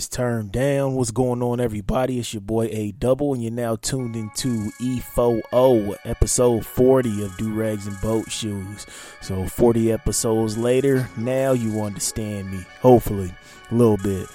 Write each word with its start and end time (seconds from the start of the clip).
This 0.00 0.08
turned 0.08 0.50
down. 0.50 0.94
What's 0.94 1.10
going 1.10 1.42
on, 1.42 1.60
everybody? 1.60 2.18
It's 2.18 2.32
your 2.32 2.40
boy 2.40 2.70
A 2.72 2.92
Double, 2.92 3.34
and 3.34 3.42
you're 3.42 3.52
now 3.52 3.76
tuned 3.76 4.16
into 4.16 4.70
E4O, 4.80 5.94
episode 6.06 6.64
40 6.64 7.22
of 7.22 7.36
Do 7.36 7.52
Rags 7.52 7.86
and 7.86 8.00
Boat 8.00 8.30
Shoes. 8.30 8.86
So, 9.20 9.46
40 9.46 9.92
episodes 9.92 10.56
later, 10.56 11.06
now 11.18 11.52
you 11.52 11.82
understand 11.82 12.50
me, 12.50 12.64
hopefully, 12.80 13.30
a 13.70 13.74
little 13.74 13.98
bit. 13.98 14.26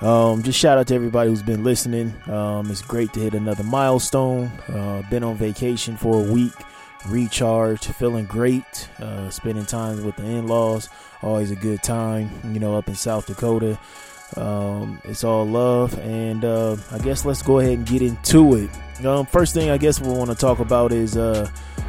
Um, 0.00 0.44
just 0.44 0.56
shout 0.56 0.78
out 0.78 0.86
to 0.86 0.94
everybody 0.94 1.30
who's 1.30 1.42
been 1.42 1.64
listening. 1.64 2.14
Um, 2.28 2.70
it's 2.70 2.82
great 2.82 3.12
to 3.14 3.20
hit 3.20 3.34
another 3.34 3.64
milestone. 3.64 4.52
Uh, 4.68 5.02
been 5.10 5.24
on 5.24 5.34
vacation 5.34 5.96
for 5.96 6.24
a 6.24 6.32
week, 6.32 6.54
recharged, 7.08 7.86
feeling 7.86 8.26
great, 8.26 8.88
uh, 9.00 9.30
spending 9.30 9.66
time 9.66 10.04
with 10.04 10.14
the 10.14 10.24
in 10.24 10.46
laws 10.46 10.88
always 11.20 11.50
a 11.50 11.56
good 11.56 11.82
time 11.82 12.30
you 12.52 12.60
know 12.60 12.76
up 12.76 12.86
in 12.86 12.94
south 12.94 13.26
dakota 13.26 13.76
um, 14.36 15.00
it's 15.04 15.24
all 15.24 15.46
love 15.46 15.98
and 16.00 16.44
uh, 16.44 16.76
i 16.92 16.98
guess 16.98 17.24
let's 17.24 17.42
go 17.42 17.58
ahead 17.60 17.78
and 17.78 17.86
get 17.86 18.02
into 18.02 18.54
it 18.54 19.06
um, 19.06 19.24
first 19.26 19.54
thing 19.54 19.70
i 19.70 19.78
guess 19.78 20.00
we 20.00 20.08
want 20.12 20.30
to 20.30 20.36
talk 20.36 20.58
about 20.58 20.92
is 20.92 21.16
uh, 21.16 21.48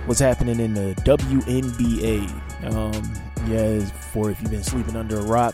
what's 0.09 0.19
happening 0.19 0.59
in 0.59 0.73
the 0.73 0.95
WNBA. 1.03 2.27
Um, 2.73 3.13
yeah, 3.47 3.79
for 4.11 4.31
if 4.31 4.41
you've 4.41 4.49
been 4.49 4.63
sleeping 4.63 4.95
under 4.95 5.19
a 5.19 5.21
rock, 5.21 5.53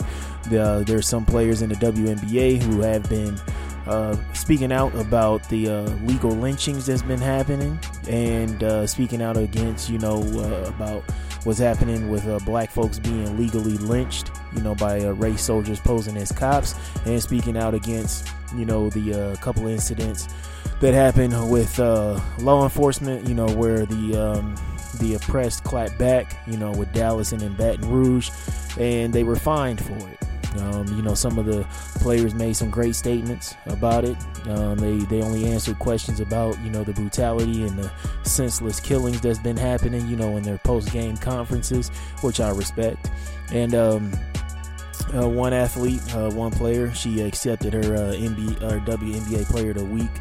the, 0.50 0.84
there's 0.88 1.08
some 1.08 1.26
players 1.26 1.62
in 1.62 1.70
the 1.70 1.76
WNBA 1.76 2.62
who 2.62 2.80
have 2.80 3.08
been 3.10 3.38
uh, 3.86 4.16
speaking 4.34 4.72
out 4.72 4.96
about 4.96 5.48
the 5.50 5.68
uh, 5.68 5.82
legal 6.06 6.32
lynchings 6.32 6.86
that's 6.86 7.02
been 7.02 7.20
happening, 7.20 7.78
and 8.08 8.64
uh, 8.64 8.88
speaking 8.88 9.22
out 9.22 9.36
against 9.36 9.90
you 9.90 10.00
know 10.00 10.22
uh, 10.40 10.70
about 10.70 11.04
what's 11.44 11.60
happening 11.60 12.10
with 12.10 12.26
uh, 12.28 12.40
black 12.46 12.72
folks 12.72 12.98
being 12.98 13.38
legally 13.38 13.78
lynched, 13.78 14.32
you 14.56 14.62
know, 14.62 14.76
by 14.76 15.02
uh, 15.02 15.12
race 15.12 15.42
soldiers 15.42 15.80
posing 15.80 16.18
as 16.18 16.32
cops, 16.32 16.76
and 17.06 17.22
speaking 17.22 17.58
out 17.58 17.74
against 17.74 18.28
you 18.56 18.66
know 18.66 18.90
the 18.90 19.14
uh, 19.14 19.36
couple 19.38 19.68
incidents 19.68 20.28
that 20.82 20.94
happened 20.94 21.50
with 21.50 21.80
uh, 21.80 22.20
law 22.40 22.64
enforcement, 22.64 23.28
you 23.28 23.34
know, 23.34 23.48
where 23.50 23.86
the 23.86 24.16
um, 24.16 24.56
the 25.00 25.16
oppressed 25.16 25.64
clapped 25.64 25.98
back, 25.98 26.38
you 26.48 26.58
know, 26.58 26.72
with 26.72 26.92
Dallas 26.94 27.32
and 27.32 27.42
in 27.42 27.54
Baton 27.56 27.90
Rouge, 27.90 28.30
and 28.78 29.14
they 29.14 29.24
were 29.24 29.36
fined 29.36 29.84
for 29.84 29.98
it. 30.10 30.20
Um, 30.58 30.88
you 30.96 31.02
know, 31.02 31.14
some 31.14 31.38
of 31.38 31.46
the 31.46 31.66
players 32.00 32.34
made 32.34 32.56
some 32.56 32.70
great 32.70 32.96
statements 32.96 33.56
about 33.66 34.06
it. 34.06 34.18
Um, 34.48 34.78
they 34.78 34.98
they 35.06 35.22
only 35.22 35.46
answered 35.46 35.80
questions 35.80 36.20
about 36.20 36.58
you 36.62 36.70
know 36.70 36.84
the 36.84 36.94
brutality 36.94 37.64
and 37.64 37.78
the 37.78 37.92
senseless 38.24 38.80
killings 38.80 39.22
that's 39.22 39.40
been 39.40 39.58
happening. 39.58 40.08
You 40.08 40.16
know, 40.16 40.38
in 40.38 40.44
their 40.44 40.58
post 40.60 40.92
game 40.92 41.18
conferences, 41.18 41.90
which 42.22 42.40
I 42.40 42.52
respect. 42.52 43.10
And 43.52 43.76
um, 43.76 44.12
uh, 45.14 45.28
one 45.28 45.54
athlete, 45.54 46.02
uh, 46.16 46.30
one 46.32 46.52
player, 46.52 46.94
she 46.94 47.22
accepted 47.22 47.74
her 47.74 47.96
uh, 47.96 48.14
NBA 48.14 48.86
WNBA 48.86 49.46
Player 49.46 49.72
of 49.72 49.78
the 49.78 49.86
Week. 49.86 50.12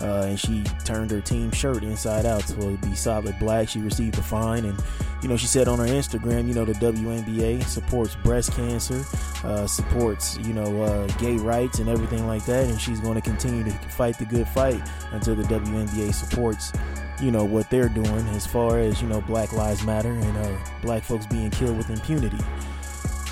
Uh, 0.00 0.22
and 0.28 0.40
she 0.40 0.62
turned 0.84 1.10
her 1.10 1.20
team 1.20 1.50
shirt 1.50 1.82
inside 1.82 2.24
out 2.24 2.42
so 2.42 2.76
be 2.78 2.94
solid 2.94 3.38
black. 3.38 3.68
She 3.68 3.80
received 3.80 4.16
a 4.16 4.22
fine, 4.22 4.64
and 4.64 4.82
you 5.22 5.28
know 5.28 5.36
she 5.36 5.46
said 5.46 5.68
on 5.68 5.78
her 5.78 5.84
Instagram, 5.84 6.48
you 6.48 6.54
know 6.54 6.64
the 6.64 6.72
WNBA 6.72 7.62
supports 7.64 8.16
breast 8.16 8.52
cancer, 8.52 9.04
uh, 9.44 9.66
supports 9.66 10.38
you 10.38 10.54
know 10.54 10.82
uh, 10.82 11.06
gay 11.18 11.36
rights 11.36 11.80
and 11.80 11.88
everything 11.90 12.26
like 12.26 12.46
that, 12.46 12.64
and 12.64 12.80
she's 12.80 12.98
going 12.98 13.16
to 13.16 13.20
continue 13.20 13.62
to 13.62 13.70
fight 13.90 14.18
the 14.18 14.24
good 14.24 14.48
fight 14.48 14.80
until 15.12 15.34
the 15.34 15.42
WNBA 15.42 16.14
supports 16.14 16.72
you 17.20 17.30
know 17.30 17.44
what 17.44 17.68
they're 17.68 17.90
doing 17.90 18.26
as 18.28 18.46
far 18.46 18.78
as 18.78 19.02
you 19.02 19.08
know 19.08 19.20
Black 19.20 19.52
Lives 19.52 19.84
Matter 19.84 20.12
and 20.12 20.58
black 20.80 21.02
folks 21.02 21.26
being 21.26 21.50
killed 21.50 21.76
with 21.76 21.90
impunity. 21.90 22.38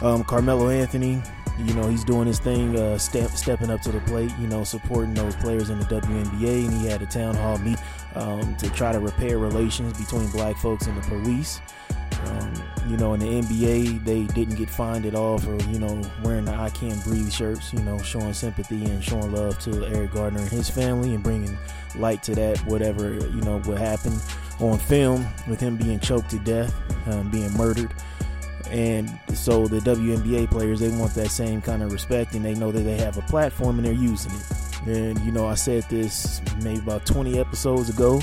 Um, 0.02 0.24
Carmelo 0.24 0.68
Anthony, 0.68 1.22
you 1.58 1.74
know, 1.74 1.88
he's 1.88 2.04
doing 2.04 2.26
his 2.26 2.38
thing, 2.38 2.78
uh, 2.78 2.98
step, 2.98 3.30
stepping 3.30 3.70
up 3.70 3.80
to 3.82 3.92
the 3.92 4.00
plate, 4.00 4.32
you 4.38 4.46
know, 4.46 4.62
supporting 4.62 5.14
those 5.14 5.34
players 5.36 5.70
in 5.70 5.78
the 5.78 5.84
WNBA. 5.86 6.66
And 6.66 6.80
he 6.80 6.86
had 6.86 7.02
a 7.02 7.06
town 7.06 7.34
hall 7.34 7.58
meet 7.58 7.78
um, 8.14 8.54
to 8.56 8.70
try 8.70 8.92
to 8.92 9.00
repair 9.00 9.38
relations 9.38 9.98
between 9.98 10.30
black 10.30 10.56
folks 10.56 10.86
and 10.86 10.96
the 10.96 11.08
police. 11.08 11.60
Um, 12.24 12.52
you 12.88 12.96
know, 12.96 13.14
in 13.14 13.20
the 13.20 13.26
NBA, 13.26 14.04
they 14.04 14.24
didn't 14.24 14.56
get 14.56 14.70
fined 14.70 15.06
at 15.06 15.14
all 15.14 15.38
for, 15.38 15.56
you 15.64 15.78
know, 15.78 16.00
wearing 16.22 16.46
the 16.46 16.54
I 16.54 16.70
Can't 16.70 17.02
Breathe 17.04 17.30
shirts, 17.30 17.72
you 17.72 17.80
know, 17.80 17.98
showing 17.98 18.34
sympathy 18.34 18.84
and 18.84 19.02
showing 19.02 19.32
love 19.32 19.58
to 19.60 19.84
Eric 19.86 20.12
Gardner 20.12 20.40
and 20.40 20.48
his 20.48 20.68
family 20.68 21.14
and 21.14 21.22
bringing 21.22 21.56
light 21.96 22.22
to 22.24 22.34
that, 22.34 22.58
whatever, 22.60 23.14
you 23.14 23.40
know, 23.42 23.60
what 23.60 23.78
happened 23.78 24.20
on 24.58 24.78
film 24.78 25.26
with 25.48 25.60
him 25.60 25.76
being 25.76 26.00
choked 26.00 26.30
to 26.30 26.38
death, 26.40 26.74
um, 27.08 27.30
being 27.30 27.52
murdered 27.52 27.94
and 28.70 29.18
so 29.34 29.66
the 29.66 29.78
WNBA 29.80 30.50
players 30.50 30.80
they 30.80 30.90
want 30.90 31.14
that 31.14 31.30
same 31.30 31.60
kind 31.62 31.82
of 31.82 31.92
respect 31.92 32.34
and 32.34 32.44
they 32.44 32.54
know 32.54 32.70
that 32.70 32.80
they 32.80 32.96
have 32.96 33.16
a 33.16 33.22
platform 33.22 33.78
and 33.78 33.86
they're 33.86 33.92
using 33.92 34.32
it. 34.32 34.88
And 34.88 35.18
you 35.20 35.32
know 35.32 35.46
I 35.46 35.54
said 35.54 35.84
this 35.84 36.40
maybe 36.62 36.78
about 36.78 37.06
20 37.06 37.38
episodes 37.38 37.88
ago 37.88 38.20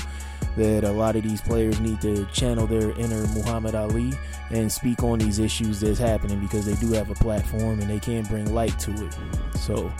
that 0.56 0.84
a 0.84 0.90
lot 0.90 1.16
of 1.16 1.22
these 1.22 1.40
players 1.40 1.80
need 1.80 2.00
to 2.00 2.24
channel 2.26 2.66
their 2.66 2.92
inner 2.92 3.26
Muhammad 3.28 3.74
Ali 3.74 4.12
and 4.50 4.70
speak 4.70 5.02
on 5.02 5.18
these 5.18 5.38
issues 5.38 5.80
that's 5.80 5.98
happening 5.98 6.40
because 6.40 6.64
they 6.64 6.74
do 6.74 6.92
have 6.92 7.10
a 7.10 7.14
platform 7.14 7.80
and 7.80 7.90
they 7.90 8.00
can 8.00 8.24
bring 8.24 8.52
light 8.54 8.78
to 8.78 8.92
it. 8.92 9.16
So 9.56 9.92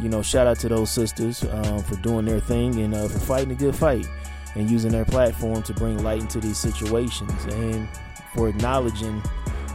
you 0.00 0.08
know 0.08 0.22
shout 0.22 0.46
out 0.46 0.58
to 0.60 0.68
those 0.68 0.90
sisters 0.90 1.44
um, 1.44 1.82
for 1.84 1.96
doing 1.96 2.24
their 2.24 2.40
thing 2.40 2.80
and 2.80 2.94
uh, 2.94 3.08
for 3.08 3.18
fighting 3.20 3.52
a 3.52 3.54
good 3.54 3.74
fight 3.74 4.06
and 4.56 4.70
using 4.70 4.92
their 4.92 5.04
platform 5.04 5.62
to 5.62 5.72
bring 5.72 6.02
light 6.02 6.20
into 6.20 6.40
these 6.40 6.58
situations 6.58 7.44
and 7.54 7.88
for 8.34 8.48
acknowledging 8.48 9.22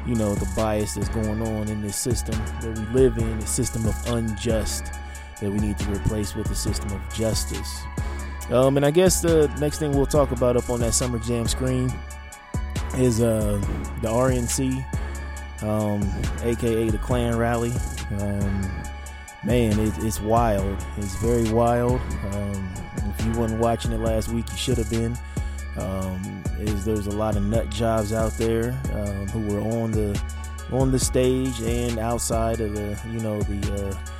you 0.05 0.15
know 0.15 0.35
the 0.35 0.49
bias 0.55 0.95
that's 0.95 1.09
going 1.09 1.41
on 1.41 1.67
in 1.67 1.81
this 1.81 1.95
system 1.95 2.35
that 2.61 2.77
we 2.77 2.85
live 2.93 3.17
in 3.17 3.27
a 3.27 3.47
system 3.47 3.85
of 3.85 3.95
unjust 4.07 4.93
that 5.41 5.49
we 5.51 5.59
need 5.59 5.77
to 5.77 5.91
replace 5.91 6.35
with 6.35 6.49
a 6.51 6.55
system 6.55 6.91
of 6.91 7.13
justice. 7.13 7.83
Um, 8.51 8.77
and 8.77 8.85
i 8.85 8.89
guess 8.89 9.21
the 9.21 9.47
next 9.59 9.77
thing 9.77 9.91
we'll 9.91 10.07
talk 10.07 10.31
about 10.31 10.57
up 10.57 10.69
on 10.71 10.79
that 10.79 10.93
summer 10.93 11.19
jam 11.19 11.47
screen 11.47 11.93
is 12.95 13.21
uh, 13.21 13.61
the 14.01 14.07
rnc 14.07 14.83
um, 15.61 16.01
aka 16.43 16.89
the 16.89 16.97
klan 16.97 17.37
rally. 17.37 17.73
Um, 18.19 18.71
man 19.43 19.79
it, 19.79 19.93
it's 19.99 20.21
wild. 20.21 20.77
It's 20.97 21.15
very 21.15 21.49
wild. 21.51 21.99
Um, 22.33 22.73
if 23.17 23.25
you 23.25 23.31
weren't 23.33 23.59
watching 23.59 23.91
it 23.91 23.99
last 23.99 24.29
week 24.29 24.45
you 24.51 24.57
should 24.57 24.77
have 24.77 24.89
been. 24.89 25.17
Um, 25.77 26.38
is 26.61 26.85
there's 26.85 27.07
a 27.07 27.11
lot 27.11 27.35
of 27.35 27.43
nut 27.43 27.69
jobs 27.69 28.13
out 28.13 28.33
there 28.33 28.79
um, 28.93 29.27
who 29.27 29.41
were 29.53 29.61
on 29.61 29.91
the 29.91 30.21
on 30.71 30.91
the 30.91 30.99
stage 30.99 31.59
and 31.61 31.97
outside 31.97 32.61
of 32.61 32.73
the 32.73 32.99
you 33.11 33.19
know 33.19 33.41
the 33.41 33.73
uh, 33.73 34.13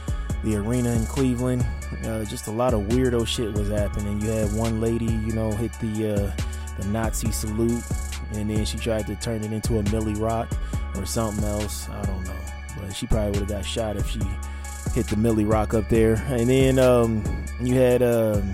the 0.44 0.56
arena 0.56 0.92
in 0.92 1.06
Cleveland. 1.06 1.66
Uh, 2.06 2.24
just 2.26 2.48
a 2.48 2.52
lot 2.52 2.74
of 2.74 2.82
weirdo 2.84 3.28
shit 3.28 3.52
was 3.54 3.70
happening. 3.70 4.22
You 4.22 4.30
had 4.30 4.54
one 4.54 4.80
lady, 4.80 5.06
you 5.06 5.34
know, 5.34 5.52
hit 5.52 5.74
the 5.80 6.14
uh, 6.14 6.42
the 6.80 6.88
Nazi 6.88 7.32
salute, 7.32 7.84
and 8.34 8.50
then 8.50 8.66
she 8.66 8.78
tried 8.78 9.08
to 9.08 9.16
turn 9.16 9.44
it 9.44 9.52
into 9.52 9.80
a 9.80 9.84
Millie 9.92 10.16
Rock 10.16 10.50
or 10.96 11.06
something 11.06 11.44
else. 11.44 11.90
I 11.90 12.02
don't 12.04 12.24
know, 12.24 12.40
but 12.80 12.96
she 12.96 13.08
probably 13.08 13.32
would 13.32 13.50
have 13.50 13.60
got 13.60 13.66
shot 13.66 13.98
if 13.98 14.10
she 14.10 14.22
hit 14.94 15.08
the 15.08 15.18
Millie 15.18 15.46
Rock 15.46 15.74
up 15.74 15.90
there. 15.90 16.16
And 16.28 16.50
then 16.50 16.80
um, 16.80 17.24
you 17.62 17.76
had. 17.76 18.02
Um, 18.02 18.54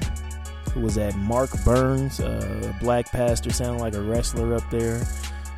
was 0.76 0.98
at 0.98 1.16
Mark 1.16 1.50
Burns, 1.64 2.20
uh, 2.20 2.74
a 2.76 2.84
black 2.84 3.12
pastor, 3.12 3.52
sounded 3.52 3.82
like 3.82 3.96
a 3.96 4.02
wrestler 4.02 4.56
up 4.56 4.70
there. 4.70 5.06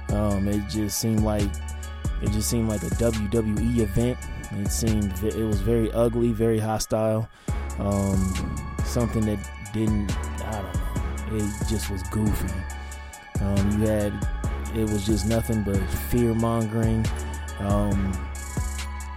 Um, 0.09 0.47
it 0.47 0.67
just 0.69 0.99
seemed 0.99 1.21
like 1.21 1.49
it 2.21 2.31
just 2.31 2.49
seemed 2.49 2.69
like 2.69 2.83
a 2.83 2.89
WWE 2.91 3.79
event. 3.79 4.17
It 4.51 4.71
seemed 4.71 5.11
it 5.23 5.45
was 5.45 5.61
very 5.61 5.91
ugly, 5.91 6.31
very 6.31 6.59
hostile. 6.59 7.29
Um, 7.79 8.55
something 8.85 9.25
that 9.25 9.39
didn't, 9.73 10.11
I 10.45 10.61
don't 10.61 11.31
know, 11.31 11.37
it 11.37 11.67
just 11.67 11.89
was 11.89 12.01
goofy. 12.03 12.53
Um, 13.41 13.81
you 13.81 13.87
had, 13.87 14.27
it 14.73 14.89
was 14.89 15.05
just 15.05 15.27
nothing 15.27 15.63
but 15.63 15.77
fear 16.09 16.33
mongering. 16.33 17.05
Um, 17.59 18.13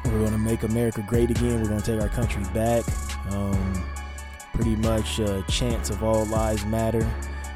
we're 0.05 0.19
going 0.19 0.32
to 0.32 0.38
make 0.38 0.62
America 0.64 1.05
great 1.06 1.31
again. 1.31 1.62
We're 1.62 1.69
going 1.69 1.81
to 1.81 1.93
take 1.93 2.00
our 2.00 2.08
country 2.08 2.43
back. 2.53 2.85
Um, 3.31 3.85
pretty 4.60 4.76
much 4.76 5.18
uh, 5.20 5.40
chants 5.42 5.88
of 5.88 6.02
all 6.02 6.26
lives 6.26 6.66
matter. 6.66 7.08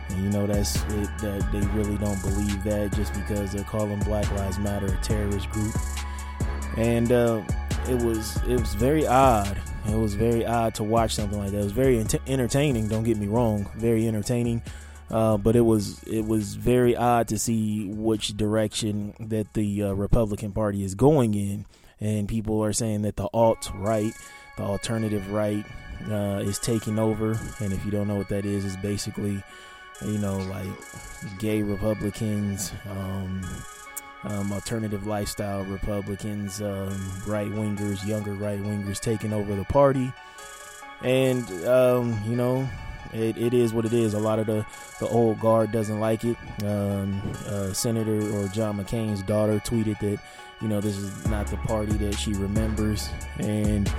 And 0.08 0.24
you 0.24 0.30
know 0.30 0.46
that's 0.46 0.76
it, 0.76 1.10
that 1.18 1.46
they 1.52 1.60
really 1.78 1.98
don't 1.98 2.20
believe 2.22 2.64
that 2.64 2.94
just 2.94 3.12
because 3.12 3.52
they're 3.52 3.64
calling 3.64 3.98
Black 4.00 4.30
Lives 4.32 4.58
Matter 4.58 4.86
a 4.86 4.96
terrorist 5.02 5.50
group. 5.50 5.74
And 6.78 7.12
uh, 7.12 7.42
it 7.88 8.02
was 8.02 8.38
it 8.44 8.58
was 8.58 8.74
very 8.74 9.06
odd. 9.06 9.60
It 9.86 9.96
was 9.96 10.14
very 10.14 10.46
odd 10.46 10.74
to 10.76 10.82
watch 10.82 11.14
something 11.14 11.38
like 11.38 11.50
that. 11.50 11.60
It 11.60 11.64
was 11.64 11.72
very 11.72 11.98
ent- 11.98 12.14
entertaining. 12.26 12.88
Don't 12.88 13.04
get 13.04 13.18
me 13.18 13.26
wrong, 13.26 13.70
very 13.76 14.08
entertaining. 14.08 14.62
Uh, 15.10 15.36
but 15.36 15.56
it 15.56 15.60
was 15.60 16.02
it 16.04 16.24
was 16.24 16.54
very 16.54 16.96
odd 16.96 17.28
to 17.28 17.38
see 17.38 17.86
which 17.88 18.34
direction 18.36 19.12
that 19.20 19.52
the 19.52 19.82
uh, 19.82 19.92
Republican 19.92 20.52
Party 20.52 20.82
is 20.82 20.94
going 20.94 21.34
in, 21.34 21.66
and 22.00 22.28
people 22.28 22.64
are 22.64 22.72
saying 22.72 23.02
that 23.02 23.16
the 23.16 23.28
alt 23.34 23.70
right, 23.74 24.14
the 24.56 24.62
alternative 24.62 25.30
right, 25.30 25.66
uh, 26.10 26.40
is 26.42 26.58
taking 26.58 26.98
over. 26.98 27.38
And 27.60 27.72
if 27.72 27.84
you 27.84 27.90
don't 27.90 28.08
know 28.08 28.16
what 28.16 28.28
that 28.28 28.44
is, 28.44 28.64
it's 28.64 28.76
basically, 28.76 29.42
you 30.04 30.18
know, 30.18 30.38
like 30.38 30.68
gay 31.38 31.62
Republicans, 31.62 32.72
um, 32.88 33.42
um, 34.24 34.52
alternative 34.52 35.06
lifestyle 35.06 35.64
Republicans, 35.64 36.62
um, 36.62 37.12
right 37.26 37.50
wingers, 37.50 38.06
younger 38.06 38.32
right 38.32 38.62
wingers 38.62 39.00
taking 39.00 39.32
over 39.32 39.54
the 39.54 39.64
party. 39.64 40.12
And, 41.02 41.48
um, 41.66 42.20
you 42.26 42.36
know, 42.36 42.68
it, 43.12 43.36
it 43.36 43.54
is 43.54 43.72
what 43.72 43.84
it 43.84 43.92
is. 43.92 44.14
A 44.14 44.18
lot 44.18 44.38
of 44.38 44.46
the, 44.46 44.64
the 44.98 45.06
old 45.06 45.40
guard 45.40 45.70
doesn't 45.72 46.00
like 46.00 46.24
it. 46.24 46.36
Um, 46.64 47.20
uh, 47.46 47.72
Senator 47.72 48.20
or 48.36 48.48
John 48.48 48.82
McCain's 48.82 49.22
daughter 49.22 49.60
tweeted 49.60 49.98
that, 50.00 50.18
you 50.60 50.68
know, 50.68 50.80
this 50.80 50.96
is 50.96 51.26
not 51.28 51.46
the 51.48 51.56
party 51.58 51.92
that 51.98 52.14
she 52.14 52.32
remembers. 52.32 53.10
And 53.38 53.92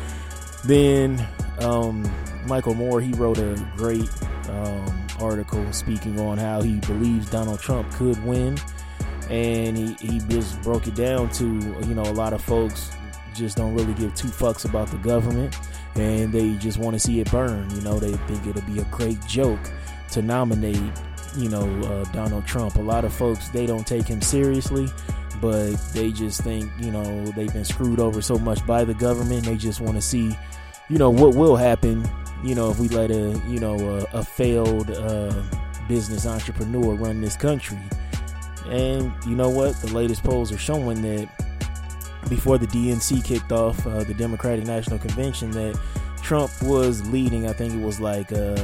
then 0.63 1.25
um, 1.59 2.09
Michael 2.45 2.75
Moore, 2.75 3.01
he 3.01 3.13
wrote 3.13 3.37
a 3.37 3.55
great 3.75 4.09
um, 4.49 5.07
article 5.19 5.71
speaking 5.71 6.19
on 6.19 6.37
how 6.37 6.61
he 6.61 6.79
believes 6.81 7.29
Donald 7.29 7.59
Trump 7.59 7.91
could 7.93 8.23
win. 8.25 8.57
And 9.29 9.75
he, 9.75 9.93
he 9.99 10.19
just 10.19 10.61
broke 10.61 10.87
it 10.87 10.95
down 10.95 11.29
to, 11.31 11.45
you 11.45 11.95
know, 11.95 12.03
a 12.03 12.13
lot 12.13 12.33
of 12.33 12.43
folks 12.43 12.91
just 13.33 13.57
don't 13.57 13.73
really 13.73 13.93
give 13.95 14.13
two 14.15 14.27
fucks 14.27 14.65
about 14.65 14.87
the 14.89 14.97
government 14.97 15.55
and 15.95 16.31
they 16.31 16.53
just 16.55 16.77
want 16.77 16.93
to 16.93 16.99
see 16.99 17.19
it 17.19 17.31
burn. 17.31 17.69
You 17.71 17.81
know, 17.81 17.99
they 17.99 18.13
think 18.13 18.45
it'll 18.47 18.61
be 18.63 18.79
a 18.79 18.85
great 18.85 19.23
joke 19.25 19.59
to 20.11 20.21
nominate, 20.21 20.91
you 21.37 21.49
know, 21.49 21.67
uh, 21.83 22.03
Donald 22.11 22.45
Trump. 22.45 22.75
A 22.75 22.81
lot 22.81 23.05
of 23.05 23.13
folks 23.13 23.49
they 23.49 23.65
don't 23.65 23.87
take 23.87 24.05
him 24.05 24.21
seriously, 24.21 24.87
but 25.41 25.75
they 25.93 26.11
just 26.11 26.41
think, 26.41 26.69
you 26.79 26.91
know, 26.91 27.25
they've 27.27 27.51
been 27.53 27.65
screwed 27.65 27.99
over 27.99 28.21
so 28.21 28.37
much 28.37 28.65
by 28.65 28.83
the 28.83 28.93
government. 28.93 29.45
They 29.45 29.57
just 29.57 29.81
want 29.81 29.95
to 29.95 30.01
see, 30.01 30.37
you 30.89 30.97
know, 30.97 31.09
what 31.09 31.35
will 31.35 31.55
happen. 31.55 32.07
You 32.43 32.55
know, 32.55 32.69
if 32.69 32.79
we 32.79 32.89
let 32.89 33.11
a, 33.11 33.41
you 33.47 33.59
know, 33.59 33.75
a, 34.13 34.19
a 34.19 34.23
failed 34.23 34.91
uh, 34.91 35.33
business 35.87 36.25
entrepreneur 36.25 36.93
run 36.93 37.21
this 37.21 37.35
country. 37.35 37.79
And 38.67 39.11
you 39.25 39.35
know 39.35 39.49
what? 39.49 39.75
The 39.77 39.93
latest 39.93 40.23
polls 40.23 40.51
are 40.51 40.57
showing 40.57 41.01
that 41.01 41.29
before 42.29 42.57
the 42.57 42.67
DNC 42.67 43.23
kicked 43.23 43.51
off 43.51 43.85
uh, 43.85 44.03
the 44.03 44.13
Democratic 44.13 44.65
National 44.65 44.97
Convention 44.97 45.51
that 45.51 45.79
Trump 46.21 46.51
was 46.63 47.07
leading. 47.11 47.47
I 47.47 47.53
think 47.53 47.73
it 47.73 47.81
was 47.81 47.99
like, 47.99 48.31
uh, 48.31 48.55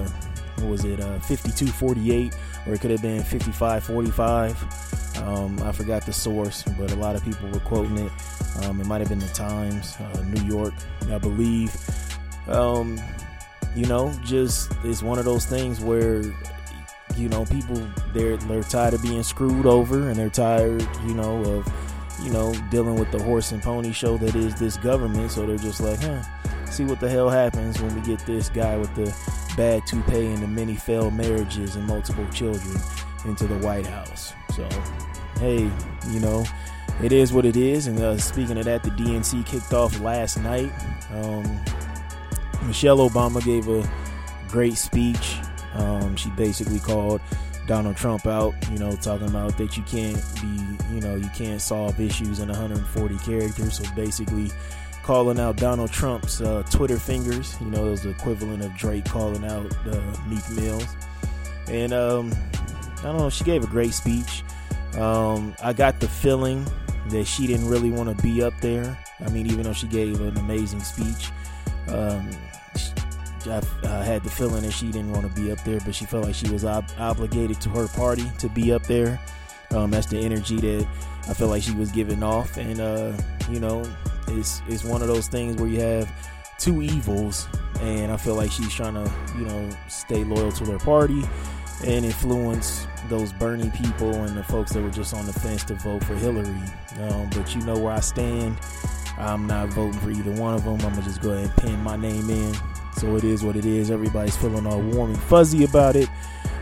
what 0.58 0.70
was 0.70 0.86
it, 0.86 1.00
uh, 1.00 1.20
52 1.20 1.68
48, 1.68 2.36
or 2.66 2.74
it 2.74 2.82
could 2.82 2.92
have 2.92 3.02
been 3.02 3.24
55 3.24 3.84
45. 3.84 5.18
Um, 5.24 5.62
I 5.62 5.72
forgot 5.72 6.06
the 6.06 6.14
source, 6.14 6.64
but 6.64 6.92
a 6.92 6.96
lot 6.96 7.16
of 7.16 7.24
people 7.24 7.48
were 7.50 7.60
quoting 7.60 7.98
it. 7.98 8.12
Um, 8.64 8.82
it 8.82 8.88
might 8.88 9.00
have 9.00 9.10
been 9.10 9.20
the 9.20 9.28
Times, 9.28 9.96
uh, 9.98 10.24
New 10.24 10.44
York, 10.44 10.74
I 11.12 11.20
believe. 11.20 11.72
Um, 12.48 13.00
you 13.76 13.86
know, 13.86 14.14
just 14.24 14.72
it's 14.84 15.02
one 15.02 15.20
of 15.20 15.26
those 15.26 15.46
things 15.46 15.80
where 15.80 16.24
you 17.18 17.30
know 17.30 17.46
people 17.46 17.76
they're 18.14 18.38
they're 18.38 18.64
tired 18.64 18.94
of 18.94 19.02
being 19.02 19.24
screwed 19.24 19.66
over 19.66 20.10
and 20.10 20.16
they're 20.16 20.30
tired 20.30 20.88
you 21.06 21.14
know 21.14 21.44
of 21.44 21.68
you 22.24 22.32
know, 22.32 22.54
dealing 22.70 22.96
with 22.96 23.12
the 23.12 23.22
horse 23.22 23.52
and 23.52 23.62
pony 23.62 23.92
show 23.92 24.18
that 24.18 24.36
is 24.36 24.56
this 24.56 24.78
government. 24.78 25.32
So 25.32 25.46
they're 25.46 25.58
just 25.58 25.82
like, 25.82 26.00
huh, 26.02 26.22
see 26.66 26.86
what 26.86 27.00
the 27.00 27.10
hell 27.10 27.30
happens 27.30 27.82
when 27.82 27.94
we 27.96 28.02
get 28.02 28.20
this 28.26 28.50
guy 28.50 28.78
with 28.78 28.94
the 28.96 29.16
bad 29.58 29.86
toupee 29.88 30.28
and 30.28 30.42
the 30.42 30.48
many 30.48 30.76
failed 30.76 31.14
marriages 31.14 31.76
and 31.76 31.86
multiple 31.86 32.26
children 32.32 32.78
into 33.26 33.48
the 33.48 33.58
White 33.60 33.88
House. 33.88 34.34
So, 34.56 34.68
hey, 35.40 35.70
you 36.10 36.20
know, 36.20 36.46
it 37.02 37.12
is 37.12 37.34
what 37.34 37.46
it 37.46 37.58
is. 37.58 37.88
And 37.88 38.00
uh, 38.00 38.18
speaking 38.18 38.58
of 38.58 38.66
that, 38.66 38.84
the 38.84 38.92
DNC 38.92 39.46
kicked 39.46 39.74
off 39.74 40.00
last 40.00 40.38
night. 40.38 40.72
Um, 41.14 41.44
Michelle 42.64 42.98
Obama 42.98 43.44
gave 43.44 43.68
a 43.68 43.90
great 44.50 44.78
speech. 44.78 45.38
Um, 45.74 46.16
she 46.16 46.30
basically 46.32 46.80
called 46.80 47.22
Donald 47.68 47.96
Trump 47.96 48.26
out, 48.26 48.54
you 48.72 48.78
know, 48.78 48.96
talking 48.96 49.28
about 49.28 49.58
that 49.58 49.78
you 49.78 49.84
can't 49.84 50.22
be, 50.42 50.94
you 50.94 51.02
know, 51.02 51.16
you 51.16 51.30
can't 51.36 51.62
solve 51.62 52.00
issues 52.00 52.40
in 52.40 52.50
140 52.50 53.18
characters. 53.20 53.78
So 53.78 53.96
basically, 53.96 54.52
calling 55.04 55.40
out 55.40 55.56
Donald 55.58 55.92
Trump's 55.92 56.42
uh, 56.42 56.64
Twitter 56.70 56.98
fingers. 56.98 57.56
You 57.62 57.68
know, 57.68 57.88
it 57.88 57.92
was 57.92 58.04
the 58.04 58.10
equivalent 58.10 58.64
of 58.64 58.76
Drake 58.76 59.06
calling 59.06 59.46
out 59.46 59.72
uh, 59.88 60.02
Meek 60.28 60.48
Mills. 60.52 60.88
And 61.68 61.94
um, 61.94 62.34
I 63.00 63.04
don't 63.04 63.18
know, 63.18 63.30
she 63.30 63.44
gave 63.44 63.64
a 63.64 63.68
great 63.68 63.94
speech. 63.94 64.44
Um, 64.96 65.56
I 65.64 65.74
got 65.74 66.00
the 66.00 66.08
feeling 66.08 66.66
that 67.10 67.26
she 67.26 67.48
didn't 67.48 67.68
really 67.68 67.92
want 67.92 68.16
to 68.16 68.24
be 68.24 68.44
up 68.44 68.54
there. 68.62 68.98
I 69.20 69.30
mean, 69.30 69.48
even 69.48 69.64
though 69.64 69.74
she 69.74 69.88
gave 69.88 70.20
an 70.22 70.38
amazing 70.38 70.82
speech, 70.82 71.32
um, 71.88 72.30
I, 73.48 74.04
had 74.04 74.24
the 74.24 74.30
feeling 74.30 74.64
that 74.64 74.72
she 74.72 74.88
didn't 74.88 75.12
want 75.12 75.28
to 75.28 75.42
be 75.42 75.52
up 75.52 75.64
there, 75.64 75.80
but 75.86 75.96
she 75.96 76.06
felt 76.06 76.26
like 76.26 76.36
she 76.36 76.50
was 76.50 76.66
ob- 76.66 76.90
obligated 76.98 77.60
to 77.62 77.70
her 77.70 77.88
party 77.88 78.30
to 78.40 78.50
be 78.50 78.74
up 78.74 78.84
there. 78.84 79.20
Um, 79.72 79.92
that's 79.92 80.08
the 80.08 80.20
energy 80.20 80.58
that 80.58 80.88
I 81.30 81.34
felt 81.34 81.50
like 81.50 81.64
she 81.64 81.74
was 81.74 81.92
giving 81.92 82.24
off, 82.24 82.58
and 82.58 82.80
uh, 82.80 83.14
you 83.50 83.60
know, 83.60 83.84
it's 84.28 84.62
it's 84.68 84.84
one 84.84 85.02
of 85.02 85.08
those 85.08 85.28
things 85.28 85.56
where 85.58 85.70
you 85.70 85.80
have 85.80 86.12
two 86.58 86.82
evils, 86.82 87.48
and 87.80 88.12
I 88.12 88.18
feel 88.18 88.36
like 88.36 88.52
she's 88.52 88.74
trying 88.74 88.96
to 88.96 89.12
you 89.38 89.46
know 89.46 89.70
stay 89.88 90.24
loyal 90.24 90.52
to 90.52 90.66
her 90.66 90.80
party 90.80 91.24
and 91.86 92.06
influence 92.06 92.86
those 93.08 93.34
Bernie 93.34 93.72
people 93.72 94.14
and 94.14 94.38
the 94.38 94.44
folks 94.44 94.74
that 94.74 94.84
were 94.84 94.92
just 94.92 95.14
on 95.14 95.26
the 95.26 95.34
fence 95.34 95.64
to 95.66 95.74
vote 95.76 96.04
for 96.04 96.16
Hillary. 96.16 96.64
Um, 97.00 97.30
but 97.30 97.56
you 97.56 97.62
know 97.62 97.78
where 97.78 97.94
I 97.94 98.02
stand. 98.02 98.58
I'm 99.18 99.48
not 99.48 99.70
voting 99.70 100.00
for 100.00 100.12
either 100.12 100.32
one 100.32 100.54
of 100.54 100.64
them. 100.64 100.74
I'm 100.74 100.80
gonna 100.80 101.02
just 101.02 101.22
go 101.22 101.32
ahead 101.32 101.46
and 101.46 101.58
pin 101.58 101.84
my 101.84 101.96
name 101.96 102.30
in 102.30 102.56
so 103.02 103.16
it 103.16 103.24
is 103.24 103.44
what 103.44 103.56
it 103.56 103.66
is. 103.66 103.90
Everybody's 103.90 104.38
feeling 104.38 104.68
all 104.68 104.80
warm 104.80 105.10
and 105.10 105.20
fuzzy 105.24 105.64
about 105.64 105.96
it, 105.96 106.08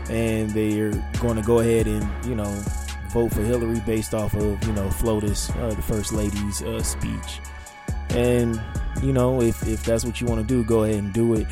and 0.08 0.48
they're 0.50 0.92
going 1.20 1.36
to 1.36 1.42
go 1.42 1.58
ahead 1.60 1.86
and 1.86 2.08
you 2.24 2.34
know 2.34 2.50
vote 3.10 3.30
for 3.30 3.42
Hillary 3.42 3.80
based 3.80 4.14
off 4.14 4.34
of 4.34 4.66
you 4.66 4.72
know 4.72 4.88
FLOTUS, 4.88 5.50
uh, 5.60 5.74
the 5.74 5.82
first 5.82 6.14
lady's 6.14 6.62
uh, 6.62 6.82
speech. 6.82 7.40
And 8.10 8.60
you 9.02 9.12
know 9.12 9.42
if 9.42 9.66
if 9.68 9.84
that's 9.84 10.06
what 10.06 10.18
you 10.22 10.26
want 10.26 10.40
to 10.40 10.46
do, 10.46 10.64
go 10.64 10.84
ahead 10.84 10.96
and 10.96 11.12
do 11.12 11.34
it. 11.34 11.46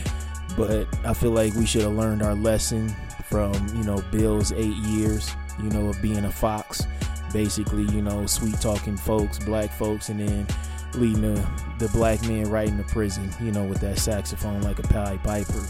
But 0.56 0.88
I 1.04 1.12
feel 1.12 1.32
like 1.32 1.52
we 1.52 1.66
should 1.66 1.82
have 1.82 1.92
learned 1.92 2.22
our 2.22 2.34
lesson 2.34 2.88
from 3.24 3.52
you 3.76 3.84
know 3.84 4.02
Bill's 4.10 4.52
eight 4.52 4.76
years, 4.76 5.30
you 5.62 5.68
know, 5.68 5.88
of 5.88 6.00
being 6.00 6.24
a 6.24 6.32
fox. 6.32 6.86
Basically, 7.30 7.82
you 7.94 8.00
know, 8.00 8.24
sweet 8.24 8.58
talking 8.58 8.96
folks, 8.96 9.38
black 9.38 9.70
folks, 9.70 10.08
and 10.08 10.20
then 10.20 10.46
leading 10.94 11.34
the, 11.34 11.48
the 11.78 11.88
black 11.88 12.22
man 12.22 12.48
right 12.50 12.68
into 12.68 12.84
prison, 12.84 13.30
you 13.40 13.52
know, 13.52 13.64
with 13.64 13.80
that 13.80 13.98
saxophone 13.98 14.62
like 14.62 14.78
a 14.78 14.82
Pied 14.82 15.22
Piper. 15.22 15.66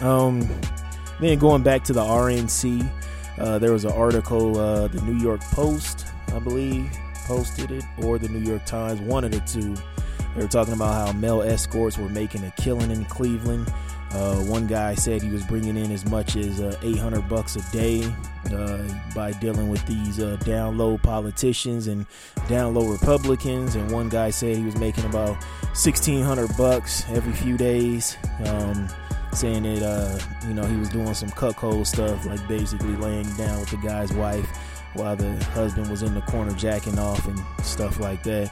Um, 0.00 0.48
then 1.20 1.38
going 1.38 1.62
back 1.62 1.84
to 1.84 1.92
the 1.92 2.02
RNC, 2.02 2.90
uh, 3.38 3.58
there 3.58 3.72
was 3.72 3.84
an 3.84 3.92
article, 3.92 4.58
uh, 4.58 4.88
the 4.88 5.00
New 5.02 5.18
York 5.20 5.40
Post, 5.40 6.06
I 6.34 6.38
believe, 6.38 6.90
posted 7.26 7.70
it, 7.70 7.84
or 8.02 8.18
the 8.18 8.28
New 8.28 8.40
York 8.40 8.64
Times, 8.64 9.00
one 9.00 9.24
of 9.24 9.32
the 9.32 9.40
two. 9.40 9.74
They 10.34 10.42
were 10.42 10.48
talking 10.48 10.74
about 10.74 11.08
how 11.08 11.12
male 11.12 11.42
escorts 11.42 11.96
were 11.96 12.08
making 12.08 12.44
a 12.44 12.50
killing 12.52 12.90
in 12.90 13.04
Cleveland. 13.06 13.72
Uh, 14.12 14.36
one 14.36 14.66
guy 14.66 14.94
said 14.94 15.20
he 15.20 15.30
was 15.30 15.44
bringing 15.44 15.76
in 15.76 15.90
as 15.92 16.06
much 16.06 16.36
as 16.36 16.60
uh, 16.60 16.78
800 16.82 17.28
bucks 17.28 17.56
a 17.56 17.72
day 17.72 18.04
uh, 18.52 18.82
by 19.14 19.32
dealing 19.32 19.68
with 19.68 19.84
these 19.86 20.20
uh, 20.20 20.36
down 20.36 20.78
low 20.78 20.96
politicians 20.98 21.86
and 21.86 22.06
down 22.48 22.74
low 22.74 22.86
Republicans. 22.86 23.74
And 23.74 23.90
one 23.90 24.08
guy 24.08 24.30
said 24.30 24.56
he 24.56 24.64
was 24.64 24.76
making 24.76 25.04
about 25.04 25.36
1600 25.74 26.56
bucks 26.56 27.04
every 27.10 27.32
few 27.32 27.56
days. 27.56 28.16
Um, 28.44 28.88
saying 29.32 29.64
that 29.64 29.82
uh, 29.82 30.18
you 30.48 30.54
know 30.54 30.64
he 30.64 30.76
was 30.76 30.88
doing 30.88 31.12
some 31.12 31.30
cuckold 31.30 31.86
stuff, 31.86 32.24
like 32.24 32.46
basically 32.48 32.96
laying 32.96 33.30
down 33.36 33.60
with 33.60 33.70
the 33.70 33.76
guy's 33.76 34.12
wife 34.14 34.46
while 34.94 35.14
the 35.14 35.32
husband 35.46 35.90
was 35.90 36.02
in 36.02 36.14
the 36.14 36.22
corner 36.22 36.52
jacking 36.52 36.98
off 36.98 37.26
and 37.26 37.38
stuff 37.62 38.00
like 38.00 38.22
that. 38.22 38.50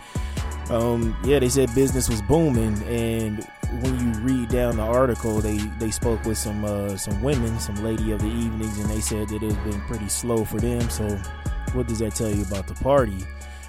Um, 0.71 1.17
yeah, 1.25 1.39
they 1.39 1.49
said 1.49 1.75
business 1.75 2.09
was 2.09 2.23
booming, 2.23 2.83
and 2.85 3.45
when 3.83 4.01
you 4.01 4.21
read 4.21 4.49
down 4.49 4.77
the 4.79 4.83
article, 4.83 5.41
they 5.41 5.59
they 5.79 5.91
spoke 5.91 6.25
with 6.25 6.39
some 6.39 6.65
uh, 6.65 6.97
some 6.97 7.23
women, 7.23 7.59
some 7.61 7.77
lady 7.85 8.13
of 8.13 8.21
the 8.21 8.29
evenings, 8.29 8.79
and 8.79 8.89
they 8.89 9.01
said 9.01 9.29
that 9.29 9.43
it's 9.43 9.57
been 9.57 9.81
pretty 9.83 10.09
slow 10.09 10.45
for 10.45 10.59
them. 10.59 10.89
So, 10.89 11.07
what 11.73 11.87
does 11.87 11.99
that 11.99 12.15
tell 12.15 12.31
you 12.31 12.43
about 12.43 12.67
the 12.67 12.75
party? 12.75 13.19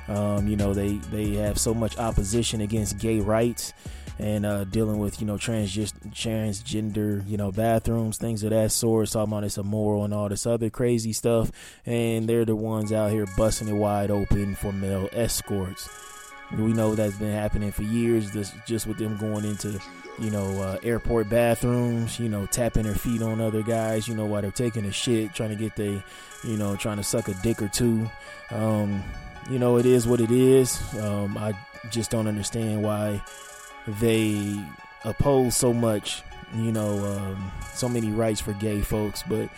Um, 0.07 0.47
you 0.47 0.55
know, 0.55 0.73
they 0.73 0.93
they 1.11 1.33
have 1.33 1.57
so 1.57 1.73
much 1.73 1.97
opposition 1.97 2.61
against 2.61 2.97
gay 2.97 3.19
rights 3.19 3.73
and 4.17 4.45
uh, 4.45 4.63
dealing 4.65 4.97
with 4.97 5.19
you 5.19 5.27
know 5.27 5.37
trans 5.37 5.75
transgender 5.75 7.27
you 7.27 7.37
know 7.37 7.51
bathrooms, 7.51 8.17
things 8.17 8.43
of 8.43 8.51
that 8.51 8.71
sort. 8.71 9.09
Talking 9.09 9.33
about 9.33 9.43
it's 9.43 9.57
immoral 9.57 10.05
and 10.05 10.13
all 10.13 10.29
this 10.29 10.45
other 10.45 10.69
crazy 10.69 11.13
stuff, 11.13 11.51
and 11.85 12.27
they're 12.27 12.45
the 12.45 12.55
ones 12.55 12.91
out 12.91 13.11
here 13.11 13.25
busting 13.37 13.67
it 13.67 13.73
wide 13.73 14.11
open 14.11 14.55
for 14.55 14.71
male 14.71 15.09
escorts. 15.11 15.89
We 16.51 16.73
know 16.73 16.95
that's 16.95 17.15
been 17.15 17.33
happening 17.33 17.71
for 17.71 17.83
years. 17.83 18.31
This, 18.31 18.53
just 18.65 18.87
with 18.87 18.97
them 18.97 19.17
going 19.17 19.45
into, 19.45 19.79
you 20.19 20.29
know, 20.29 20.61
uh, 20.61 20.77
airport 20.83 21.27
bathrooms, 21.27 22.19
you 22.19 22.29
know, 22.29 22.45
tapping 22.45 22.83
their 22.83 22.95
feet 22.95 23.21
on 23.21 23.41
other 23.41 23.63
guys, 23.63 24.07
you 24.07 24.15
know, 24.15 24.25
while 24.25 24.41
they're 24.41 24.51
taking 24.51 24.85
a 24.85 24.91
shit, 24.91 25.33
trying 25.33 25.49
to 25.49 25.55
get 25.55 25.75
they, 25.75 26.03
you 26.43 26.57
know, 26.57 26.75
trying 26.75 26.97
to 26.97 27.03
suck 27.03 27.27
a 27.27 27.33
dick 27.35 27.61
or 27.61 27.67
two. 27.67 28.09
Um, 28.51 29.03
you 29.49 29.59
know, 29.59 29.77
it 29.77 29.85
is 29.85 30.07
what 30.07 30.21
it 30.21 30.31
is. 30.31 30.79
Um, 30.99 31.37
I 31.37 31.53
just 31.89 32.11
don't 32.11 32.27
understand 32.27 32.83
why 32.83 33.21
they 33.99 34.63
oppose 35.03 35.55
so 35.55 35.73
much, 35.73 36.23
you 36.55 36.71
know, 36.71 37.03
um, 37.05 37.51
so 37.73 37.89
many 37.89 38.11
rights 38.11 38.39
for 38.41 38.53
gay 38.53 38.81
folks. 38.81 39.23
But 39.23 39.49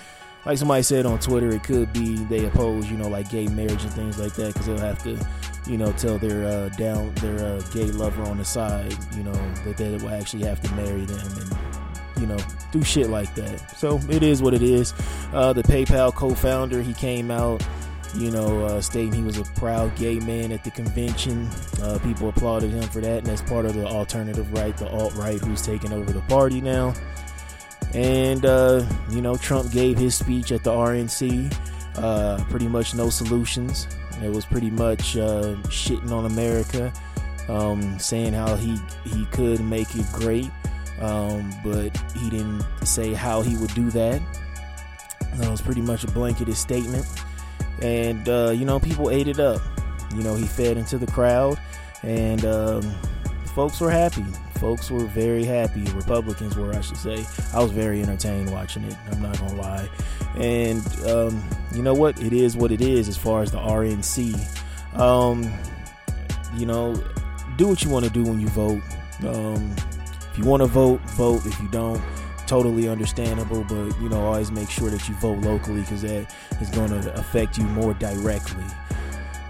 like 0.45 0.57
somebody 0.57 0.83
said 0.83 1.05
on 1.05 1.19
Twitter, 1.19 1.51
it 1.51 1.63
could 1.63 1.91
be 1.93 2.15
they 2.25 2.45
oppose, 2.45 2.89
you 2.89 2.97
know, 2.97 3.07
like 3.07 3.29
gay 3.29 3.47
marriage 3.47 3.83
and 3.83 3.93
things 3.93 4.19
like 4.19 4.33
that 4.33 4.53
because 4.53 4.67
they'll 4.67 4.77
have 4.77 5.01
to, 5.03 5.17
you 5.67 5.77
know, 5.77 5.91
tell 5.93 6.17
their 6.17 6.45
uh, 6.45 6.69
down 6.69 7.13
their 7.15 7.45
uh, 7.45 7.61
gay 7.73 7.85
lover 7.85 8.23
on 8.23 8.37
the 8.37 8.45
side, 8.45 8.95
you 9.15 9.23
know, 9.23 9.33
that 9.65 9.77
they 9.77 9.91
will 9.91 10.09
actually 10.09 10.43
have 10.43 10.61
to 10.61 10.71
marry 10.73 11.05
them 11.05 11.27
and 11.37 11.57
you 12.19 12.25
know, 12.25 12.37
do 12.71 12.83
shit 12.83 13.09
like 13.09 13.33
that. 13.35 13.77
So 13.77 13.99
it 14.09 14.23
is 14.23 14.41
what 14.41 14.53
it 14.53 14.63
is. 14.63 14.93
Uh, 15.33 15.53
the 15.53 15.63
PayPal 15.63 16.13
co-founder, 16.13 16.81
he 16.81 16.93
came 16.93 17.29
out 17.29 17.65
you 18.15 18.31
know, 18.31 18.65
uh, 18.65 18.81
stating 18.81 19.13
he 19.13 19.21
was 19.21 19.37
a 19.37 19.43
proud 19.59 19.95
gay 19.95 20.19
man 20.19 20.51
at 20.51 20.63
the 20.63 20.71
convention. 20.71 21.47
Uh, 21.81 21.99
people 22.01 22.29
applauded 22.29 22.71
him 22.71 22.83
for 22.83 23.01
that, 23.01 23.19
and 23.19 23.27
that's 23.27 23.41
part 23.41 23.65
of 23.65 23.75
the 23.75 23.85
alternative 23.85 24.51
right, 24.53 24.75
the 24.77 24.89
alt 24.89 25.13
right, 25.15 25.39
who's 25.39 25.61
taking 25.61 25.91
over 25.91 26.11
the 26.11 26.21
party 26.21 26.61
now. 26.61 26.93
And, 27.93 28.45
uh, 28.45 28.85
you 29.11 29.21
know, 29.21 29.35
Trump 29.35 29.71
gave 29.71 29.97
his 29.97 30.15
speech 30.15 30.51
at 30.51 30.63
the 30.63 30.71
RNC. 30.71 31.53
Pretty 32.49 32.67
much 32.67 32.95
no 32.95 33.09
solutions. 33.09 33.87
It 34.23 34.31
was 34.31 34.45
pretty 34.45 34.69
much 34.69 35.17
uh, 35.17 35.55
shitting 35.69 36.11
on 36.11 36.25
America, 36.25 36.91
um, 37.47 37.99
saying 37.99 38.33
how 38.33 38.55
he, 38.55 38.77
he 39.03 39.25
could 39.27 39.61
make 39.61 39.95
it 39.95 40.05
great, 40.11 40.49
um, 40.99 41.53
but 41.63 41.95
he 42.15 42.29
didn't 42.29 42.63
say 42.83 43.13
how 43.13 43.41
he 43.41 43.55
would 43.57 43.73
do 43.73 43.89
that. 43.91 44.21
It 45.39 45.49
was 45.49 45.61
pretty 45.61 45.81
much 45.81 46.03
a 46.03 46.07
blanketed 46.07 46.55
statement 46.55 47.05
and 47.81 48.27
uh, 48.27 48.51
you 48.55 48.65
know 48.65 48.79
people 48.79 49.09
ate 49.09 49.27
it 49.27 49.39
up. 49.39 49.61
You 50.15 50.23
know 50.23 50.35
he 50.35 50.45
fed 50.45 50.77
into 50.77 50.97
the 50.97 51.07
crowd, 51.07 51.59
and 52.03 52.45
um, 52.45 52.81
folks 53.55 53.79
were 53.79 53.91
happy. 53.91 54.25
Folks 54.59 54.89
were 54.89 55.05
very 55.05 55.43
happy. 55.43 55.83
Republicans 55.93 56.57
were, 56.57 56.73
I 56.73 56.81
should 56.81 56.97
say. 56.97 57.25
I 57.53 57.61
was 57.61 57.71
very 57.71 58.01
entertained 58.01 58.51
watching 58.51 58.83
it. 58.83 58.95
I'm 59.11 59.21
not 59.21 59.37
gonna 59.39 59.55
lie. 59.55 59.89
And 60.35 60.85
um, 61.05 61.43
you 61.73 61.83
know 61.83 61.93
what? 61.93 62.21
It 62.21 62.33
is 62.33 62.57
what 62.57 62.71
it 62.71 62.81
is 62.81 63.07
as 63.07 63.17
far 63.17 63.43
as 63.43 63.51
the 63.51 63.59
RNC. 63.59 64.35
Um, 64.99 65.51
you 66.55 66.65
know, 66.65 66.95
do 67.57 67.67
what 67.67 67.83
you 67.83 67.89
want 67.89 68.05
to 68.05 68.11
do 68.11 68.23
when 68.23 68.39
you 68.39 68.47
vote. 68.47 68.81
Um, 69.25 69.75
if 70.31 70.37
you 70.37 70.45
want 70.45 70.61
to 70.61 70.67
vote, 70.67 71.01
vote. 71.11 71.45
If 71.45 71.59
you 71.59 71.67
don't, 71.69 72.01
totally 72.47 72.87
understandable, 72.87 73.63
but 73.63 73.99
you 74.01 74.09
know, 74.09 74.21
always 74.21 74.51
make 74.51 74.69
sure 74.69 74.89
that 74.89 75.07
you 75.07 75.15
vote 75.15 75.39
locally 75.39 75.81
because 75.81 76.01
that 76.01 76.33
is 76.61 76.69
going 76.69 76.89
to 76.89 77.13
affect 77.15 77.57
you 77.57 77.63
more 77.65 77.93
directly. 77.93 78.65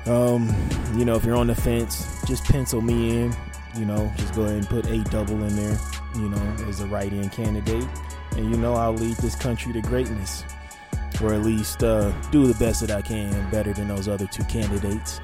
Um, 0.05 0.53
you 0.95 1.03
know, 1.05 1.15
if 1.15 1.25
you're 1.25 1.35
on 1.35 1.47
the 1.47 1.55
fence, 1.55 2.21
just 2.25 2.43
pencil 2.45 2.81
me 2.81 3.17
in. 3.17 3.35
You 3.77 3.85
know, 3.85 4.11
just 4.17 4.33
go 4.33 4.43
ahead 4.43 4.57
and 4.57 4.67
put 4.69 4.85
a 4.87 5.03
double 5.05 5.43
in 5.43 5.55
there. 5.55 5.77
You 6.15 6.29
know, 6.29 6.55
as 6.67 6.81
a 6.81 6.87
write-in 6.87 7.29
candidate, 7.29 7.87
and 8.31 8.49
you 8.49 8.57
know, 8.57 8.73
I'll 8.73 8.93
lead 8.93 9.17
this 9.17 9.35
country 9.35 9.71
to 9.73 9.81
greatness, 9.81 10.43
or 11.21 11.33
at 11.33 11.41
least 11.41 11.83
uh, 11.83 12.11
do 12.31 12.47
the 12.47 12.57
best 12.57 12.81
that 12.81 12.91
I 12.91 13.01
can, 13.01 13.49
better 13.51 13.73
than 13.73 13.87
those 13.87 14.07
other 14.07 14.25
two 14.27 14.43
candidates. 14.45 15.19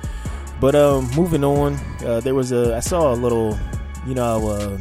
But 0.59 0.75
um, 0.75 1.09
moving 1.15 1.43
on, 1.43 1.79
uh, 2.05 2.19
there 2.19 2.35
was 2.35 2.51
a 2.51 2.75
I 2.75 2.79
saw 2.79 3.13
a 3.13 3.15
little, 3.15 3.57
you 4.05 4.13
know, 4.13 4.47
uh, 4.49 4.77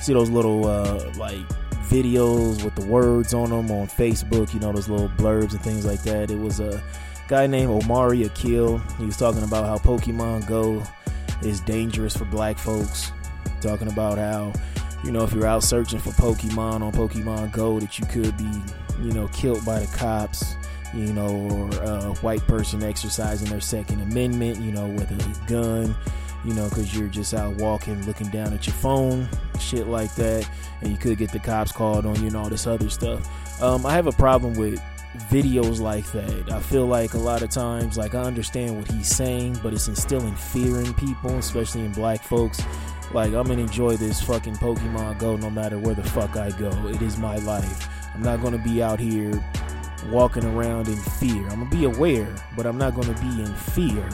see 0.00 0.12
those 0.12 0.30
little 0.30 0.66
uh, 0.66 1.12
like 1.16 1.46
videos 1.88 2.64
with 2.64 2.74
the 2.74 2.84
words 2.86 3.34
on 3.34 3.50
them 3.50 3.70
on 3.70 3.86
Facebook, 3.86 4.52
you 4.54 4.60
know, 4.60 4.72
those 4.72 4.88
little 4.88 5.08
blurbs 5.10 5.52
and 5.52 5.60
things 5.60 5.84
like 5.84 6.02
that. 6.02 6.30
It 6.30 6.38
was 6.38 6.58
a 6.58 6.82
guy 7.28 7.46
named 7.46 7.70
Omari 7.70 8.24
Akil. 8.24 8.78
He 8.98 9.04
was 9.04 9.16
talking 9.16 9.42
about 9.42 9.66
how 9.66 9.78
Pokemon 9.78 10.46
Go 10.46 10.82
is 11.44 11.60
dangerous 11.60 12.16
for 12.16 12.24
black 12.24 12.58
folks. 12.58 13.12
Talking 13.60 13.88
about 13.88 14.18
how, 14.18 14.52
you 15.02 15.12
know, 15.12 15.24
if 15.24 15.32
you're 15.32 15.46
out 15.46 15.62
searching 15.62 15.98
for 15.98 16.10
Pokemon 16.10 16.82
on 16.82 16.92
Pokemon 16.92 17.52
Go, 17.52 17.80
that 17.80 17.98
you 17.98 18.06
could 18.06 18.36
be, 18.36 18.50
you 19.00 19.12
know, 19.12 19.28
killed 19.28 19.64
by 19.64 19.80
the 19.80 19.96
cops, 19.96 20.56
you 20.92 21.12
know, 21.12 21.48
or 21.50 21.70
a 21.82 22.14
white 22.16 22.46
person 22.46 22.82
exercising 22.82 23.48
their 23.48 23.60
Second 23.60 24.00
Amendment, 24.02 24.58
you 24.58 24.72
know, 24.72 24.88
with 24.88 25.10
a 25.10 25.46
gun 25.46 25.94
you 26.44 26.52
know, 26.52 26.68
because 26.68 26.96
you're 26.96 27.08
just 27.08 27.32
out 27.32 27.54
walking, 27.56 28.04
looking 28.06 28.28
down 28.28 28.52
at 28.52 28.66
your 28.66 28.76
phone, 28.76 29.28
shit 29.58 29.86
like 29.86 30.14
that, 30.16 30.48
and 30.82 30.90
you 30.90 30.98
could 30.98 31.16
get 31.16 31.32
the 31.32 31.38
cops 31.38 31.72
called 31.72 32.04
on 32.04 32.14
you 32.20 32.26
and 32.26 32.36
all 32.36 32.48
this 32.48 32.66
other 32.66 32.90
stuff. 32.90 33.62
Um, 33.62 33.86
I 33.86 33.92
have 33.92 34.06
a 34.06 34.12
problem 34.12 34.54
with 34.54 34.80
videos 35.30 35.80
like 35.80 36.10
that. 36.12 36.50
I 36.50 36.60
feel 36.60 36.86
like 36.86 37.14
a 37.14 37.18
lot 37.18 37.42
of 37.42 37.50
times, 37.50 37.96
like 37.96 38.14
I 38.14 38.22
understand 38.22 38.76
what 38.76 38.90
he's 38.90 39.08
saying, 39.08 39.58
but 39.62 39.72
it's 39.72 39.88
instilling 39.88 40.34
fear 40.34 40.80
in 40.80 40.92
people, 40.94 41.36
especially 41.38 41.84
in 41.84 41.92
black 41.92 42.22
folks. 42.22 42.62
Like 43.12 43.32
I'm 43.32 43.46
gonna 43.46 43.62
enjoy 43.62 43.96
this 43.96 44.20
fucking 44.22 44.54
Pokemon 44.54 45.18
Go 45.18 45.36
no 45.36 45.50
matter 45.50 45.78
where 45.78 45.94
the 45.94 46.04
fuck 46.04 46.36
I 46.36 46.50
go. 46.50 46.70
It 46.88 47.02
is 47.02 47.18
my 47.18 47.36
life. 47.38 47.88
I'm 48.14 48.22
not 48.22 48.42
gonna 48.42 48.58
be 48.58 48.82
out 48.82 49.00
here 49.00 49.32
walking 50.10 50.44
around 50.44 50.88
in 50.88 50.96
fear. 50.96 51.42
I'm 51.48 51.60
gonna 51.60 51.70
be 51.70 51.84
aware, 51.84 52.34
but 52.56 52.66
I'm 52.66 52.78
not 52.78 52.94
gonna 52.94 53.18
be 53.20 53.42
in 53.42 53.54
fear 53.54 54.08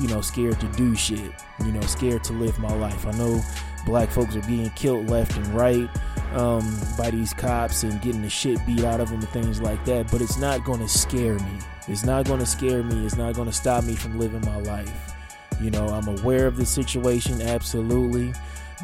you 0.00 0.08
know, 0.08 0.20
scared 0.20 0.60
to 0.60 0.66
do 0.72 0.94
shit, 0.94 1.32
you 1.64 1.72
know, 1.72 1.80
scared 1.82 2.22
to 2.24 2.32
live 2.32 2.58
my 2.58 2.72
life. 2.74 3.06
I 3.06 3.12
know 3.12 3.42
black 3.84 4.10
folks 4.10 4.36
are 4.36 4.42
being 4.42 4.70
killed 4.70 5.08
left 5.08 5.36
and 5.36 5.46
right 5.48 5.88
um, 6.36 6.78
by 6.98 7.10
these 7.10 7.32
cops 7.32 7.82
and 7.82 8.00
getting 8.02 8.22
the 8.22 8.28
shit 8.28 8.64
beat 8.66 8.84
out 8.84 9.00
of 9.00 9.08
them 9.08 9.20
and 9.20 9.28
things 9.30 9.60
like 9.60 9.84
that, 9.86 10.10
but 10.10 10.20
it's 10.20 10.38
not 10.38 10.64
going 10.64 10.80
to 10.80 10.88
scare 10.88 11.38
me. 11.38 11.58
It's 11.88 12.04
not 12.04 12.26
going 12.26 12.40
to 12.40 12.46
scare 12.46 12.82
me. 12.82 13.06
It's 13.06 13.16
not 13.16 13.34
going 13.34 13.48
to 13.48 13.54
stop 13.54 13.84
me 13.84 13.96
from 13.96 14.18
living 14.18 14.42
my 14.42 14.58
life. 14.60 15.14
You 15.60 15.70
know, 15.70 15.88
I'm 15.88 16.06
aware 16.06 16.46
of 16.46 16.56
the 16.56 16.66
situation, 16.66 17.40
absolutely, 17.40 18.34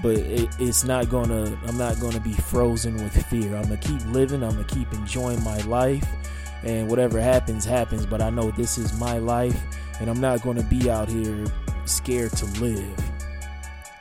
but 0.03 0.17
it, 0.17 0.49
it's 0.59 0.85
not 0.85 1.11
gonna. 1.11 1.59
I'm 1.67 1.77
not 1.77 2.01
gonna 2.01 2.21
be 2.21 2.33
frozen 2.33 2.95
with 2.95 3.15
fear. 3.27 3.55
I'm 3.57 3.65
gonna 3.65 3.77
keep 3.77 4.03
living. 4.07 4.43
I'm 4.43 4.53
gonna 4.53 4.65
keep 4.65 4.91
enjoying 4.95 5.43
my 5.45 5.59
life, 5.63 6.07
and 6.63 6.89
whatever 6.89 7.21
happens, 7.21 7.67
happens. 7.67 8.07
But 8.07 8.23
I 8.23 8.31
know 8.31 8.51
this 8.53 8.79
is 8.79 8.99
my 8.99 9.19
life, 9.19 9.61
and 10.01 10.09
I'm 10.09 10.19
not 10.19 10.41
going 10.41 10.57
to 10.57 10.63
be 10.63 10.89
out 10.89 11.11
here 11.11 11.45
scared 11.85 12.33
to 12.39 12.47
live. 12.63 12.99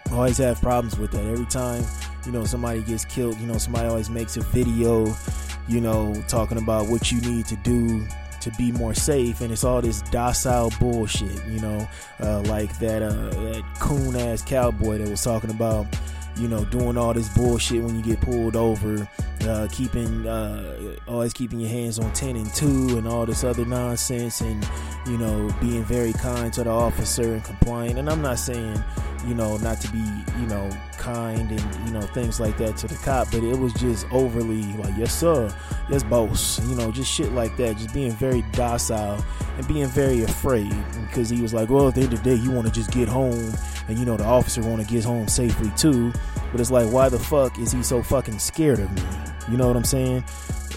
I 0.09 0.13
always 0.13 0.37
have 0.37 0.61
problems 0.61 0.97
with 0.97 1.11
that. 1.11 1.25
Every 1.25 1.45
time, 1.47 1.83
you 2.25 2.31
know, 2.31 2.45
somebody 2.45 2.81
gets 2.81 3.05
killed, 3.05 3.39
you 3.39 3.47
know, 3.47 3.57
somebody 3.57 3.87
always 3.87 4.09
makes 4.09 4.37
a 4.37 4.41
video, 4.41 5.13
you 5.67 5.81
know, 5.81 6.13
talking 6.27 6.57
about 6.57 6.87
what 6.87 7.11
you 7.11 7.21
need 7.21 7.45
to 7.47 7.55
do 7.57 8.05
to 8.41 8.51
be 8.57 8.71
more 8.71 8.93
safe, 8.93 9.41
and 9.41 9.51
it's 9.51 9.63
all 9.63 9.81
this 9.81 10.01
docile 10.03 10.71
bullshit, 10.79 11.45
you 11.47 11.59
know, 11.59 11.87
uh, 12.19 12.41
like 12.41 12.77
that 12.79 13.01
uh, 13.03 13.29
that 13.29 13.63
coon 13.79 14.15
ass 14.15 14.41
cowboy 14.41 14.97
that 14.97 15.09
was 15.09 15.23
talking 15.23 15.51
about 15.51 15.85
you 16.37 16.47
know, 16.47 16.63
doing 16.65 16.97
all 16.97 17.13
this 17.13 17.29
bullshit 17.29 17.83
when 17.83 17.95
you 17.95 18.01
get 18.01 18.21
pulled 18.21 18.55
over, 18.55 19.07
uh, 19.41 19.67
keeping, 19.71 20.25
uh, 20.27 20.95
always 21.07 21.33
keeping 21.33 21.59
your 21.59 21.69
hands 21.69 21.99
on 21.99 22.11
10 22.13 22.35
and 22.35 22.53
2 22.53 22.97
and 22.97 23.07
all 23.07 23.25
this 23.25 23.43
other 23.43 23.65
nonsense 23.65 24.41
and, 24.41 24.67
you 25.05 25.17
know, 25.17 25.53
being 25.59 25.83
very 25.83 26.13
kind 26.13 26.53
to 26.53 26.63
the 26.63 26.69
officer 26.69 27.33
and 27.33 27.43
compliant. 27.43 27.99
And 27.99 28.09
I'm 28.09 28.21
not 28.21 28.39
saying, 28.39 28.81
you 29.25 29.35
know, 29.35 29.57
not 29.57 29.79
to 29.81 29.91
be, 29.91 29.99
you 30.39 30.47
know, 30.47 30.69
kind 30.97 31.51
and, 31.51 31.87
you 31.87 31.93
know, 31.93 32.01
things 32.01 32.39
like 32.39 32.57
that 32.57 32.77
to 32.77 32.87
the 32.87 32.95
cop, 32.95 33.29
but 33.31 33.43
it 33.43 33.57
was 33.57 33.73
just 33.73 34.05
overly 34.11 34.63
like, 34.73 34.93
yes, 34.97 35.13
sir, 35.13 35.53
yes, 35.89 36.03
boss, 36.03 36.59
you 36.67 36.75
know, 36.75 36.91
just 36.91 37.11
shit 37.11 37.31
like 37.33 37.55
that, 37.57 37.77
just 37.77 37.93
being 37.93 38.11
very 38.11 38.41
docile 38.51 39.23
and 39.57 39.67
being 39.67 39.87
very 39.87 40.23
afraid 40.23 40.73
because 41.07 41.29
he 41.29 41.41
was 41.41 41.53
like, 41.53 41.69
well, 41.69 41.87
at 41.87 41.95
the 41.95 42.01
end 42.01 42.13
of 42.13 42.23
the 42.23 42.35
day, 42.35 42.41
you 42.41 42.51
want 42.51 42.67
to 42.67 42.73
just 42.73 42.91
get 42.91 43.07
home 43.07 43.53
and, 43.87 43.97
you 43.97 44.05
know, 44.05 44.17
the 44.17 44.23
officer 44.23 44.61
want 44.61 44.81
to 44.81 44.87
get 44.87 45.03
home 45.03 45.27
safely 45.27 45.71
too. 45.75 46.11
But 46.51 46.59
it's 46.59 46.71
like, 46.71 46.91
why 46.91 47.09
the 47.09 47.19
fuck 47.19 47.57
is 47.59 47.71
he 47.71 47.83
so 47.83 48.01
fucking 48.03 48.39
scared 48.39 48.79
of 48.79 48.91
me? 48.91 49.03
You 49.49 49.57
know 49.57 49.67
what 49.67 49.75
I'm 49.75 49.83
saying? 49.83 50.23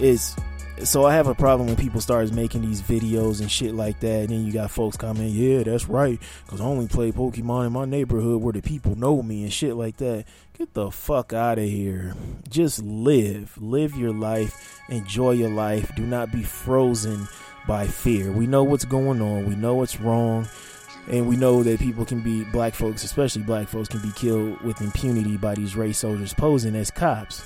It's 0.00 0.36
so 0.82 1.04
I 1.04 1.14
have 1.14 1.28
a 1.28 1.34
problem 1.34 1.68
when 1.68 1.76
people 1.76 2.00
start 2.00 2.32
making 2.32 2.62
these 2.62 2.82
videos 2.82 3.40
and 3.40 3.50
shit 3.50 3.74
like 3.74 4.00
that. 4.00 4.20
And 4.22 4.28
then 4.30 4.44
you 4.44 4.52
got 4.52 4.70
folks 4.70 4.96
comment, 4.96 5.30
yeah, 5.30 5.62
that's 5.62 5.88
right, 5.88 6.18
because 6.44 6.60
I 6.60 6.64
only 6.64 6.88
play 6.88 7.12
Pokemon 7.12 7.66
in 7.66 7.72
my 7.72 7.84
neighborhood 7.84 8.42
where 8.42 8.52
the 8.52 8.62
people 8.62 8.96
know 8.96 9.22
me 9.22 9.44
and 9.44 9.52
shit 9.52 9.76
like 9.76 9.98
that. 9.98 10.24
Get 10.58 10.74
the 10.74 10.90
fuck 10.90 11.32
out 11.32 11.58
of 11.58 11.64
here. 11.64 12.14
Just 12.48 12.82
live. 12.82 13.56
Live 13.60 13.96
your 13.96 14.12
life. 14.12 14.80
Enjoy 14.88 15.32
your 15.32 15.50
life. 15.50 15.94
Do 15.96 16.04
not 16.04 16.32
be 16.32 16.42
frozen 16.42 17.28
by 17.66 17.86
fear. 17.86 18.30
We 18.30 18.46
know 18.46 18.62
what's 18.62 18.84
going 18.84 19.20
on. 19.22 19.48
We 19.48 19.56
know 19.56 19.74
what's 19.74 20.00
wrong. 20.00 20.48
and 21.08 21.28
we 21.28 21.36
know 21.36 21.62
that 21.62 21.78
people 21.80 22.04
can 22.04 22.20
be 22.20 22.44
black 22.44 22.74
folks, 22.74 23.04
especially 23.04 23.42
black 23.42 23.68
folks, 23.68 23.88
can 23.88 24.00
be 24.00 24.12
killed 24.12 24.60
with 24.62 24.80
impunity 24.80 25.36
by 25.36 25.54
these 25.54 25.76
race 25.76 25.98
soldiers 25.98 26.32
posing 26.32 26.74
as 26.74 26.90
cops. 26.90 27.42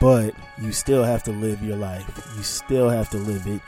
But 0.00 0.34
you 0.58 0.72
still 0.72 1.04
have 1.04 1.22
to 1.24 1.32
live 1.32 1.62
your 1.62 1.76
life. 1.76 2.32
You 2.36 2.42
still 2.42 2.88
have 2.88 3.10
to 3.10 3.18
live 3.18 3.46
it, 3.46 3.60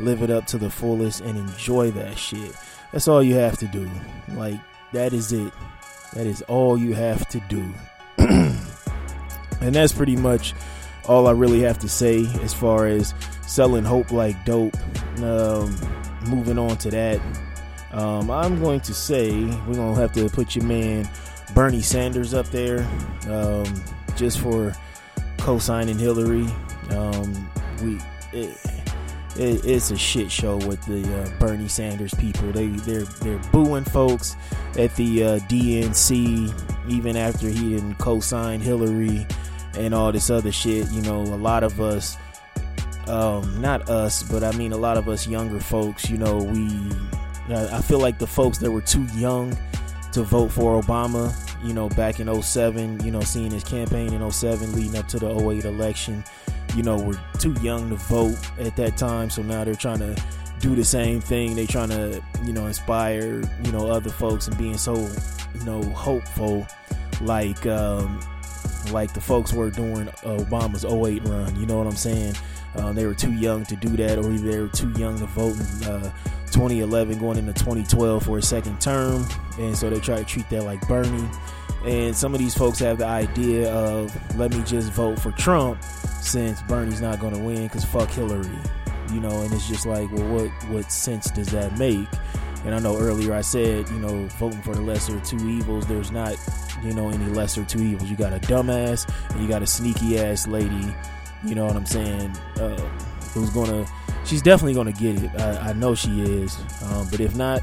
live 0.00 0.22
it 0.22 0.30
up 0.30 0.46
to 0.46 0.58
the 0.58 0.70
fullest, 0.70 1.20
and 1.20 1.36
enjoy 1.36 1.90
that 1.92 2.18
shit. 2.18 2.54
That's 2.92 3.08
all 3.08 3.22
you 3.22 3.34
have 3.34 3.58
to 3.58 3.66
do. 3.66 3.90
Like 4.34 4.60
that 4.92 5.12
is 5.12 5.32
it. 5.32 5.52
That 6.14 6.26
is 6.26 6.42
all 6.42 6.78
you 6.78 6.94
have 6.94 7.28
to 7.28 7.40
do. 7.48 7.72
and 8.18 9.74
that's 9.74 9.92
pretty 9.92 10.16
much 10.16 10.54
all 11.06 11.26
I 11.26 11.32
really 11.32 11.60
have 11.60 11.78
to 11.80 11.88
say 11.88 12.26
as 12.42 12.54
far 12.54 12.86
as 12.86 13.14
selling 13.46 13.84
hope 13.84 14.12
like 14.12 14.42
dope. 14.44 14.76
Um, 15.18 15.76
moving 16.28 16.58
on 16.58 16.76
to 16.78 16.90
that, 16.90 17.20
um, 17.92 18.30
I'm 18.30 18.60
going 18.60 18.80
to 18.80 18.94
say 18.94 19.32
we're 19.66 19.74
gonna 19.74 19.94
have 19.94 20.12
to 20.12 20.28
put 20.28 20.54
your 20.54 20.64
man 20.64 21.08
Bernie 21.54 21.82
Sanders 21.82 22.34
up 22.34 22.46
there, 22.48 22.86
um, 23.28 23.64
just 24.16 24.40
for 24.40 24.74
co-signing 25.46 25.96
Hillary. 25.96 26.48
Um, 26.90 27.48
we 27.80 28.00
it, 28.32 28.58
it, 29.36 29.64
it's 29.64 29.92
a 29.92 29.96
shit 29.96 30.28
show 30.28 30.56
with 30.56 30.84
the 30.86 31.22
uh, 31.22 31.38
Bernie 31.38 31.68
Sanders 31.68 32.12
people. 32.14 32.50
They 32.50 32.66
they're 32.66 33.04
they're 33.04 33.38
booing 33.52 33.84
folks 33.84 34.34
at 34.76 34.96
the 34.96 35.22
uh, 35.22 35.38
DNC 35.48 36.90
even 36.90 37.16
after 37.16 37.48
he 37.48 37.76
didn't 37.76 37.94
co-sign 37.94 38.58
Hillary 38.58 39.24
and 39.76 39.94
all 39.94 40.10
this 40.10 40.30
other 40.30 40.50
shit. 40.50 40.90
You 40.90 41.02
know, 41.02 41.22
a 41.22 41.38
lot 41.38 41.62
of 41.62 41.80
us, 41.80 42.16
um, 43.06 43.60
not 43.60 43.88
us, 43.88 44.24
but 44.24 44.42
I 44.42 44.50
mean 44.56 44.72
a 44.72 44.76
lot 44.76 44.96
of 44.96 45.08
us 45.08 45.28
younger 45.28 45.60
folks. 45.60 46.10
You 46.10 46.18
know, 46.18 46.38
we 46.38 46.90
I 47.54 47.80
feel 47.82 48.00
like 48.00 48.18
the 48.18 48.26
folks 48.26 48.58
that 48.58 48.72
were 48.72 48.80
too 48.80 49.06
young 49.14 49.56
to 50.10 50.24
vote 50.24 50.50
for 50.50 50.82
Obama, 50.82 51.32
you 51.62 51.72
know, 51.72 51.88
back 51.90 52.20
in 52.20 52.42
07, 52.42 53.04
you 53.04 53.10
know, 53.10 53.20
seeing 53.20 53.50
his 53.50 53.64
campaign 53.64 54.12
in 54.12 54.30
07 54.30 54.72
leading 54.74 54.96
up 54.96 55.08
to 55.08 55.18
the 55.18 55.28
08 55.28 55.64
election, 55.64 56.24
you 56.74 56.82
know, 56.82 56.98
were 56.98 57.18
too 57.38 57.52
young 57.60 57.88
to 57.90 57.96
vote 57.96 58.38
at 58.58 58.76
that 58.76 58.96
time. 58.96 59.30
So 59.30 59.42
now 59.42 59.64
they're 59.64 59.74
trying 59.74 59.98
to 60.00 60.16
do 60.60 60.74
the 60.74 60.84
same 60.84 61.20
thing. 61.20 61.56
They're 61.56 61.66
trying 61.66 61.90
to, 61.90 62.22
you 62.44 62.52
know, 62.52 62.66
inspire, 62.66 63.42
you 63.64 63.72
know, 63.72 63.88
other 63.88 64.10
folks 64.10 64.48
and 64.48 64.56
being 64.58 64.78
so, 64.78 64.94
you 64.94 65.64
know, 65.64 65.82
hopeful 65.82 66.66
like 67.22 67.64
um 67.66 68.20
like 68.92 69.12
the 69.14 69.20
folks 69.20 69.52
were 69.52 69.70
during 69.70 70.06
Obama's 70.22 70.84
08 70.84 71.26
run. 71.28 71.58
You 71.58 71.66
know 71.66 71.78
what 71.78 71.86
I'm 71.86 71.96
saying? 71.96 72.34
Uh, 72.76 72.92
they 72.92 73.06
were 73.06 73.14
too 73.14 73.32
young 73.32 73.64
to 73.64 73.76
do 73.76 73.88
that, 73.96 74.18
or 74.18 74.28
they 74.28 74.60
were 74.60 74.68
too 74.68 74.90
young 74.98 75.18
to 75.18 75.26
vote 75.26 75.56
in 75.56 75.84
uh, 75.88 76.12
2011 76.46 77.18
going 77.18 77.38
into 77.38 77.52
2012 77.52 78.24
for 78.24 78.38
a 78.38 78.42
second 78.42 78.80
term. 78.80 79.26
And 79.58 79.76
so 79.76 79.90
they 79.90 80.00
try 80.00 80.16
to 80.18 80.24
treat 80.24 80.48
that 80.50 80.64
like 80.64 80.86
Bernie. 80.88 81.28
And 81.84 82.16
some 82.16 82.34
of 82.34 82.40
these 82.40 82.54
folks 82.54 82.78
have 82.80 82.98
the 82.98 83.06
idea 83.06 83.72
of 83.72 84.12
let 84.36 84.52
me 84.52 84.62
just 84.64 84.92
vote 84.92 85.18
for 85.18 85.32
Trump 85.32 85.82
since 86.20 86.62
Bernie's 86.62 87.00
not 87.00 87.20
going 87.20 87.34
to 87.34 87.40
win 87.40 87.64
because 87.64 87.84
fuck 87.84 88.10
Hillary. 88.10 88.58
You 89.12 89.20
know, 89.20 89.42
and 89.42 89.52
it's 89.52 89.68
just 89.68 89.86
like, 89.86 90.10
well, 90.10 90.26
what 90.34 90.50
what 90.68 90.90
sense 90.90 91.30
does 91.30 91.48
that 91.48 91.78
make? 91.78 92.08
And 92.64 92.74
I 92.74 92.80
know 92.80 92.98
earlier 92.98 93.32
I 93.32 93.42
said, 93.42 93.88
you 93.90 93.98
know, 93.98 94.26
voting 94.38 94.60
for 94.62 94.74
the 94.74 94.80
lesser 94.80 95.20
two 95.20 95.38
evils. 95.48 95.86
There's 95.86 96.10
not, 96.10 96.36
you 96.82 96.92
know, 96.92 97.10
any 97.10 97.26
lesser 97.26 97.64
two 97.64 97.80
evils. 97.80 98.10
You 98.10 98.16
got 98.16 98.32
a 98.32 98.40
dumbass 98.40 99.08
and 99.30 99.40
you 99.40 99.48
got 99.48 99.62
a 99.62 99.66
sneaky 99.66 100.18
ass 100.18 100.48
lady. 100.48 100.92
You 101.44 101.54
know 101.54 101.66
what 101.66 101.76
I'm 101.76 101.86
saying? 101.86 102.30
Uh, 102.58 102.90
who's 103.36 103.50
gonna? 103.50 103.86
She's 104.24 104.42
definitely 104.42 104.74
gonna 104.74 104.92
get 104.92 105.22
it. 105.22 105.30
I, 105.40 105.70
I 105.70 105.72
know 105.72 105.94
she 105.94 106.20
is. 106.22 106.56
Um, 106.82 107.06
but 107.10 107.20
if 107.20 107.36
not, 107.36 107.62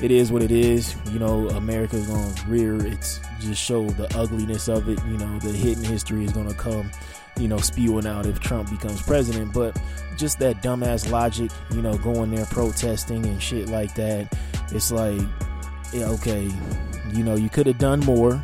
it 0.00 0.10
is 0.10 0.32
what 0.32 0.42
it 0.42 0.50
is. 0.50 0.96
You 1.10 1.18
know, 1.18 1.48
America's 1.50 2.06
gonna 2.06 2.34
rear 2.48 2.84
its 2.86 3.20
just 3.40 3.62
show 3.62 3.88
the 3.90 4.06
ugliness 4.18 4.68
of 4.68 4.88
it. 4.88 4.98
You 5.06 5.18
know, 5.18 5.38
the 5.38 5.52
hidden 5.52 5.84
history 5.84 6.24
is 6.24 6.32
gonna 6.32 6.54
come 6.54 6.90
you 7.38 7.48
know, 7.48 7.58
spewing 7.58 8.06
out 8.06 8.26
if 8.26 8.40
Trump 8.40 8.70
becomes 8.70 9.02
president. 9.02 9.52
But 9.52 9.76
just 10.16 10.38
that 10.40 10.62
dumbass 10.62 11.10
logic, 11.10 11.50
you 11.70 11.82
know, 11.82 11.96
going 11.98 12.30
there 12.34 12.46
protesting 12.46 13.24
and 13.26 13.42
shit 13.42 13.68
like 13.68 13.94
that. 13.94 14.32
It's 14.70 14.92
like, 14.92 15.20
yeah, 15.92 16.06
okay, 16.10 16.50
you 17.12 17.24
know, 17.24 17.36
you 17.36 17.48
could 17.48 17.66
have 17.66 17.78
done 17.78 18.00
more. 18.00 18.42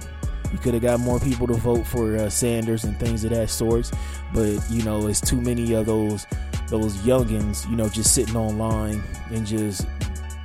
You 0.53 0.59
could 0.59 0.73
have 0.73 0.83
got 0.83 1.01
more 1.01 1.21
people 1.21 1.47
to 1.47 1.55
vote 1.55 1.87
for 1.87 2.17
uh, 2.17 2.31
Sanders 2.31 2.85
and 2.85 2.99
things 2.99 3.23
of 3.25 3.31
that 3.31 3.51
sort. 3.51 3.91
But 4.33 4.59
you 4.71 4.83
know, 4.83 5.07
it's 5.07 5.21
too 5.21 5.41
many 5.41 5.75
of 5.75 5.87
those 5.87 6.27
those 6.71 6.97
youngins, 6.99 7.69
you 7.69 7.77
know, 7.77 7.89
just 7.89 8.15
sitting 8.15 8.37
online 8.37 9.03
and 9.31 9.47
just 9.47 9.87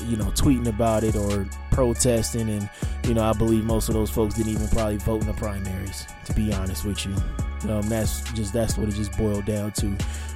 you 0.05 0.17
know 0.17 0.25
tweeting 0.25 0.67
about 0.67 1.03
it 1.03 1.15
or 1.15 1.47
protesting. 1.71 2.49
And 2.49 2.69
you 3.05 3.13
know 3.13 3.23
i 3.23 3.33
believe 3.33 3.65
most 3.65 3.89
of 3.89 3.95
those 3.95 4.09
folks 4.09 4.35
didn't 4.35 4.53
even 4.53 4.67
probably 4.69 4.97
vote 4.97 5.21
in 5.21 5.27
the 5.27 5.33
primaries 5.33 6.07
to 6.25 6.33
be 6.33 6.53
honest 6.53 6.85
with 6.85 7.05
you. 7.05 7.15
Um, 7.69 7.87
that's 7.87 8.21
just 8.33 8.53
that's 8.53 8.77
what 8.77 8.89
it 8.89 8.95
just 8.95 9.17
boiled 9.17 9.45
down 9.45 9.71
to. 9.73 9.95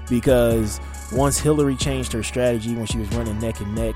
Because 0.10 0.80
once 1.12 1.38
hillary 1.38 1.76
changed 1.76 2.12
her 2.14 2.24
strategy 2.24 2.74
when 2.74 2.86
she 2.86 2.98
was 2.98 3.10
running 3.10 3.40
neck 3.40 3.60
and 3.62 3.74
neck 3.76 3.96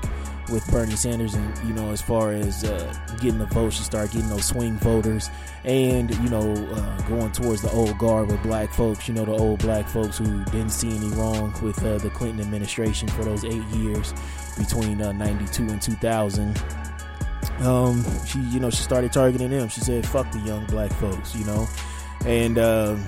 with 0.52 0.70
Bernie 0.70 0.94
Sanders, 0.94 1.34
and 1.34 1.58
you 1.66 1.72
know, 1.72 1.90
as 1.90 2.02
far 2.02 2.32
as 2.32 2.64
uh, 2.64 2.94
getting 3.20 3.38
the 3.38 3.46
votes, 3.46 3.76
she 3.76 3.82
started 3.82 4.12
getting 4.12 4.28
those 4.28 4.44
swing 4.44 4.76
voters, 4.78 5.30
and 5.64 6.14
you 6.16 6.28
know, 6.28 6.52
uh, 6.52 7.02
going 7.08 7.32
towards 7.32 7.62
the 7.62 7.70
old 7.70 7.96
guard 7.98 8.30
with 8.30 8.42
black 8.42 8.72
folks. 8.72 9.08
You 9.08 9.14
know, 9.14 9.24
the 9.24 9.32
old 9.32 9.60
black 9.60 9.88
folks 9.88 10.18
who 10.18 10.44
didn't 10.46 10.70
see 10.70 10.94
any 10.94 11.08
wrong 11.10 11.54
with 11.62 11.82
uh, 11.84 11.98
the 11.98 12.10
Clinton 12.10 12.40
administration 12.40 13.08
for 13.08 13.24
those 13.24 13.44
eight 13.44 13.64
years 13.68 14.12
between 14.58 14.98
'92 14.98 15.66
uh, 15.66 15.70
and 15.70 15.82
2000. 15.82 16.62
Um, 17.60 18.04
she, 18.26 18.38
you 18.40 18.60
know, 18.60 18.70
she 18.70 18.82
started 18.82 19.12
targeting 19.12 19.50
them. 19.50 19.68
She 19.68 19.80
said, 19.80 20.06
"Fuck 20.06 20.30
the 20.32 20.40
young 20.40 20.66
black 20.66 20.92
folks," 20.92 21.34
you 21.34 21.44
know, 21.44 21.66
and 22.26 22.58
um, 22.58 23.04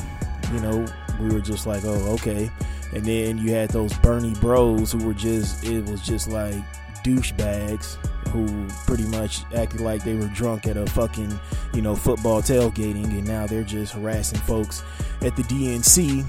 you 0.52 0.60
know, 0.60 0.86
we 1.20 1.28
were 1.28 1.40
just 1.40 1.66
like, 1.66 1.84
"Oh, 1.84 2.14
okay." 2.14 2.50
And 2.94 3.04
then 3.04 3.38
you 3.38 3.50
had 3.50 3.70
those 3.70 3.92
Bernie 3.98 4.34
bros 4.34 4.92
who 4.92 5.04
were 5.04 5.14
just, 5.14 5.64
it 5.64 5.84
was 5.86 6.00
just 6.00 6.28
like 6.30 6.62
douchebags 7.04 7.96
who 8.28 8.66
pretty 8.86 9.04
much 9.04 9.44
acted 9.54 9.80
like 9.80 10.02
they 10.02 10.14
were 10.14 10.26
drunk 10.28 10.66
at 10.66 10.76
a 10.76 10.84
fucking, 10.86 11.38
you 11.72 11.82
know, 11.82 11.94
football 11.94 12.42
tailgating, 12.42 13.04
and 13.04 13.24
now 13.24 13.46
they're 13.46 13.62
just 13.62 13.92
harassing 13.92 14.40
folks 14.40 14.82
at 15.20 15.36
the 15.36 15.42
DNC. 15.42 16.24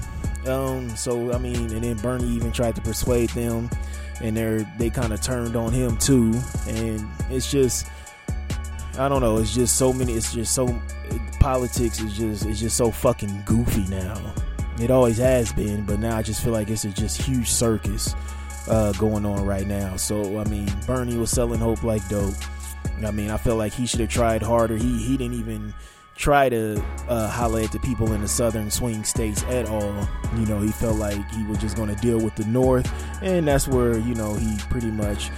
Um, 0.46 0.88
so 0.90 1.32
I 1.32 1.38
mean, 1.38 1.72
and 1.72 1.82
then 1.82 1.96
Bernie 1.96 2.28
even 2.28 2.52
tried 2.52 2.76
to 2.76 2.80
persuade 2.80 3.30
them, 3.30 3.68
and 4.22 4.36
they're 4.36 4.60
they 4.78 4.90
kind 4.90 5.12
of 5.12 5.20
turned 5.20 5.56
on 5.56 5.72
him 5.72 5.96
too, 5.96 6.32
and 6.68 7.04
it's 7.28 7.50
just, 7.50 7.88
I 8.98 9.08
don't 9.08 9.20
know, 9.20 9.38
it's 9.38 9.52
just 9.52 9.76
so 9.76 9.92
many, 9.92 10.12
it's 10.12 10.32
just 10.32 10.54
so 10.54 10.80
politics 11.40 12.00
is 12.00 12.16
just 12.16 12.46
it's 12.46 12.60
just 12.60 12.76
so 12.76 12.92
fucking 12.92 13.42
goofy 13.44 13.84
now. 13.88 14.32
It 14.78 14.90
always 14.90 15.16
has 15.18 15.52
been, 15.52 15.84
but 15.84 15.98
now 15.98 16.16
I 16.16 16.22
just 16.22 16.44
feel 16.44 16.52
like 16.52 16.68
it's 16.68 16.84
a 16.84 16.90
just 16.90 17.20
huge 17.20 17.50
circus 17.50 18.14
uh, 18.68 18.92
going 18.92 19.24
on 19.26 19.44
right 19.44 19.66
now. 19.66 19.96
So 19.96 20.38
I 20.38 20.44
mean, 20.44 20.68
Bernie 20.86 21.16
was 21.16 21.30
selling 21.30 21.60
hope 21.60 21.82
like 21.82 22.06
dope. 22.08 22.34
I 23.04 23.10
mean, 23.10 23.30
I 23.30 23.36
felt 23.36 23.58
like 23.58 23.72
he 23.72 23.86
should 23.86 24.00
have 24.00 24.08
tried 24.08 24.42
harder. 24.42 24.76
He 24.76 24.98
he 24.98 25.16
didn't 25.16 25.34
even 25.34 25.74
try 26.16 26.48
to 26.48 26.82
uh, 27.08 27.28
holler 27.28 27.60
at 27.60 27.72
the 27.72 27.78
people 27.80 28.12
in 28.12 28.22
the 28.22 28.28
southern 28.28 28.70
swing 28.70 29.04
states 29.04 29.42
at 29.44 29.68
all. 29.68 30.08
You 30.36 30.46
know, 30.46 30.60
he 30.60 30.72
felt 30.72 30.96
like 30.96 31.30
he 31.32 31.44
was 31.44 31.58
just 31.58 31.76
going 31.76 31.94
to 31.94 32.00
deal 32.00 32.18
with 32.18 32.34
the 32.36 32.44
north, 32.46 32.90
and 33.22 33.46
that's 33.46 33.68
where 33.68 33.98
you 33.98 34.14
know 34.14 34.34
he 34.34 34.56
pretty 34.70 34.90
much 34.90 35.30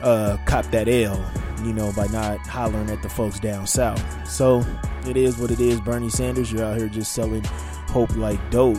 uh, 0.00 0.36
copped 0.46 0.70
that 0.72 0.88
L. 0.88 1.30
You 1.62 1.72
know, 1.72 1.92
by 1.92 2.08
not 2.08 2.38
hollering 2.40 2.90
at 2.90 3.02
the 3.02 3.08
folks 3.08 3.38
down 3.38 3.66
south. 3.66 4.02
So 4.28 4.64
it 5.06 5.16
is 5.16 5.38
what 5.38 5.50
it 5.50 5.60
is. 5.60 5.80
Bernie 5.80 6.10
Sanders, 6.10 6.50
you're 6.50 6.64
out 6.64 6.76
here 6.76 6.88
just 6.88 7.12
selling 7.12 7.44
hope 7.88 8.14
like 8.16 8.40
dope. 8.50 8.78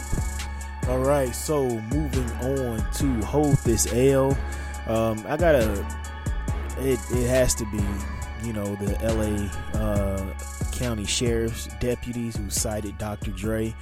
All 0.90 1.00
right, 1.00 1.34
so 1.34 1.66
moving 1.66 2.30
on 2.42 2.92
to 2.96 3.26
hold 3.26 3.56
this 3.60 3.92
L. 3.94 4.38
Um, 4.86 5.24
I 5.28 5.38
gotta. 5.38 5.72
It 6.80 7.00
it 7.12 7.28
has 7.30 7.56
to 7.56 7.66
be, 7.72 7.82
you 8.46 8.52
know, 8.52 8.76
the 8.76 9.00
L.A. 9.02 9.78
Uh, 9.78 10.34
County 10.74 11.06
Sheriff's 11.06 11.68
deputies 11.80 12.36
who 12.36 12.50
cited 12.50 12.98
Dr. 12.98 13.32
Dre. 13.32 13.74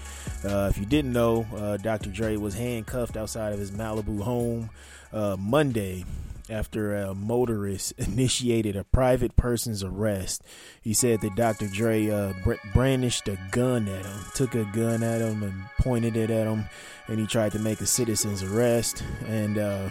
Uh, 0.46 0.68
if 0.70 0.78
you 0.78 0.86
didn't 0.86 1.12
know, 1.12 1.48
uh, 1.56 1.78
Dr. 1.78 2.12
Dre 2.12 2.36
was 2.36 2.54
handcuffed 2.54 3.18
outside 3.18 3.52
of 3.52 3.60
his 3.60 3.72
Malibu 3.72 4.22
home 4.22 4.70
uh, 5.12 5.36
Monday 5.40 6.06
after 6.50 6.96
a 6.96 7.14
motorist 7.14 7.92
initiated 7.98 8.76
a 8.76 8.84
private 8.84 9.36
person's 9.36 9.84
arrest. 9.84 10.44
He 10.82 10.94
said 10.94 11.22
that 11.22 11.36
Dr. 11.36 11.68
Dre 11.68 12.10
uh, 12.10 12.34
brandished 12.74 13.28
a 13.28 13.38
gun 13.52 13.88
at 13.88 14.06
him, 14.06 14.20
took 14.34 14.56
a 14.56 14.66
gun 14.66 15.04
at 15.04 15.22
him, 15.22 15.44
and 15.44 15.64
pointed 15.80 16.16
it 16.16 16.30
at 16.30 16.48
him, 16.48 16.66
and 17.08 17.20
he 17.20 17.28
tried 17.28 17.52
to 17.54 17.60
make 17.60 17.82
a 17.82 17.86
citizen's 17.86 18.44
arrest. 18.44 19.04
And 19.28 19.58
uh, 19.58 19.90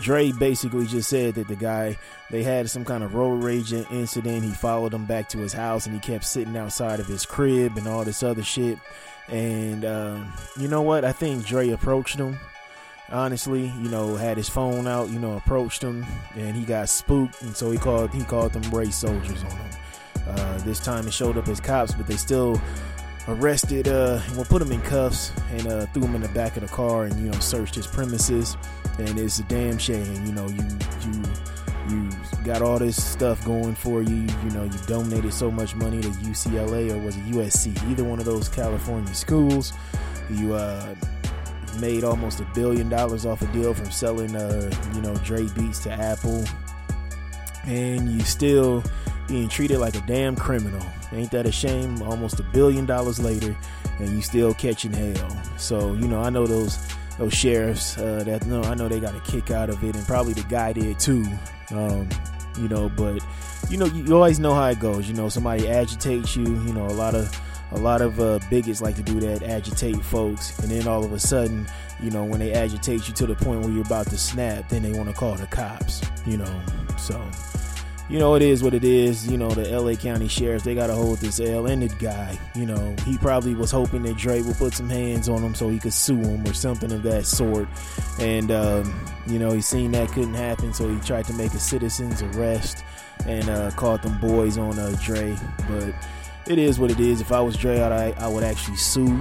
Dre 0.00 0.32
basically 0.32 0.86
just 0.86 1.08
said 1.08 1.34
that 1.34 1.48
the 1.48 1.56
guy 1.56 1.98
they 2.30 2.42
had 2.42 2.68
some 2.68 2.84
kind 2.84 3.04
of 3.04 3.14
road 3.14 3.42
rage 3.42 3.72
incident. 3.72 4.44
He 4.44 4.50
followed 4.50 4.92
him 4.92 5.06
back 5.06 5.28
to 5.30 5.38
his 5.38 5.52
house, 5.52 5.86
and 5.86 5.94
he 5.94 6.00
kept 6.00 6.24
sitting 6.24 6.56
outside 6.56 7.00
of 7.00 7.06
his 7.06 7.24
crib 7.24 7.76
and 7.76 7.86
all 7.86 8.04
this 8.04 8.22
other 8.22 8.42
shit. 8.42 8.78
And 9.28 9.84
uh, 9.84 10.24
you 10.58 10.68
know 10.68 10.82
what? 10.82 11.04
I 11.04 11.12
think 11.12 11.44
Dre 11.46 11.70
approached 11.70 12.16
him 12.16 12.38
honestly, 13.10 13.72
you 13.80 13.88
know, 13.88 14.16
had 14.16 14.36
his 14.36 14.48
phone 14.48 14.86
out, 14.86 15.08
you 15.10 15.18
know, 15.18 15.36
approached 15.36 15.82
him, 15.82 16.04
and 16.34 16.56
he 16.56 16.64
got 16.64 16.88
spooked, 16.88 17.42
and 17.42 17.56
so 17.56 17.70
he 17.70 17.78
called 17.78 18.12
he 18.12 18.22
called 18.24 18.52
them 18.52 18.74
race 18.74 18.96
soldiers 18.96 19.42
on 19.44 19.50
him. 19.50 19.70
Uh, 20.26 20.58
this 20.58 20.80
time 20.80 21.06
it 21.06 21.12
showed 21.12 21.36
up 21.36 21.48
as 21.48 21.60
cops, 21.60 21.94
but 21.94 22.06
they 22.06 22.16
still 22.16 22.60
arrested, 23.28 23.88
uh, 23.88 24.20
well, 24.34 24.44
put 24.44 24.62
him 24.62 24.72
in 24.72 24.80
cuffs 24.82 25.32
and 25.50 25.66
uh, 25.66 25.86
threw 25.86 26.02
him 26.02 26.14
in 26.14 26.20
the 26.20 26.28
back 26.28 26.56
of 26.56 26.62
the 26.62 26.68
car, 26.68 27.04
and 27.04 27.18
you 27.20 27.30
know, 27.30 27.38
searched 27.38 27.74
his 27.74 27.86
premises. 27.86 28.56
And 28.98 29.18
it's 29.18 29.38
a 29.40 29.42
damn 29.44 29.78
shame, 29.78 30.24
you 30.24 30.32
know, 30.32 30.48
you 30.48 30.64
you 31.06 31.22
you 31.88 32.10
got 32.44 32.62
all 32.62 32.78
this 32.78 33.02
stuff 33.02 33.44
going 33.44 33.74
for 33.74 34.02
you. 34.02 34.16
You 34.16 34.50
know, 34.50 34.64
you 34.64 34.78
donated 34.86 35.32
so 35.32 35.50
much 35.50 35.74
money 35.74 36.00
to 36.00 36.08
UCLA 36.08 36.92
or 36.92 36.98
was 36.98 37.16
it 37.16 37.24
USC? 37.26 37.90
Either 37.90 38.04
one 38.04 38.18
of 38.18 38.24
those 38.24 38.48
California 38.48 39.14
schools. 39.14 39.72
You 40.30 40.54
uh, 40.54 40.94
made 41.80 42.04
almost 42.04 42.40
a 42.40 42.44
billion 42.54 42.88
dollars 42.88 43.26
off 43.26 43.42
a 43.42 43.46
deal 43.46 43.74
from 43.74 43.90
selling, 43.90 44.34
uh, 44.34 44.70
you 44.94 45.00
know, 45.00 45.14
Dre 45.16 45.46
beats 45.48 45.80
to 45.80 45.92
Apple, 45.92 46.44
and 47.64 48.08
you 48.10 48.20
still 48.20 48.82
being 49.28 49.48
treated 49.48 49.78
like 49.78 49.96
a 49.96 50.00
damn 50.02 50.36
criminal. 50.36 50.84
Ain't 51.12 51.30
that 51.32 51.46
a 51.46 51.52
shame? 51.52 52.02
Almost 52.02 52.40
a 52.40 52.42
billion 52.42 52.86
dollars 52.86 53.18
later, 53.18 53.56
and 53.98 54.08
you 54.10 54.22
still 54.22 54.54
catching 54.54 54.92
hell. 54.92 55.42
So 55.56 55.94
you 55.94 56.08
know, 56.08 56.20
I 56.20 56.30
know 56.30 56.46
those 56.46 56.78
those 57.18 57.32
sheriffs 57.32 57.96
uh, 57.98 58.22
that 58.24 58.46
no, 58.46 58.62
I 58.62 58.74
know 58.74 58.88
they 58.88 59.00
got 59.00 59.14
a 59.14 59.20
kick 59.20 59.50
out 59.50 59.70
of 59.70 59.82
it, 59.82 59.96
and 59.96 60.06
probably 60.06 60.34
the 60.34 60.42
guy 60.42 60.72
did 60.72 60.98
too. 60.98 61.24
Um, 61.70 62.08
you 62.58 62.68
know, 62.68 62.88
but 62.88 63.20
you 63.68 63.76
know, 63.76 63.86
you, 63.86 64.04
you 64.04 64.14
always 64.14 64.38
know 64.38 64.54
how 64.54 64.66
it 64.66 64.80
goes. 64.80 65.08
You 65.08 65.14
know, 65.14 65.28
somebody 65.28 65.68
agitates 65.68 66.36
you. 66.36 66.44
You 66.44 66.72
know, 66.72 66.86
a 66.86 66.94
lot 66.94 67.14
of 67.14 67.30
a 67.72 67.78
lot 67.78 68.00
of 68.00 68.20
uh, 68.20 68.38
bigots 68.50 68.80
like 68.80 68.96
to 68.96 69.02
do 69.02 69.20
that, 69.20 69.42
agitate 69.42 70.02
folks, 70.04 70.58
and 70.60 70.70
then 70.70 70.86
all 70.86 71.04
of 71.04 71.12
a 71.12 71.18
sudden, 71.18 71.66
you 72.00 72.10
know, 72.10 72.24
when 72.24 72.40
they 72.40 72.52
agitate 72.52 73.08
you 73.08 73.14
to 73.14 73.26
the 73.26 73.34
point 73.34 73.60
where 73.60 73.70
you're 73.70 73.84
about 73.84 74.06
to 74.08 74.18
snap, 74.18 74.68
then 74.68 74.82
they 74.82 74.92
want 74.92 75.08
to 75.08 75.14
call 75.14 75.34
the 75.34 75.46
cops. 75.46 76.02
You 76.26 76.38
know, 76.38 76.62
so 76.98 77.20
you 78.08 78.20
know, 78.20 78.36
it 78.36 78.42
is 78.42 78.62
what 78.62 78.72
it 78.72 78.84
is. 78.84 79.28
You 79.28 79.36
know, 79.36 79.50
the 79.50 79.68
LA 79.68 79.94
County 79.94 80.28
Sheriff, 80.28 80.62
they 80.62 80.74
got 80.74 80.86
to 80.88 80.94
hold 80.94 81.18
this 81.18 81.40
L 81.40 81.66
ended 81.66 81.98
guy. 81.98 82.38
You 82.54 82.66
know, 82.66 82.94
he 83.04 83.18
probably 83.18 83.54
was 83.54 83.70
hoping 83.70 84.02
that 84.04 84.16
Drake 84.16 84.44
would 84.46 84.56
put 84.56 84.74
some 84.74 84.88
hands 84.88 85.28
on 85.28 85.42
him 85.42 85.54
so 85.54 85.68
he 85.68 85.80
could 85.80 85.92
sue 85.92 86.20
him 86.20 86.46
or 86.46 86.54
something 86.54 86.92
of 86.92 87.02
that 87.02 87.26
sort. 87.26 87.68
And, 88.20 88.50
um, 88.52 89.06
you 89.26 89.38
know, 89.38 89.50
he 89.50 89.60
seen 89.60 89.90
that 89.92 90.10
couldn't 90.10 90.34
happen, 90.34 90.72
so 90.72 90.88
he 90.88 91.00
tried 91.00 91.24
to 91.26 91.32
make 91.32 91.52
a 91.54 91.58
citizen's 91.58 92.22
arrest 92.22 92.84
and 93.26 93.48
uh, 93.48 93.72
caught 93.72 94.02
them 94.02 94.20
boys 94.20 94.56
on 94.56 94.78
uh, 94.78 94.96
Dre. 95.02 95.36
But 95.68 95.92
it 96.48 96.58
is 96.58 96.78
what 96.78 96.90
it 96.90 97.00
is. 97.00 97.20
If 97.20 97.32
I 97.32 97.40
was 97.40 97.56
Dre, 97.56 97.80
I, 97.80 98.10
I 98.12 98.28
would 98.28 98.44
actually 98.44 98.76
sue. 98.76 99.20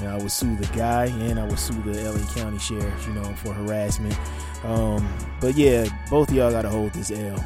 Know, 0.00 0.14
I 0.14 0.16
would 0.16 0.32
sue 0.32 0.56
the 0.56 0.66
guy 0.76 1.06
and 1.06 1.38
I 1.38 1.44
would 1.44 1.58
sue 1.58 1.80
the 1.82 2.10
LA 2.10 2.26
County 2.34 2.58
Sheriff, 2.58 3.06
you 3.06 3.14
know, 3.14 3.24
for 3.34 3.52
harassment. 3.52 4.18
Um, 4.64 5.08
but 5.40 5.54
yeah, 5.54 5.86
both 6.10 6.28
of 6.30 6.34
y'all 6.34 6.50
got 6.50 6.62
to 6.62 6.68
hold 6.68 6.92
this 6.92 7.10
L. 7.10 7.44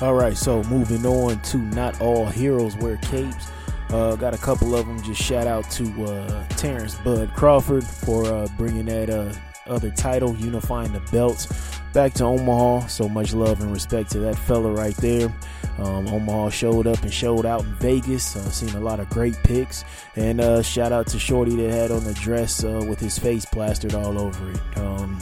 All 0.00 0.14
right, 0.14 0.36
so 0.36 0.62
moving 0.64 1.04
on 1.04 1.40
to 1.42 1.58
Not 1.58 2.00
All 2.00 2.26
Heroes 2.26 2.76
Wear 2.76 2.98
Capes. 2.98 3.50
Uh, 3.90 4.14
got 4.16 4.34
a 4.34 4.38
couple 4.38 4.76
of 4.76 4.86
them. 4.86 5.02
Just 5.02 5.20
shout 5.20 5.46
out 5.46 5.68
to 5.72 6.04
uh, 6.04 6.46
Terence 6.50 6.94
Bud 6.96 7.32
Crawford 7.34 7.82
for 7.82 8.26
uh, 8.26 8.46
bringing 8.56 8.84
that 8.86 9.10
uh, 9.10 9.32
other 9.66 9.90
title, 9.90 10.36
unifying 10.36 10.92
the 10.92 11.00
belts, 11.10 11.46
back 11.92 12.14
to 12.14 12.24
Omaha. 12.24 12.86
So 12.86 13.08
much 13.08 13.32
love 13.34 13.60
and 13.60 13.72
respect 13.72 14.10
to 14.12 14.20
that 14.20 14.36
fella 14.36 14.72
right 14.72 14.96
there. 14.96 15.32
Um, 15.78 16.08
Omaha 16.08 16.50
showed 16.50 16.86
up 16.86 17.02
and 17.02 17.12
showed 17.12 17.46
out 17.46 17.62
in 17.64 17.72
Vegas. 17.74 18.36
Uh, 18.36 18.50
seen 18.50 18.74
a 18.76 18.80
lot 18.80 19.00
of 19.00 19.08
great 19.10 19.36
pics. 19.44 19.84
And 20.16 20.40
uh, 20.40 20.62
shout 20.62 20.92
out 20.92 21.06
to 21.08 21.18
Shorty 21.18 21.56
that 21.56 21.70
had 21.70 21.90
on 21.90 22.04
the 22.04 22.14
dress 22.14 22.64
uh, 22.64 22.84
with 22.88 22.98
his 22.98 23.18
face 23.18 23.44
plastered 23.44 23.94
all 23.94 24.18
over 24.18 24.50
it. 24.50 24.78
Um, 24.78 25.18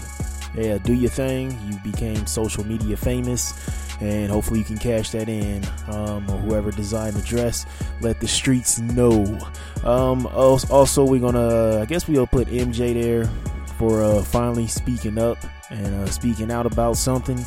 yeah, 0.54 0.78
do 0.78 0.94
your 0.94 1.10
thing. 1.10 1.58
You 1.66 1.78
became 1.78 2.26
social 2.26 2.66
media 2.66 2.96
famous 2.96 3.52
and 4.00 4.30
hopefully 4.30 4.60
you 4.60 4.64
can 4.64 4.78
cash 4.78 5.10
that 5.10 5.28
in. 5.28 5.64
Um, 5.88 6.28
or 6.30 6.38
whoever 6.38 6.70
designed 6.70 7.16
the 7.16 7.22
dress, 7.22 7.66
let 8.00 8.20
the 8.20 8.28
streets 8.28 8.78
know. 8.78 9.38
Um, 9.84 10.26
also, 10.26 11.04
we're 11.04 11.20
gonna, 11.20 11.80
I 11.80 11.84
guess 11.84 12.08
we'll 12.08 12.26
put 12.26 12.48
MJ 12.48 12.94
there 12.94 13.30
for 13.78 14.02
uh, 14.02 14.22
finally 14.22 14.66
speaking 14.66 15.18
up 15.18 15.38
and 15.70 15.94
uh, 15.94 16.06
speaking 16.06 16.50
out 16.50 16.66
about 16.66 16.96
something. 16.96 17.44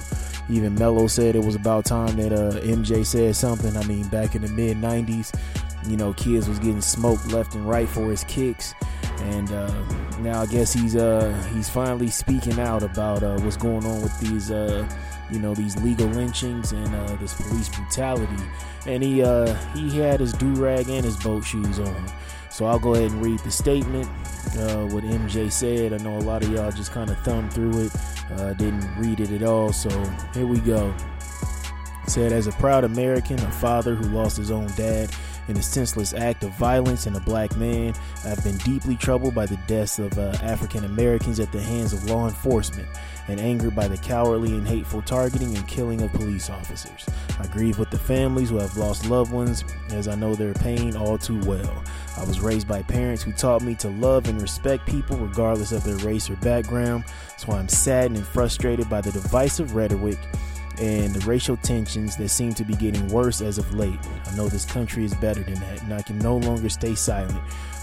Even 0.50 0.74
Mello 0.76 1.08
said 1.08 1.36
it 1.36 1.44
was 1.44 1.56
about 1.56 1.86
time 1.86 2.16
that 2.18 2.34
uh, 2.34 2.60
MJ 2.62 3.06
said 3.06 3.36
something. 3.36 3.76
I 3.78 3.84
mean, 3.86 4.08
back 4.08 4.36
in 4.36 4.42
the 4.42 4.48
mid 4.50 4.78
'90s, 4.78 5.34
you 5.88 5.96
know, 5.96 6.14
kids 6.14 6.48
was 6.50 6.60
getting 6.60 6.82
smoked 6.82 7.28
left 7.32 7.56
and 7.56 7.68
right 7.68 7.88
for 7.88 8.10
his 8.10 8.24
kicks, 8.24 8.74
and 9.20 9.52
uh, 9.52 9.72
now 10.20 10.42
I 10.42 10.46
guess 10.48 10.74
he's 10.74 10.96
uh, 10.96 11.32
he's 11.54 11.70
finally 11.70 12.10
speaking 12.10 12.60
out 12.60 12.84
about 12.84 13.24
uh, 13.24 13.38
what's 13.40 13.58
going 13.58 13.86
on 13.86 14.02
with 14.02 14.20
these 14.20 14.50
uh, 14.50 14.88
you 15.32 15.40
know 15.40 15.54
these 15.54 15.80
legal 15.82 16.08
lynchings 16.08 16.72
and 16.72 16.94
uh, 16.96 17.16
this 17.18 17.34
police 17.34 17.70
brutality. 17.70 18.44
And 18.86 19.04
he 19.04 19.22
uh, 19.22 19.54
he 19.74 19.98
had 20.00 20.20
his 20.20 20.34
do 20.34 20.54
rag 20.56 20.90
and 20.90 21.06
his 21.06 21.18
boat 21.18 21.46
shoes 21.46 21.80
on. 21.80 22.06
So 22.60 22.66
I'll 22.66 22.78
go 22.78 22.94
ahead 22.94 23.12
and 23.12 23.26
read 23.26 23.40
the 23.40 23.52
statement. 23.52 24.06
Uh, 24.58 24.86
what 24.88 25.06
MJ 25.06 25.50
said. 25.50 25.94
I 25.94 25.98
know 26.00 26.18
a 26.18 26.20
lot 26.20 26.44
of 26.44 26.52
y'all 26.52 26.70
just 26.74 26.92
kind 26.92 27.10
of 27.10 27.18
thumbed 27.20 27.54
through 27.54 27.86
it, 27.86 27.92
uh, 28.32 28.52
didn't 28.56 28.86
read 28.98 29.22
it 29.22 29.32
at 29.32 29.44
all. 29.44 29.72
So 29.72 29.90
here 30.34 30.46
we 30.46 30.60
go. 30.60 30.94
Said, 32.06 32.34
as 32.34 32.48
a 32.48 32.52
proud 32.52 32.84
American, 32.84 33.40
a 33.40 33.52
father 33.54 33.96
who 33.96 34.10
lost 34.10 34.36
his 34.36 34.52
own 34.52 34.68
dad 34.76 35.10
in 35.48 35.56
a 35.56 35.62
senseless 35.62 36.14
act 36.14 36.44
of 36.44 36.52
violence 36.56 37.08
in 37.08 37.16
a 37.16 37.22
black 37.22 37.56
man, 37.56 37.94
I've 38.26 38.44
been 38.44 38.58
deeply 38.58 38.98
troubled 38.98 39.34
by 39.34 39.46
the 39.46 39.58
deaths 39.66 39.98
of 39.98 40.20
uh, 40.20 40.34
African 40.42 40.84
Americans 40.84 41.40
at 41.40 41.54
the 41.54 41.62
hands 41.62 41.94
of 41.94 42.10
law 42.10 42.28
enforcement 42.28 42.90
and 43.30 43.40
angered 43.40 43.76
by 43.76 43.88
the 43.88 43.98
cowardly 43.98 44.54
and 44.54 44.68
hateful 44.68 45.02
targeting 45.02 45.56
and 45.56 45.68
killing 45.68 46.02
of 46.02 46.12
police 46.14 46.50
officers. 46.50 47.06
I 47.40 47.48
grieve 47.48 47.80
with 47.80 47.90
the 47.92 48.00
families 48.00 48.50
who 48.50 48.58
have 48.58 48.76
lost 48.76 49.08
loved 49.08 49.32
ones, 49.32 49.64
as 49.92 50.08
I 50.08 50.16
know 50.16 50.36
their 50.36 50.54
pain 50.54 50.96
all 50.96 51.18
too 51.18 51.40
well. 51.42 51.84
I 52.18 52.24
was 52.26 52.42
raised 52.42 52.68
by 52.68 52.82
parents 52.82 53.24
who 53.24 53.32
taught 53.32 53.62
me 53.62 53.76
to 53.76 53.90
love 53.90 54.28
and 54.28 54.42
respect 54.42 54.86
people 54.88 55.18
regardless 55.18 55.72
of 55.72 55.84
their 55.84 55.98
race 55.98 56.30
or 56.30 56.36
background, 56.38 57.06
so 57.38 57.54
I'm 57.54 57.70
saddened 57.70 58.18
and 58.18 58.28
frustrated 58.28 58.90
by 58.90 59.02
the 59.02 59.12
divisive 59.12 59.76
rhetoric 59.76 60.18
and 60.80 61.14
the 61.14 61.26
racial 61.28 61.58
tensions 61.58 62.16
that 62.16 62.30
seem 62.30 62.54
to 62.54 62.64
be 62.64 62.74
getting 62.74 63.08
worse 63.10 63.42
as 63.42 63.58
of 63.58 63.74
late. 63.74 64.00
I 64.26 64.36
know 64.36 64.48
this 64.48 64.66
country 64.66 65.04
is 65.04 65.14
better 65.16 65.44
than 65.44 65.56
that, 65.56 65.84
and 65.84 65.94
I 65.94 66.02
can 66.02 66.18
no 66.20 66.38
longer 66.38 66.70
stay 66.70 66.96
silent. 66.96 67.40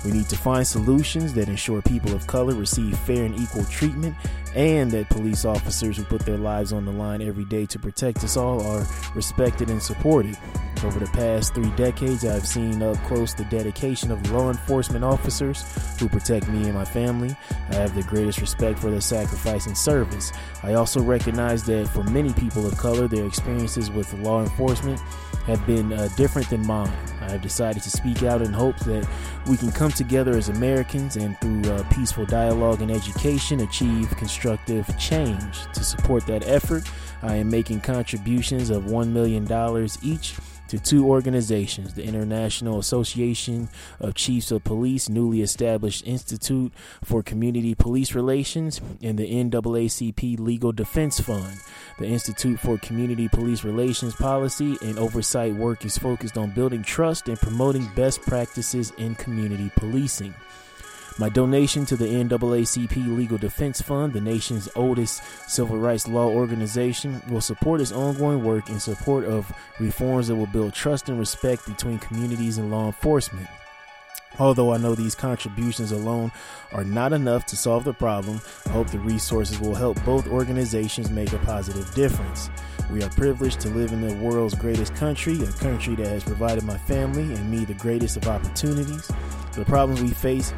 We 0.06 0.12
need 0.12 0.28
to 0.28 0.36
find 0.36 0.64
solutions 0.64 1.32
that 1.32 1.48
ensure 1.48 1.82
people 1.82 2.14
of 2.14 2.28
color 2.28 2.54
receive 2.54 2.96
fair 3.00 3.24
and 3.24 3.34
equal 3.34 3.64
treatment, 3.64 4.14
and 4.54 4.88
that 4.92 5.08
police 5.08 5.44
officers 5.44 5.96
who 5.96 6.04
put 6.04 6.20
their 6.20 6.38
lives 6.38 6.72
on 6.72 6.84
the 6.84 6.92
line 6.92 7.20
every 7.20 7.44
day 7.44 7.66
to 7.66 7.78
protect 7.80 8.22
us 8.22 8.36
all 8.36 8.64
are 8.64 8.86
respected 9.16 9.68
and 9.68 9.82
supported. 9.82 10.38
Over 10.84 11.00
the 11.00 11.06
past 11.06 11.54
three 11.54 11.70
decades, 11.70 12.24
I've 12.24 12.46
seen 12.46 12.80
up 12.82 12.96
close 12.98 13.34
the 13.34 13.46
dedication 13.46 14.12
of 14.12 14.30
law 14.30 14.48
enforcement 14.48 15.04
officers 15.04 15.64
who 15.98 16.08
protect 16.08 16.46
me 16.48 16.62
and 16.66 16.74
my 16.74 16.84
family. 16.84 17.34
I 17.70 17.74
have 17.74 17.96
the 17.96 18.04
greatest 18.04 18.40
respect 18.40 18.78
for 18.78 18.92
their 18.92 19.00
sacrifice 19.00 19.66
and 19.66 19.76
service. 19.76 20.32
I 20.62 20.74
also 20.74 21.02
recognize 21.02 21.64
that 21.64 21.88
for 21.88 22.04
many 22.04 22.32
people 22.34 22.64
of 22.64 22.78
color, 22.78 23.08
their 23.08 23.26
experiences 23.26 23.90
with 23.90 24.12
law 24.20 24.40
enforcement 24.40 25.00
have 25.46 25.64
been 25.66 25.92
uh, 25.92 26.08
different 26.16 26.50
than 26.50 26.66
mine. 26.66 26.92
I 27.20 27.30
have 27.30 27.42
decided 27.42 27.82
to 27.82 27.90
speak 27.90 28.22
out 28.22 28.42
in 28.42 28.52
hopes 28.52 28.84
that 28.84 29.08
we 29.48 29.56
can 29.56 29.70
come 29.70 29.90
together 29.90 30.36
as 30.36 30.48
Americans 30.48 31.16
and 31.16 31.38
through 31.40 31.62
uh, 31.72 31.82
peaceful 31.90 32.26
dialogue 32.26 32.82
and 32.82 32.90
education 32.90 33.60
achieve 33.60 34.10
constructive 34.16 34.86
change. 34.98 35.62
To 35.72 35.84
support 35.84 36.26
that 36.26 36.46
effort, 36.46 36.84
I 37.22 37.36
am 37.36 37.48
making 37.48 37.80
contributions 37.80 38.70
of 38.70 38.84
$1 38.84 39.08
million 39.08 39.44
each 40.02 40.34
to 40.68 40.78
two 40.78 41.06
organizations 41.06 41.94
the 41.94 42.04
International 42.04 42.78
Association 42.78 43.68
of 44.00 44.14
Chiefs 44.14 44.50
of 44.50 44.64
Police, 44.64 45.08
newly 45.08 45.42
established 45.42 46.06
Institute 46.06 46.72
for 47.02 47.22
Community 47.22 47.74
Police 47.74 48.14
Relations, 48.14 48.80
and 49.02 49.18
the 49.18 49.30
NAACP 49.30 50.38
Legal 50.38 50.72
Defense 50.72 51.20
Fund. 51.20 51.58
The 51.98 52.06
Institute 52.06 52.60
for 52.60 52.78
Community 52.78 53.28
Police 53.28 53.64
Relations 53.64 54.14
Policy 54.14 54.76
and 54.82 54.98
Oversight 54.98 55.54
work 55.54 55.84
is 55.84 55.96
focused 55.96 56.36
on 56.36 56.50
building 56.50 56.82
trust 56.82 57.28
and 57.28 57.38
promoting 57.38 57.88
best 57.94 58.20
practices 58.22 58.92
in 58.98 59.14
community 59.14 59.70
policing. 59.76 60.34
My 61.18 61.30
donation 61.30 61.86
to 61.86 61.96
the 61.96 62.04
NAACP 62.04 63.16
Legal 63.16 63.38
Defense 63.38 63.80
Fund, 63.80 64.12
the 64.12 64.20
nation's 64.20 64.68
oldest 64.76 65.22
civil 65.48 65.78
rights 65.78 66.06
law 66.06 66.28
organization, 66.28 67.22
will 67.30 67.40
support 67.40 67.80
its 67.80 67.90
ongoing 67.90 68.44
work 68.44 68.68
in 68.68 68.78
support 68.78 69.24
of 69.24 69.50
reforms 69.80 70.28
that 70.28 70.36
will 70.36 70.46
build 70.46 70.74
trust 70.74 71.08
and 71.08 71.18
respect 71.18 71.64
between 71.66 71.98
communities 72.00 72.58
and 72.58 72.70
law 72.70 72.84
enforcement. 72.84 73.48
Although 74.38 74.74
I 74.74 74.76
know 74.76 74.94
these 74.94 75.14
contributions 75.14 75.90
alone 75.90 76.32
are 76.72 76.84
not 76.84 77.14
enough 77.14 77.46
to 77.46 77.56
solve 77.56 77.84
the 77.84 77.94
problem, 77.94 78.42
I 78.66 78.68
hope 78.68 78.88
the 78.88 78.98
resources 78.98 79.58
will 79.58 79.74
help 79.74 80.02
both 80.04 80.28
organizations 80.28 81.10
make 81.10 81.32
a 81.32 81.38
positive 81.38 81.94
difference. 81.94 82.50
We 82.90 83.02
are 83.02 83.08
privileged 83.10 83.60
to 83.60 83.70
live 83.70 83.92
in 83.92 84.06
the 84.06 84.14
world's 84.16 84.54
greatest 84.54 84.94
country, 84.94 85.40
a 85.42 85.46
country 85.52 85.94
that 85.94 86.08
has 86.08 86.24
provided 86.24 86.64
my 86.64 86.76
family 86.76 87.22
and 87.34 87.50
me 87.50 87.64
the 87.64 87.72
greatest 87.72 88.18
of 88.18 88.28
opportunities. 88.28 89.10
The 89.52 89.64
problems 89.64 90.02
we 90.02 90.10
face 90.10 90.52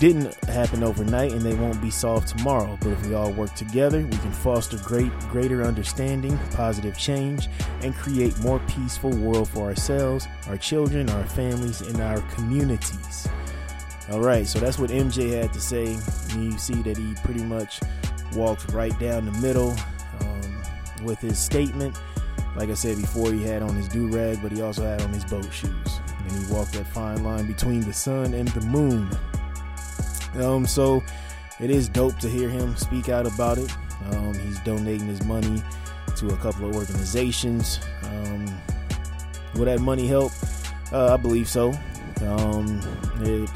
didn't 0.00 0.34
happen 0.46 0.82
overnight 0.82 1.30
and 1.32 1.42
they 1.42 1.52
won't 1.52 1.80
be 1.82 1.90
solved 1.90 2.28
tomorrow. 2.28 2.78
But 2.80 2.92
if 2.92 3.06
we 3.06 3.14
all 3.14 3.32
work 3.32 3.54
together, 3.54 3.98
we 3.98 4.16
can 4.16 4.32
foster 4.32 4.78
great, 4.78 5.12
greater 5.30 5.62
understanding, 5.62 6.38
positive 6.52 6.96
change, 6.96 7.48
and 7.82 7.94
create 7.94 8.36
more 8.38 8.60
peaceful 8.60 9.10
world 9.10 9.50
for 9.50 9.68
ourselves, 9.68 10.26
our 10.48 10.56
children, 10.56 11.10
our 11.10 11.26
families, 11.26 11.82
and 11.82 12.00
our 12.00 12.22
communities. 12.32 13.28
All 14.10 14.20
right, 14.20 14.46
so 14.46 14.58
that's 14.58 14.78
what 14.78 14.88
MJ 14.88 15.38
had 15.38 15.52
to 15.52 15.60
say. 15.60 15.98
You 16.34 16.56
see 16.58 16.80
that 16.82 16.96
he 16.96 17.14
pretty 17.22 17.44
much 17.44 17.80
walked 18.34 18.72
right 18.72 18.98
down 18.98 19.26
the 19.26 19.38
middle 19.40 19.76
um, 20.20 20.62
with 21.04 21.18
his 21.18 21.38
statement. 21.38 21.94
Like 22.56 22.70
I 22.70 22.74
said 22.74 22.96
before, 22.96 23.32
he 23.32 23.42
had 23.42 23.62
on 23.62 23.76
his 23.76 23.86
do 23.86 24.08
rag, 24.08 24.40
but 24.42 24.50
he 24.50 24.62
also 24.62 24.82
had 24.82 25.02
on 25.02 25.12
his 25.12 25.24
boat 25.26 25.52
shoes. 25.52 26.00
And 26.18 26.32
he 26.32 26.52
walked 26.52 26.72
that 26.72 26.86
fine 26.86 27.22
line 27.22 27.46
between 27.46 27.82
the 27.82 27.92
sun 27.92 28.32
and 28.32 28.48
the 28.48 28.62
moon. 28.62 29.10
Um, 30.36 30.66
so 30.66 31.02
it 31.60 31.70
is 31.70 31.88
dope 31.88 32.18
to 32.18 32.28
hear 32.28 32.48
him 32.48 32.76
speak 32.76 33.08
out 33.08 33.26
about 33.26 33.58
it. 33.58 33.70
Um, 34.12 34.34
he's 34.34 34.58
donating 34.60 35.06
his 35.06 35.22
money 35.24 35.62
to 36.16 36.28
a 36.28 36.36
couple 36.38 36.68
of 36.68 36.74
organizations. 36.74 37.80
Um, 38.04 38.46
will 39.54 39.66
that 39.66 39.80
money 39.80 40.06
help? 40.06 40.32
Uh, 40.92 41.14
I 41.14 41.16
believe 41.16 41.48
so. 41.48 41.72
Um, 42.22 42.80
it 43.20 43.48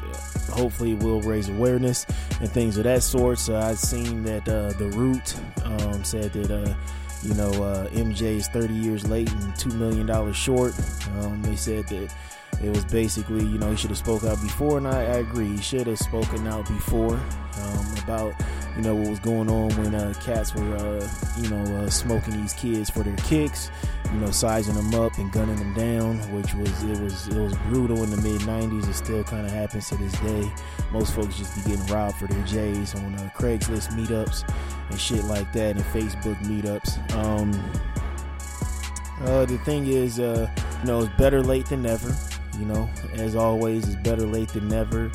hopefully 0.51 0.95
will 0.95 1.21
raise 1.21 1.49
awareness 1.49 2.05
and 2.39 2.49
things 2.49 2.77
of 2.77 2.85
that 2.85 3.03
sort. 3.03 3.39
So 3.39 3.55
I've 3.55 3.79
seen 3.79 4.23
that 4.23 4.47
uh, 4.47 4.71
the 4.73 4.89
Root 4.89 5.35
um, 5.63 6.03
said 6.03 6.33
that 6.33 6.51
uh, 6.51 6.73
you 7.23 7.33
know 7.33 7.51
uh, 7.63 7.87
MJ 7.89 8.37
is 8.37 8.47
30 8.49 8.73
years 8.73 9.07
late 9.07 9.31
and 9.31 9.55
two 9.55 9.69
million 9.69 10.05
dollars 10.05 10.35
short. 10.35 10.73
Um, 11.19 11.41
they 11.41 11.55
said 11.55 11.87
that 11.87 12.13
it 12.61 12.69
was 12.69 12.85
basically, 12.85 13.45
you 13.45 13.57
know, 13.57 13.71
he 13.71 13.75
should 13.75 13.89
have 13.89 13.99
spoke 13.99 14.23
out 14.23 14.41
before, 14.41 14.77
and 14.77 14.87
I, 14.87 15.01
I 15.01 15.17
agree. 15.17 15.47
He 15.47 15.61
should 15.61 15.87
have 15.87 15.99
spoken 15.99 16.47
out 16.47 16.67
before 16.67 17.19
um, 17.61 17.95
about, 18.03 18.33
you 18.75 18.81
know, 18.81 18.95
what 18.95 19.09
was 19.09 19.19
going 19.19 19.49
on 19.49 19.69
when 19.77 19.93
uh, 19.93 20.13
cats 20.23 20.55
were, 20.55 20.75
uh, 20.75 21.07
you 21.39 21.49
know, 21.49 21.77
uh, 21.77 21.89
smoking 21.89 22.41
these 22.41 22.53
kids 22.53 22.89
for 22.89 23.03
their 23.03 23.15
kicks, 23.17 23.69
you 24.11 24.19
know, 24.19 24.31
sizing 24.31 24.75
them 24.75 24.93
up 24.95 25.17
and 25.17 25.31
gunning 25.31 25.55
them 25.57 25.73
down, 25.73 26.17
which 26.33 26.53
was 26.55 26.83
it 26.83 26.99
was 26.99 27.27
it 27.27 27.39
was 27.39 27.55
brutal 27.69 28.03
in 28.03 28.09
the 28.09 28.17
mid 28.17 28.41
'90s. 28.41 28.89
It 28.89 28.93
still 28.93 29.23
kind 29.23 29.45
of 29.45 29.51
happens 29.51 29.89
to 29.89 29.95
this 29.97 30.13
day. 30.19 30.51
Most 30.91 31.13
folks 31.13 31.37
just 31.37 31.55
be 31.55 31.71
getting 31.71 31.85
robbed 31.87 32.17
for 32.17 32.27
their 32.27 32.43
J's 32.45 32.95
on 32.95 33.15
uh, 33.15 33.29
Craigslist 33.35 33.89
meetups 33.89 34.49
and 34.89 34.99
shit 34.99 35.23
like 35.25 35.51
that, 35.53 35.75
and 35.75 35.85
Facebook 35.85 36.37
meetups. 36.43 37.13
Um, 37.15 37.51
uh, 39.21 39.45
the 39.45 39.57
thing 39.59 39.87
is, 39.87 40.19
uh, 40.19 40.49
you 40.81 40.87
know, 40.87 41.01
it's 41.01 41.15
better 41.17 41.41
late 41.41 41.65
than 41.67 41.83
never. 41.83 42.15
You 42.59 42.65
know, 42.65 42.89
as 43.13 43.35
always, 43.35 43.87
it's 43.87 43.95
better 43.97 44.25
late 44.25 44.49
than 44.49 44.67
never. 44.67 45.11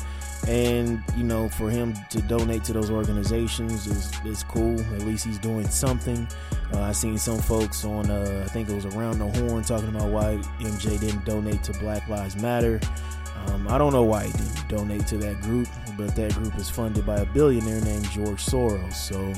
And 0.47 1.03
you 1.15 1.23
know, 1.23 1.49
for 1.49 1.69
him 1.69 1.93
to 2.09 2.21
donate 2.23 2.63
to 2.65 2.73
those 2.73 2.89
organizations 2.89 3.87
is 3.87 4.11
is 4.25 4.43
cool. 4.43 4.79
At 4.95 5.01
least 5.01 5.25
he's 5.25 5.37
doing 5.37 5.67
something. 5.67 6.27
Uh, 6.73 6.81
I 6.81 6.91
seen 6.93 7.17
some 7.17 7.39
folks 7.39 7.83
on, 7.83 8.09
uh, 8.09 8.43
I 8.45 8.49
think 8.49 8.69
it 8.69 8.73
was 8.73 8.85
around 8.85 9.19
the 9.19 9.27
horn, 9.27 9.63
talking 9.63 9.89
about 9.89 10.09
why 10.09 10.37
MJ 10.59 10.99
didn't 10.99 11.25
donate 11.25 11.63
to 11.63 11.73
Black 11.73 12.07
Lives 12.07 12.41
Matter. 12.41 12.79
Um, 13.47 13.67
I 13.67 13.77
don't 13.77 13.91
know 13.91 14.03
why 14.03 14.25
he 14.25 14.31
didn't 14.31 14.67
donate 14.69 15.07
to 15.07 15.17
that 15.17 15.41
group, 15.41 15.67
but 15.97 16.15
that 16.15 16.33
group 16.35 16.55
is 16.57 16.69
funded 16.69 17.05
by 17.05 17.17
a 17.17 17.25
billionaire 17.25 17.81
named 17.81 18.09
George 18.09 18.45
Soros. 18.45 18.93
So 18.93 19.33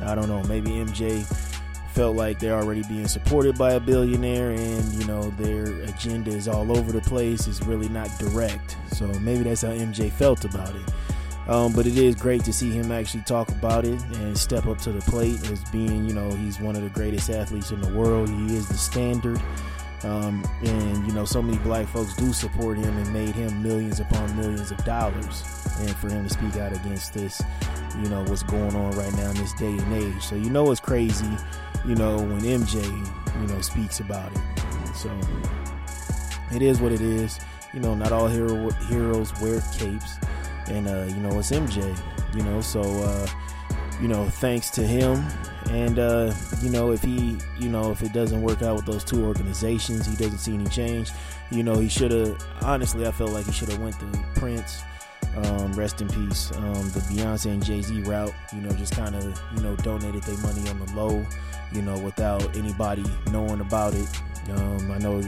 I 0.00 0.14
don't 0.14 0.28
know. 0.28 0.42
Maybe 0.44 0.70
MJ 0.70 1.24
felt 1.92 2.16
like 2.16 2.38
they're 2.38 2.54
already 2.56 2.82
being 2.84 3.06
supported 3.06 3.56
by 3.58 3.72
a 3.72 3.80
billionaire 3.80 4.50
and 4.50 4.92
you 4.94 5.06
know 5.06 5.30
their 5.30 5.66
agenda 5.84 6.30
is 6.30 6.48
all 6.48 6.76
over 6.76 6.92
the 6.92 7.00
place 7.02 7.46
it's 7.46 7.62
really 7.62 7.88
not 7.88 8.08
direct. 8.18 8.76
So 8.92 9.06
maybe 9.20 9.44
that's 9.44 9.62
how 9.62 9.68
mj 9.68 10.10
felt 10.12 10.44
about 10.44 10.74
it. 10.74 10.82
Um, 11.48 11.72
but 11.72 11.86
it 11.86 11.98
is 11.98 12.14
great 12.14 12.44
to 12.44 12.52
see 12.52 12.70
him 12.70 12.92
actually 12.92 13.24
talk 13.24 13.48
about 13.48 13.84
it 13.84 14.00
and 14.14 14.38
step 14.38 14.66
up 14.66 14.78
to 14.78 14.92
the 14.92 15.00
plate 15.10 15.42
as 15.50 15.62
being 15.70 16.06
you 16.08 16.14
know 16.14 16.30
he's 16.30 16.60
one 16.60 16.76
of 16.76 16.82
the 16.82 16.90
greatest 16.90 17.30
athletes 17.30 17.70
in 17.70 17.80
the 17.80 17.92
world. 17.92 18.28
He 18.28 18.56
is 18.56 18.68
the 18.68 18.78
standard 18.78 19.40
um, 20.04 20.44
and 20.64 21.06
you 21.06 21.12
know 21.12 21.24
so 21.24 21.40
many 21.42 21.58
black 21.58 21.86
folks 21.86 22.14
do 22.14 22.32
support 22.32 22.76
him 22.78 22.96
and 22.98 23.12
made 23.12 23.34
him 23.34 23.62
millions 23.62 24.00
upon 24.00 24.36
millions 24.36 24.70
of 24.70 24.84
dollars 24.84 25.44
and 25.80 25.90
for 25.96 26.10
him 26.10 26.24
to 26.24 26.30
speak 26.30 26.56
out 26.56 26.72
against 26.72 27.14
this 27.14 27.42
you 28.02 28.08
know 28.08 28.22
what's 28.24 28.42
going 28.42 28.74
on 28.74 28.90
right 28.92 29.12
now 29.14 29.30
in 29.30 29.36
this 29.36 29.52
day 29.54 29.76
and 29.76 29.92
age 29.94 30.22
so 30.22 30.34
you 30.34 30.50
know 30.50 30.70
it's 30.70 30.80
crazy 30.80 31.36
you 31.86 31.94
know, 31.96 32.16
when 32.16 32.40
MJ, 32.40 32.84
you 33.40 33.46
know, 33.46 33.60
speaks 33.60 34.00
about 34.00 34.30
it. 34.32 34.40
So 34.94 35.10
it 36.52 36.62
is 36.62 36.80
what 36.80 36.92
it 36.92 37.00
is. 37.00 37.40
You 37.72 37.80
know, 37.80 37.94
not 37.94 38.12
all 38.12 38.28
hero 38.28 38.70
heroes 38.88 39.32
wear 39.40 39.60
capes, 39.72 40.18
and 40.68 40.86
uh, 40.86 41.06
you 41.08 41.16
know 41.16 41.38
it's 41.38 41.50
MJ. 41.50 41.98
You 42.36 42.42
know, 42.44 42.60
so 42.60 42.80
uh, 42.80 43.26
you 44.02 44.08
know, 44.08 44.26
thanks 44.28 44.68
to 44.70 44.86
him, 44.86 45.24
and 45.70 45.98
uh, 45.98 46.34
you 46.60 46.68
know, 46.68 46.90
if 46.90 47.02
he, 47.02 47.38
you 47.58 47.70
know, 47.70 47.90
if 47.90 48.02
it 48.02 48.12
doesn't 48.12 48.42
work 48.42 48.60
out 48.60 48.76
with 48.76 48.86
those 48.86 49.04
two 49.04 49.24
organizations, 49.24 50.06
he 50.06 50.16
doesn't 50.16 50.38
see 50.38 50.54
any 50.54 50.66
change. 50.66 51.10
You 51.50 51.62
know, 51.62 51.78
he 51.78 51.88
should 51.88 52.10
have. 52.10 52.44
Honestly, 52.62 53.06
I 53.06 53.12
felt 53.12 53.30
like 53.30 53.46
he 53.46 53.52
should 53.52 53.70
have 53.70 53.80
went 53.80 53.98
to 54.00 54.06
Prince. 54.34 54.82
Um, 55.34 55.72
rest 55.72 56.02
in 56.02 56.08
peace. 56.08 56.52
Um, 56.56 56.90
the 56.90 57.00
Beyonce 57.08 57.46
and 57.46 57.64
Jay 57.64 57.80
Z 57.80 58.02
route, 58.02 58.34
you 58.52 58.60
know, 58.60 58.70
just 58.72 58.94
kind 58.94 59.14
of, 59.14 59.42
you 59.54 59.62
know, 59.62 59.74
donated 59.76 60.22
their 60.24 60.36
money 60.38 60.68
on 60.68 60.78
the 60.84 60.92
low 60.92 61.24
you 61.74 61.82
know, 61.82 61.98
without 61.98 62.56
anybody 62.56 63.04
knowing 63.30 63.60
about 63.60 63.94
it. 63.94 64.08
Um, 64.50 64.90
I 64.90 64.98
know 64.98 65.20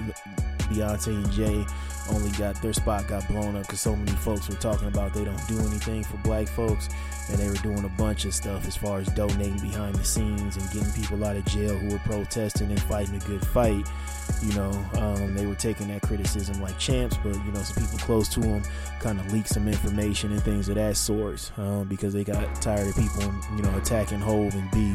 Beyonce 0.68 1.08
and 1.08 1.30
Jay 1.32 1.64
only 2.10 2.30
got 2.32 2.60
their 2.60 2.72
spot 2.72 3.06
got 3.06 3.26
blown 3.28 3.56
up 3.56 3.62
because 3.62 3.80
so 3.80 3.96
many 3.96 4.12
folks 4.12 4.48
were 4.48 4.56
talking 4.56 4.88
about 4.88 5.14
they 5.14 5.24
don't 5.24 5.48
do 5.48 5.58
anything 5.60 6.04
for 6.04 6.16
black 6.18 6.48
folks, 6.48 6.88
and 7.28 7.38
they 7.38 7.48
were 7.48 7.54
doing 7.56 7.84
a 7.84 7.88
bunch 7.90 8.24
of 8.24 8.34
stuff 8.34 8.66
as 8.66 8.76
far 8.76 8.98
as 8.98 9.06
donating 9.08 9.58
behind 9.58 9.94
the 9.94 10.04
scenes 10.04 10.56
and 10.56 10.70
getting 10.70 10.90
people 10.92 11.24
out 11.24 11.36
of 11.36 11.44
jail 11.46 11.76
who 11.76 11.92
were 11.92 11.98
protesting 12.00 12.70
and 12.70 12.82
fighting 12.82 13.16
a 13.16 13.20
good 13.20 13.44
fight. 13.46 13.86
You 14.42 14.54
know, 14.54 14.70
um, 14.98 15.34
they 15.34 15.46
were 15.46 15.54
taking 15.54 15.88
that 15.88 16.02
criticism 16.02 16.60
like 16.60 16.78
champs, 16.78 17.16
but 17.18 17.34
you 17.34 17.52
know, 17.52 17.62
some 17.62 17.82
people 17.82 17.98
close 17.98 18.28
to 18.30 18.40
them 18.40 18.62
kind 19.00 19.18
of 19.20 19.32
leaked 19.32 19.48
some 19.48 19.68
information 19.68 20.32
and 20.32 20.42
things 20.42 20.68
of 20.68 20.74
that 20.76 20.96
sort 20.96 21.50
um, 21.58 21.84
because 21.84 22.12
they 22.12 22.24
got 22.24 22.60
tired 22.60 22.88
of 22.88 22.96
people, 22.96 23.32
you 23.56 23.62
know, 23.62 23.76
attacking 23.76 24.20
Hove 24.20 24.54
and 24.54 24.70
B 24.70 24.92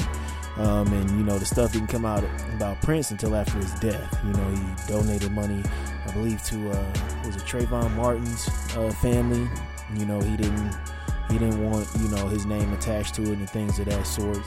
um, 0.59 0.91
and 0.91 1.09
you 1.11 1.23
know 1.23 1.39
the 1.39 1.45
stuff 1.45 1.71
didn't 1.71 1.87
come 1.87 2.05
out 2.05 2.23
about 2.53 2.81
Prince 2.81 3.11
until 3.11 3.35
after 3.35 3.57
his 3.57 3.71
death. 3.79 4.19
You 4.25 4.33
know 4.33 4.49
he 4.49 4.87
donated 4.87 5.31
money, 5.31 5.63
I 6.09 6.11
believe, 6.13 6.43
to 6.45 6.71
uh, 6.71 6.93
was 7.25 7.35
it 7.35 7.43
Trayvon 7.43 7.95
Martin's 7.95 8.47
uh, 8.75 8.91
family. 9.01 9.47
You 9.95 10.05
know 10.05 10.19
he 10.19 10.37
didn't 10.37 10.75
he 11.29 11.37
didn't 11.37 11.63
want 11.63 11.87
you 11.99 12.07
know 12.09 12.27
his 12.27 12.45
name 12.45 12.71
attached 12.73 13.13
to 13.15 13.23
it 13.23 13.37
and 13.37 13.49
things 13.49 13.77
of 13.79 13.85
that 13.85 14.05
sort. 14.07 14.39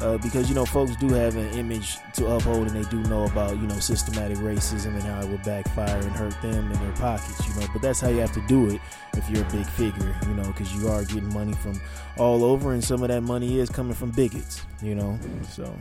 Uh, 0.00 0.16
because 0.18 0.48
you 0.48 0.54
know 0.54 0.64
folks 0.64 0.96
do 0.96 1.08
have 1.08 1.36
an 1.36 1.48
image 1.50 1.98
to 2.14 2.26
uphold 2.26 2.66
and 2.68 2.76
they 2.76 2.88
do 2.90 3.02
know 3.10 3.24
about 3.24 3.56
you 3.56 3.66
know 3.66 3.78
systematic 3.78 4.38
racism 4.38 4.94
and 4.94 5.02
how 5.02 5.20
it 5.20 5.28
will 5.28 5.38
backfire 5.38 5.98
and 5.98 6.12
hurt 6.12 6.40
them 6.40 6.72
in 6.72 6.80
their 6.80 6.92
pockets 6.92 7.46
you 7.46 7.60
know. 7.60 7.66
But 7.72 7.82
that's 7.82 8.00
how 8.00 8.08
you 8.08 8.20
have 8.20 8.32
to 8.32 8.46
do 8.46 8.70
it 8.70 8.80
if 9.14 9.28
you're 9.28 9.44
a 9.44 9.50
big 9.50 9.66
figure 9.66 10.16
you 10.26 10.34
know 10.34 10.44
because 10.44 10.72
you 10.74 10.88
are 10.88 11.04
getting 11.04 11.32
money 11.34 11.52
from 11.54 11.78
all 12.16 12.44
over 12.44 12.72
and 12.72 12.82
some 12.82 13.02
of 13.02 13.08
that 13.08 13.22
money 13.22 13.58
is 13.58 13.68
coming 13.68 13.94
from 13.94 14.10
bigots 14.12 14.62
you 14.80 14.94
know. 14.94 15.18
So 15.50 15.76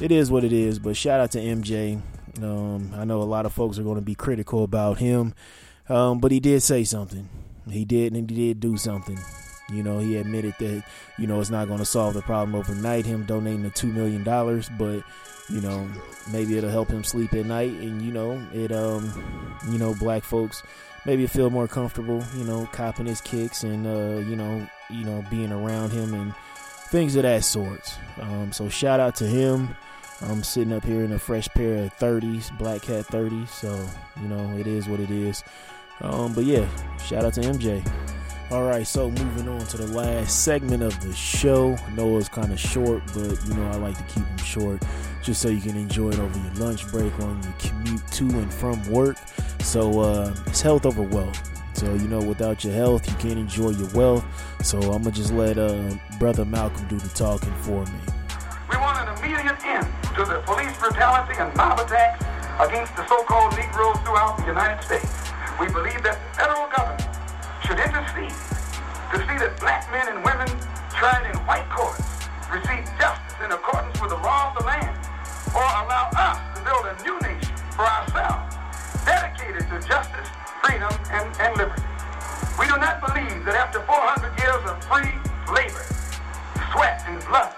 it 0.00 0.12
is 0.12 0.30
what 0.30 0.44
it 0.44 0.52
is. 0.52 0.78
But 0.78 0.96
shout 0.96 1.18
out 1.18 1.32
to 1.32 1.38
mj 1.38 2.00
um, 2.44 2.92
i 2.94 3.04
know 3.04 3.22
a 3.22 3.24
lot 3.24 3.46
of 3.46 3.52
folks 3.52 3.78
are 3.78 3.82
going 3.82 3.96
to 3.96 4.02
be 4.02 4.14
critical 4.14 4.64
about 4.64 4.98
him 4.98 5.34
um, 5.88 6.18
but 6.18 6.32
he 6.32 6.40
did 6.40 6.62
say 6.62 6.84
something 6.84 7.28
he 7.70 7.84
did 7.84 8.12
and 8.12 8.30
he 8.30 8.36
did 8.36 8.60
do 8.60 8.76
something 8.76 9.18
you 9.72 9.82
know, 9.82 9.98
he 9.98 10.16
admitted 10.16 10.54
that, 10.58 10.84
you 11.18 11.26
know, 11.26 11.40
it's 11.40 11.50
not 11.50 11.66
going 11.66 11.80
to 11.80 11.84
solve 11.84 12.14
the 12.14 12.22
problem 12.22 12.54
overnight, 12.54 13.04
him 13.04 13.24
donating 13.24 13.62
the 13.62 13.70
$2 13.70 13.92
million, 13.92 14.22
but, 14.78 15.02
you 15.52 15.60
know, 15.60 15.88
maybe 16.30 16.56
it'll 16.56 16.70
help 16.70 16.88
him 16.88 17.02
sleep 17.02 17.34
at 17.34 17.46
night. 17.46 17.72
And, 17.72 18.00
you 18.00 18.12
know, 18.12 18.40
it, 18.52 18.70
um, 18.70 19.58
you 19.68 19.78
know, 19.78 19.94
black 19.94 20.22
folks 20.22 20.62
maybe 21.04 21.26
feel 21.26 21.50
more 21.50 21.66
comfortable, 21.66 22.22
you 22.36 22.44
know, 22.44 22.68
copping 22.72 23.06
his 23.06 23.20
kicks 23.20 23.64
and, 23.64 23.86
uh, 23.86 24.24
you 24.28 24.36
know, 24.36 24.66
you 24.88 25.04
know, 25.04 25.24
being 25.30 25.50
around 25.50 25.90
him 25.90 26.14
and 26.14 26.32
things 26.90 27.16
of 27.16 27.24
that 27.24 27.42
sort. 27.42 27.92
Um, 28.20 28.52
so 28.52 28.68
shout 28.68 29.00
out 29.00 29.16
to 29.16 29.26
him. 29.26 29.76
I'm 30.22 30.42
sitting 30.42 30.72
up 30.72 30.84
here 30.84 31.04
in 31.04 31.12
a 31.12 31.18
fresh 31.18 31.48
pair 31.48 31.84
of 31.84 31.96
30s, 31.98 32.56
Black 32.58 32.82
Cat 32.82 33.06
30s. 33.06 33.48
So, 33.48 33.88
you 34.20 34.28
know, 34.28 34.56
it 34.56 34.66
is 34.66 34.88
what 34.88 35.00
it 35.00 35.10
is. 35.10 35.44
Um, 36.00 36.32
but 36.32 36.44
yeah, 36.44 36.66
shout 36.98 37.24
out 37.24 37.34
to 37.34 37.40
MJ. 37.40 37.86
All 38.50 38.62
right, 38.62 38.86
so 38.86 39.10
moving 39.10 39.48
on 39.48 39.66
to 39.66 39.76
the 39.76 39.88
last 39.88 40.44
segment 40.44 40.82
of 40.82 40.98
the 41.00 41.12
show. 41.12 41.74
I 41.74 41.90
know 41.92 42.16
it's 42.16 42.28
kind 42.28 42.52
of 42.52 42.60
short, 42.60 43.02
but 43.06 43.44
you 43.44 43.54
know 43.54 43.68
I 43.72 43.76
like 43.76 43.96
to 43.96 44.04
keep 44.04 44.24
them 44.24 44.38
short 44.38 44.82
just 45.20 45.42
so 45.42 45.48
you 45.48 45.60
can 45.60 45.76
enjoy 45.76 46.10
it 46.10 46.20
over 46.20 46.38
your 46.38 46.54
lunch 46.54 46.86
break 46.92 47.12
on 47.18 47.42
your 47.42 47.52
commute 47.58 48.06
to 48.12 48.24
and 48.24 48.54
from 48.54 48.88
work. 48.88 49.16
So 49.62 49.98
uh, 49.98 50.32
it's 50.46 50.60
health 50.60 50.86
over 50.86 51.02
wealth. 51.02 51.42
So 51.74 51.92
you 51.94 52.06
know, 52.06 52.20
without 52.20 52.62
your 52.62 52.72
health, 52.72 53.08
you 53.10 53.16
can't 53.16 53.38
enjoy 53.38 53.70
your 53.70 53.88
wealth. 53.88 54.24
So 54.62 54.78
I'm 54.78 55.02
gonna 55.02 55.10
just 55.10 55.32
let 55.32 55.58
uh, 55.58 55.96
brother 56.20 56.44
Malcolm 56.44 56.86
do 56.86 56.98
the 56.98 57.08
talking 57.08 57.52
for 57.62 57.84
me. 57.84 58.15
We 58.76 58.82
want 58.82 59.08
an 59.08 59.16
immediate 59.16 59.56
end 59.64 59.88
to 60.20 60.28
the 60.28 60.44
police 60.44 60.76
brutality 60.76 61.32
and 61.40 61.48
mob 61.56 61.80
attacks 61.80 62.20
against 62.60 62.92
the 62.92 63.08
so-called 63.08 63.56
Negroes 63.56 63.96
throughout 64.04 64.36
the 64.36 64.44
United 64.44 64.84
States. 64.84 65.08
We 65.56 65.72
believe 65.72 66.04
that 66.04 66.20
the 66.20 66.30
federal 66.36 66.68
government 66.68 67.08
should 67.64 67.80
intercede 67.80 68.36
to 68.36 69.16
see 69.24 69.36
that 69.40 69.56
black 69.64 69.88
men 69.88 70.12
and 70.12 70.20
women 70.20 70.44
tried 70.92 71.24
in 71.24 71.40
white 71.48 71.64
courts 71.72 72.04
receive 72.52 72.84
justice 73.00 73.40
in 73.40 73.48
accordance 73.48 73.96
with 73.96 74.12
the 74.12 74.20
law 74.20 74.52
of 74.52 74.60
the 74.60 74.68
land, 74.68 74.92
or 75.56 75.64
allow 75.80 76.12
us 76.12 76.36
to 76.52 76.60
build 76.60 76.84
a 76.84 76.92
new 77.00 77.16
nation 77.24 77.56
for 77.72 77.88
ourselves, 77.88 78.60
dedicated 79.08 79.64
to 79.72 79.80
justice, 79.88 80.28
freedom, 80.60 80.92
and, 81.16 81.24
and 81.40 81.56
liberty. 81.56 81.80
We 82.60 82.68
do 82.68 82.76
not 82.76 83.00
believe 83.00 83.40
that 83.48 83.56
after 83.56 83.80
400 83.88 84.36
years 84.36 84.60
of 84.68 84.76
free 84.84 85.16
labor, 85.48 85.80
sweat, 86.76 87.00
and 87.08 87.24
blood, 87.24 87.56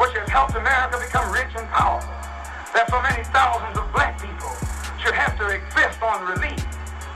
which 0.00 0.12
has 0.16 0.28
helped 0.28 0.54
America 0.54 0.96
become 0.96 1.28
rich 1.32 1.52
and 1.56 1.68
powerful, 1.68 2.08
that 2.72 2.88
so 2.88 3.00
many 3.02 3.24
thousands 3.28 3.76
of 3.76 3.84
black 3.92 4.16
people 4.16 4.52
should 5.02 5.12
have 5.12 5.36
to 5.36 5.50
exist 5.52 6.00
on 6.00 6.24
relief, 6.24 6.62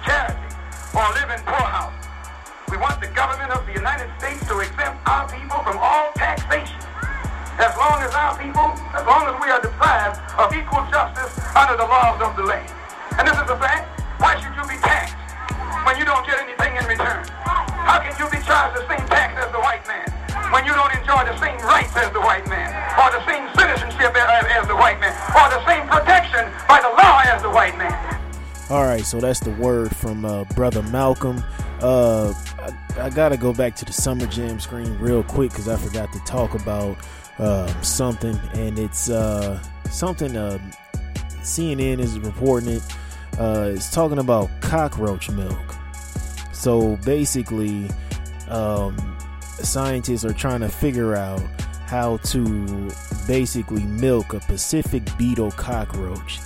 charity, 0.05 0.49
or 0.93 1.07
live 1.17 1.31
in 1.33 1.41
poorhouses. 1.47 2.07
We 2.69 2.77
want 2.77 3.01
the 3.01 3.09
government 3.15 3.55
of 3.55 3.65
the 3.65 3.73
United 3.73 4.11
States 4.19 4.43
to 4.51 4.59
exempt 4.59 5.01
our 5.07 5.25
people 5.31 5.63
from 5.63 5.79
all 5.79 6.11
taxation. 6.19 6.83
As 7.57 7.73
long 7.79 8.03
as 8.05 8.13
our 8.13 8.37
people, 8.37 8.75
as 8.93 9.07
long 9.07 9.25
as 9.31 9.37
we 9.41 9.49
are 9.49 9.63
deprived 9.63 10.21
of 10.37 10.53
equal 10.53 10.85
justice 10.93 11.33
under 11.57 11.79
the 11.79 11.89
laws 11.89 12.21
of 12.21 12.37
the 12.37 12.45
land. 12.45 12.69
And 13.17 13.25
this 13.25 13.39
is 13.39 13.49
a 13.49 13.57
fact. 13.57 13.89
Why 14.21 14.37
should 14.37 14.53
you 14.53 14.67
be 14.69 14.77
taxed 14.83 15.17
when 15.89 15.97
you 15.97 16.05
don't 16.05 16.27
get 16.27 16.43
anything 16.43 16.77
in 16.77 16.85
return? 16.85 17.25
How 17.87 18.03
can 18.03 18.13
you 18.19 18.27
be 18.29 18.43
charged 18.45 18.77
the 18.77 18.85
same 18.91 19.07
tax 19.09 19.39
as 19.41 19.49
the 19.55 19.63
white 19.63 19.86
when 20.57 20.65
you 20.65 20.73
don't 20.73 20.95
enjoy 20.95 21.23
the 21.27 21.37
same 21.37 21.59
rights 21.67 21.95
as 21.97 22.11
the 22.15 22.21
white 22.21 22.49
man, 22.49 22.73
or 22.97 23.13
the 23.13 23.23
same 23.27 23.47
citizenship 23.55 24.17
as, 24.17 24.67
the 24.67 24.75
white 24.75 24.99
man, 25.01 25.13
or 25.37 25.51
the 25.51 25.63
same 25.67 25.87
protection 25.87 26.51
by 26.67 26.81
the 26.81 26.89
law 26.89 27.21
as 27.27 27.43
the 27.43 27.51
white 27.51 27.77
man? 27.77 27.93
All 28.71 28.85
right, 28.85 29.05
so 29.05 29.21
that's 29.21 29.39
the 29.39 29.51
word 29.51 29.95
from 29.95 30.25
uh, 30.25 30.45
brother 30.45 30.83
Malcolm. 30.85 31.45
Uh, 31.83 32.33
I, 32.59 33.05
I, 33.05 33.11
gotta 33.11 33.37
go 33.37 33.53
back 33.53 33.77
to 33.77 33.85
the 33.85 33.93
summer 33.93 34.25
jam 34.25 34.59
screen 34.59 34.97
real 34.99 35.23
quick 35.23 35.51
because 35.51 35.69
I 35.69 35.77
forgot 35.77 36.11
to 36.15 36.21
talk 36.21 36.55
about 36.55 36.97
uh, 37.39 37.67
something, 37.83 38.41
and 38.55 38.79
it's 38.79 39.11
uh, 39.11 39.63
something 39.91 40.39
uh, 40.39 40.59
CNN 41.43 41.99
is 41.99 42.19
reporting 42.19 42.71
it. 42.71 42.83
Uh, 43.39 43.73
it's 43.75 43.91
talking 43.93 44.19
about 44.19 44.49
cockroach 44.63 45.29
milk. 45.29 45.75
So 46.53 46.97
basically, 47.05 47.91
um, 48.49 49.16
scientists 49.65 50.25
are 50.25 50.33
trying 50.33 50.61
to 50.61 50.69
figure 50.69 51.15
out 51.15 51.43
how 51.87 52.17
to 52.19 52.91
basically 53.27 53.85
milk 53.85 54.35
a 54.35 54.41
Pacific 54.41 55.03
beetle 55.17 55.53
cockroach. 55.53 56.41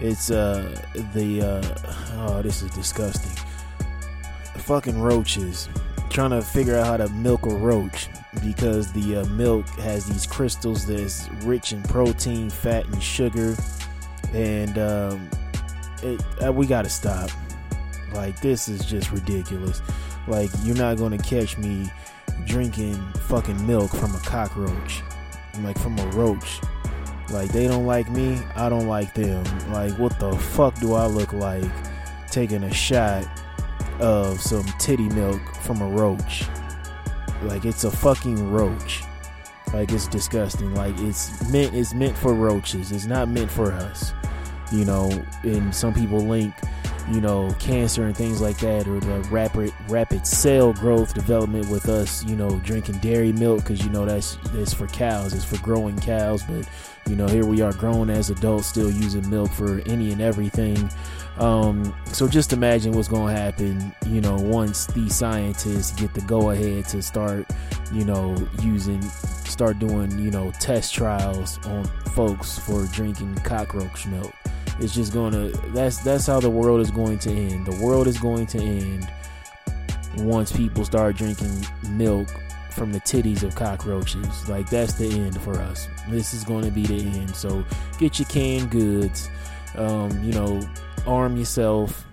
It's 0.00 0.30
uh 0.30 0.80
the 1.12 1.42
uh 1.42 2.28
oh 2.28 2.42
this 2.42 2.62
is 2.62 2.70
disgusting. 2.70 3.32
Fucking 4.56 5.00
roaches 5.00 5.68
trying 6.14 6.30
to 6.30 6.42
figure 6.42 6.76
out 6.76 6.86
how 6.86 6.96
to 6.96 7.08
milk 7.08 7.44
a 7.44 7.54
roach 7.54 8.08
because 8.44 8.92
the 8.92 9.16
uh, 9.16 9.24
milk 9.26 9.66
has 9.70 10.06
these 10.06 10.26
crystals 10.26 10.86
that's 10.86 11.28
rich 11.42 11.72
in 11.72 11.82
protein, 11.82 12.48
fat, 12.48 12.86
and 12.86 13.02
sugar, 13.02 13.56
and 14.32 14.78
um, 14.78 15.28
it, 16.04 16.22
uh, 16.44 16.52
we 16.52 16.66
gotta 16.66 16.88
stop. 16.88 17.30
Like 18.12 18.40
this 18.40 18.68
is 18.68 18.84
just 18.84 19.10
ridiculous. 19.10 19.82
Like 20.28 20.50
you're 20.62 20.76
not 20.76 20.98
gonna 20.98 21.18
catch 21.18 21.58
me 21.58 21.90
drinking 22.44 22.96
fucking 23.28 23.66
milk 23.66 23.90
from 23.90 24.14
a 24.14 24.20
cockroach, 24.20 25.02
like 25.60 25.78
from 25.78 25.98
a 25.98 26.06
roach. 26.08 26.60
Like 27.30 27.50
they 27.50 27.66
don't 27.66 27.86
like 27.86 28.10
me, 28.10 28.40
I 28.54 28.68
don't 28.68 28.86
like 28.86 29.14
them. 29.14 29.44
Like 29.72 29.92
what 29.98 30.18
the 30.20 30.36
fuck 30.36 30.78
do 30.80 30.94
I 30.94 31.06
look 31.06 31.32
like 31.32 31.70
taking 32.30 32.64
a 32.64 32.72
shot 32.72 33.26
of 34.00 34.40
some 34.40 34.64
titty 34.78 35.08
milk 35.10 35.40
from 35.56 35.80
a 35.80 35.88
roach? 35.88 36.44
Like 37.42 37.64
it's 37.64 37.84
a 37.84 37.90
fucking 37.90 38.50
roach. 38.50 39.02
Like 39.72 39.90
it's 39.92 40.06
disgusting. 40.06 40.74
Like 40.74 40.98
it's 40.98 41.50
meant 41.50 41.74
it's 41.74 41.94
meant 41.94 42.16
for 42.16 42.34
roaches. 42.34 42.92
It's 42.92 43.06
not 43.06 43.28
meant 43.28 43.50
for 43.50 43.72
us. 43.72 44.12
You 44.72 44.84
know, 44.84 45.10
and 45.42 45.74
some 45.74 45.94
people 45.94 46.18
link, 46.20 46.54
you 47.10 47.20
know, 47.20 47.54
cancer 47.58 48.04
and 48.04 48.16
things 48.16 48.40
like 48.40 48.58
that, 48.58 48.86
or 48.86 49.00
the 49.00 49.20
rapid 49.30 49.72
rapid 49.88 50.26
cell 50.26 50.72
growth 50.72 51.14
development 51.14 51.68
with 51.68 51.88
us, 51.88 52.24
you 52.24 52.36
know, 52.36 52.58
drinking 52.60 52.98
dairy 52.98 53.32
milk 53.32 53.60
because 53.62 53.84
you 53.84 53.90
know 53.90 54.04
that's 54.04 54.36
that's 54.52 54.72
for 54.74 54.86
cows. 54.88 55.34
It's 55.34 55.44
for 55.44 55.58
growing 55.58 55.98
cows, 55.98 56.42
but 56.44 56.68
you 57.08 57.16
know, 57.16 57.26
here 57.26 57.44
we 57.44 57.60
are 57.60 57.72
grown 57.72 58.08
as 58.08 58.30
adults 58.30 58.66
still 58.66 58.90
using 58.90 59.28
milk 59.28 59.50
for 59.52 59.80
any 59.86 60.12
and 60.12 60.22
everything. 60.22 60.90
Um, 61.38 61.94
so 62.06 62.28
just 62.28 62.52
imagine 62.52 62.92
what's 62.92 63.08
going 63.08 63.34
to 63.34 63.40
happen, 63.40 63.92
you 64.06 64.20
know, 64.20 64.36
once 64.36 64.86
these 64.86 65.14
scientists 65.14 65.92
get 65.92 66.14
the 66.14 66.20
go 66.22 66.50
ahead 66.50 66.86
to 66.86 67.02
start, 67.02 67.46
you 67.92 68.04
know, 68.04 68.36
using, 68.62 69.02
start 69.02 69.78
doing, 69.78 70.16
you 70.18 70.30
know, 70.30 70.52
test 70.60 70.94
trials 70.94 71.58
on 71.66 71.84
folks 72.14 72.58
for 72.58 72.86
drinking 72.86 73.34
cockroach 73.36 74.06
milk. 74.06 74.32
It's 74.80 74.94
just 74.94 75.12
going 75.12 75.32
to, 75.32 75.56
that's, 75.68 75.98
that's 75.98 76.26
how 76.26 76.40
the 76.40 76.50
world 76.50 76.80
is 76.80 76.90
going 76.90 77.18
to 77.20 77.30
end. 77.30 77.66
The 77.66 77.84
world 77.84 78.06
is 78.06 78.18
going 78.18 78.46
to 78.48 78.58
end 78.58 79.10
once 80.18 80.52
people 80.52 80.84
start 80.84 81.16
drinking 81.16 81.64
milk 81.90 82.28
from 82.70 82.92
the 82.92 83.00
titties 83.00 83.42
of 83.42 83.54
cockroaches. 83.54 84.48
Like 84.48 84.68
that's 84.68 84.94
the 84.94 85.08
end 85.08 85.40
for 85.40 85.58
us. 85.60 85.88
This 86.08 86.34
is 86.34 86.44
going 86.44 86.64
to 86.64 86.70
be 86.70 86.86
the 86.86 87.02
end. 87.18 87.34
So 87.34 87.64
get 87.98 88.18
your 88.18 88.28
canned 88.28 88.70
goods. 88.70 89.30
Um, 89.76 90.22
you 90.22 90.32
know, 90.32 90.60
arm 91.06 91.36
yourself, 91.36 92.06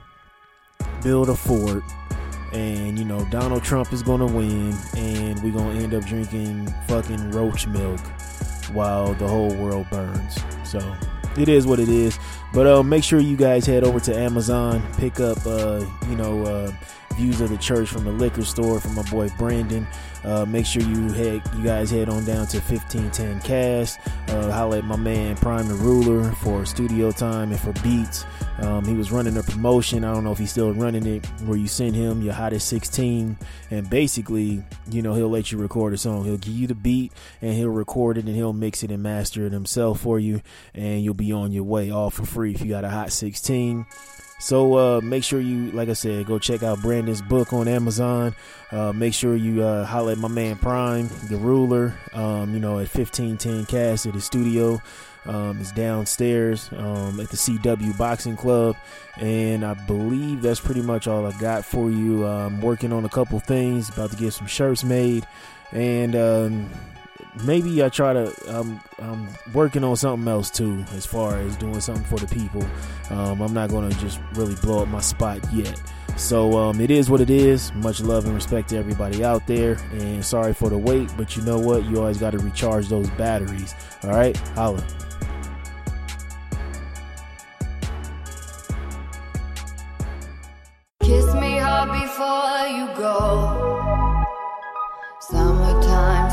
build 1.04 1.30
a 1.30 1.36
fort, 1.36 1.84
and 2.54 2.98
you 2.98 3.06
know 3.06 3.26
Donald 3.30 3.64
Trump 3.64 3.94
is 3.94 4.04
gonna 4.04 4.26
win, 4.26 4.76
and 4.98 5.42
we're 5.44 5.54
gonna 5.54 5.80
end 5.80 5.94
up 5.94 6.04
drinking 6.06 6.74
fucking 6.88 7.32
roach 7.32 7.68
milk 7.68 8.00
while 8.74 9.14
the 9.14 9.28
whole 9.28 9.54
world 9.56 9.88
burns. 9.90 10.38
So 10.64 10.80
it 11.38 11.50
is 11.50 11.66
what 11.66 11.80
it 11.80 11.90
is. 11.90 12.18
But 12.54 12.68
uh, 12.68 12.84
make 12.84 13.04
sure 13.04 13.20
you 13.20 13.38
guys 13.38 13.66
head 13.66 13.84
over 13.84 14.00
to 14.02 14.16
Amazon, 14.16 14.82
pick 14.98 15.20
up 15.20 15.38
uh, 15.46 15.86
you 16.10 16.16
know 16.16 16.44
uh, 16.44 16.72
views 17.22 17.40
of 17.40 17.50
the 17.50 17.58
church 17.58 17.88
from 17.88 18.04
the 18.04 18.12
liquor 18.12 18.44
store 18.44 18.80
from 18.80 18.96
my 18.96 19.04
boy 19.04 19.30
Brandon. 19.38 19.86
Uh, 20.24 20.44
make 20.46 20.66
sure 20.66 20.82
you 20.82 21.12
head, 21.14 21.42
you 21.56 21.64
guys 21.64 21.92
head 21.92 22.10
on 22.10 22.26
down 22.26 22.48
to 22.48 22.58
1510 22.60 23.42
Cast. 23.42 24.00
Uh, 24.28 24.52
holla 24.52 24.80
at 24.80 24.86
my 24.86 24.96
man 24.96 25.36
Prime 25.36 25.68
the 25.68 25.76
Ruler 25.76 26.32
for 26.36 26.66
studio 26.66 27.12
time 27.12 27.52
and 27.52 27.60
for 27.60 27.74
beats. 27.84 28.26
Um, 28.58 28.86
he 28.86 28.96
was 28.96 29.12
running 29.12 29.38
a 29.38 29.44
promotion. 29.44 30.04
I 30.04 30.14
don't 30.14 30.24
know 30.24 30.32
if 30.32 30.40
he's 30.40 30.52
still 30.52 30.74
running 30.74 31.06
it, 31.06 31.26
where 31.42 31.58
you 31.58 31.68
send 31.68 31.96
him 31.96 32.22
your 32.22 32.34
hottest 32.34 32.68
16, 32.68 33.38
and 33.70 33.90
basically, 33.90 34.64
you 34.90 35.02
know, 35.02 35.14
he'll 35.14 35.30
let 35.30 35.52
you 35.52 35.58
record 35.58 35.94
a 35.94 35.98
song. 35.98 36.26
He'll 36.26 36.38
give 36.38 36.54
you 36.54 36.68
the 36.68 36.76
beat, 36.76 37.12
and 37.42 37.54
he'll 37.54 37.70
record 37.70 38.18
it, 38.18 38.26
and 38.26 38.36
he'll 38.36 38.54
mix 38.54 38.84
it 38.84 38.92
and 38.92 39.02
master 39.02 39.46
it 39.46 39.54
himself 39.54 40.02
for 40.02 40.20
you, 40.20 40.42
and 40.74 41.04
you'll 41.04 41.14
be 41.14 41.32
on 41.32 41.52
your 41.52 41.64
way 41.64 41.90
all 41.90 42.10
for 42.10 42.26
free 42.26 42.54
if 42.54 42.62
you 42.62 42.70
got 42.70 42.84
a 42.84 42.90
hot 42.90 43.12
16. 43.12 43.86
So 44.42 44.74
uh, 44.76 45.02
make 45.02 45.24
sure 45.24 45.40
you, 45.40 45.70
like 45.70 45.88
I 45.88 45.94
said, 45.94 46.26
go 46.26 46.40
check 46.40 46.64
out 46.64 46.82
Brandon's 46.82 47.22
book 47.22 47.54
on 47.54 47.68
Amazon. 47.68 48.34
Uh, 48.72 48.92
make 48.92 49.14
sure 49.14 49.36
you 49.36 49.62
uh, 49.62 49.86
holler 49.86 50.14
at 50.14 50.18
my 50.18 50.28
man 50.28 50.58
Prime, 50.58 51.10
the 51.30 51.38
ruler, 51.38 51.94
um, 52.14 52.52
you 52.52 52.60
know, 52.60 52.80
at 52.80 52.90
1510 52.90 53.68
Cast 53.68 54.08
at 54.08 54.14
the 54.14 54.20
studio. 54.20 54.82
Um, 55.28 55.62
it's 55.62 55.72
downstairs 55.72 56.72
um, 56.76 57.20
at 57.20 57.30
the 57.30 57.38
CW 57.38 57.96
Boxing 58.00 58.36
Club. 58.36 58.76
And 59.18 59.64
I 59.64 59.76
believe 59.76 60.42
that's 60.42 60.60
pretty 60.60 60.82
much 60.82 61.08
all 61.08 61.28
I 61.28 61.38
got 61.38 61.64
for 61.64 61.92
you. 61.92 62.26
I'm 62.26 62.62
working 62.62 62.92
on 62.92 63.06
a 63.06 63.10
couple 63.10 63.40
things, 63.40 63.90
about 63.90 64.10
to 64.10 64.18
get 64.18 64.34
some 64.34 64.48
shirts 64.48 64.84
made. 64.84 65.28
And 65.72 66.16
um, 66.16 66.70
maybe 67.44 67.84
I 67.84 67.90
try 67.90 68.14
to. 68.14 68.34
I'm 68.48 68.80
I'm 69.00 69.28
working 69.54 69.84
on 69.84 69.96
something 69.96 70.28
else 70.28 70.50
too, 70.50 70.84
as 70.94 71.06
far 71.06 71.38
as 71.38 71.56
doing 71.58 71.80
something 71.82 72.06
for 72.06 72.24
the 72.24 72.34
people. 72.34 72.66
Um, 73.10 73.42
I'm 73.42 73.54
not 73.54 73.70
gonna 73.70 73.92
just 73.96 74.20
really 74.34 74.56
blow 74.56 74.82
up 74.82 74.88
my 74.88 75.02
spot 75.02 75.40
yet. 75.54 75.82
So 76.18 76.58
um, 76.58 76.82
it 76.82 76.92
is 76.92 77.10
what 77.10 77.22
it 77.22 77.30
is. 77.30 77.74
Much 77.76 78.02
love 78.02 78.26
and 78.26 78.34
respect 78.34 78.70
to 78.70 78.78
everybody 78.78 79.24
out 79.24 79.48
there, 79.48 79.78
and 79.94 80.24
sorry 80.24 80.54
for 80.54 80.70
the 80.70 80.78
wait, 80.78 81.10
but 81.18 81.36
you 81.36 81.44
know 81.44 81.58
what? 81.60 81.86
You 81.86 82.00
always 82.00 82.18
got 82.18 82.32
to 82.32 82.40
recharge 82.40 82.90
those 82.90 83.10
batteries. 83.12 83.74
All 84.04 84.12
right, 84.12 84.36
holla. 84.56 84.86
Kiss 91.02 91.34
me 91.36 91.58
hard 91.58 91.92
before 91.92 92.68
you 92.78 92.88
go. 92.98 93.61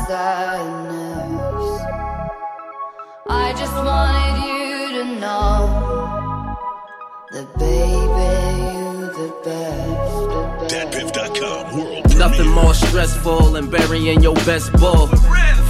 Summertime 0.09 0.89
sadness. 0.89 1.81
I 3.29 3.53
just 3.53 3.75
wanted 3.75 4.37
you 4.47 4.97
to 4.97 5.19
know 5.19 5.53
that, 7.31 7.47
baby, 7.59 8.29
you 8.73 8.89
the 9.19 9.29
best. 9.45 10.73
DatPiff.com 10.73 11.77
world 11.77 12.17
Nothing 12.17 12.49
more 12.49 12.73
stressful 12.73 13.51
than 13.51 13.69
burying 13.69 14.23
your 14.23 14.33
best 14.49 14.73
bull. 14.73 15.07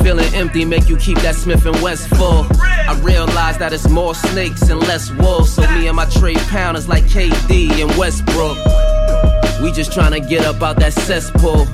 Feeling 0.02 0.34
empty 0.34 0.64
make 0.64 0.88
you 0.88 0.96
keep 0.96 1.18
that 1.20 1.36
Smith 1.36 1.66
and 1.66 1.82
West 1.82 2.08
full. 2.08 2.48
I 2.62 2.98
realize 3.04 3.58
that 3.58 3.74
it's 3.74 3.90
more 3.90 4.16
snakes 4.16 4.70
and 4.70 4.80
less 4.80 5.12
wolves. 5.12 5.54
So 5.54 5.70
me 5.72 5.88
and 5.88 5.98
my 5.98 6.06
trade 6.06 6.40
pounders 6.48 6.88
like 6.88 7.04
KD 7.04 7.82
and 7.82 7.94
Westbrook. 7.98 8.58
We 9.62 9.74
just 9.74 9.92
tryna 9.92 10.28
get 10.30 10.46
up 10.46 10.62
out 10.62 10.78
that 10.78 10.94
cesspool. 10.94 11.68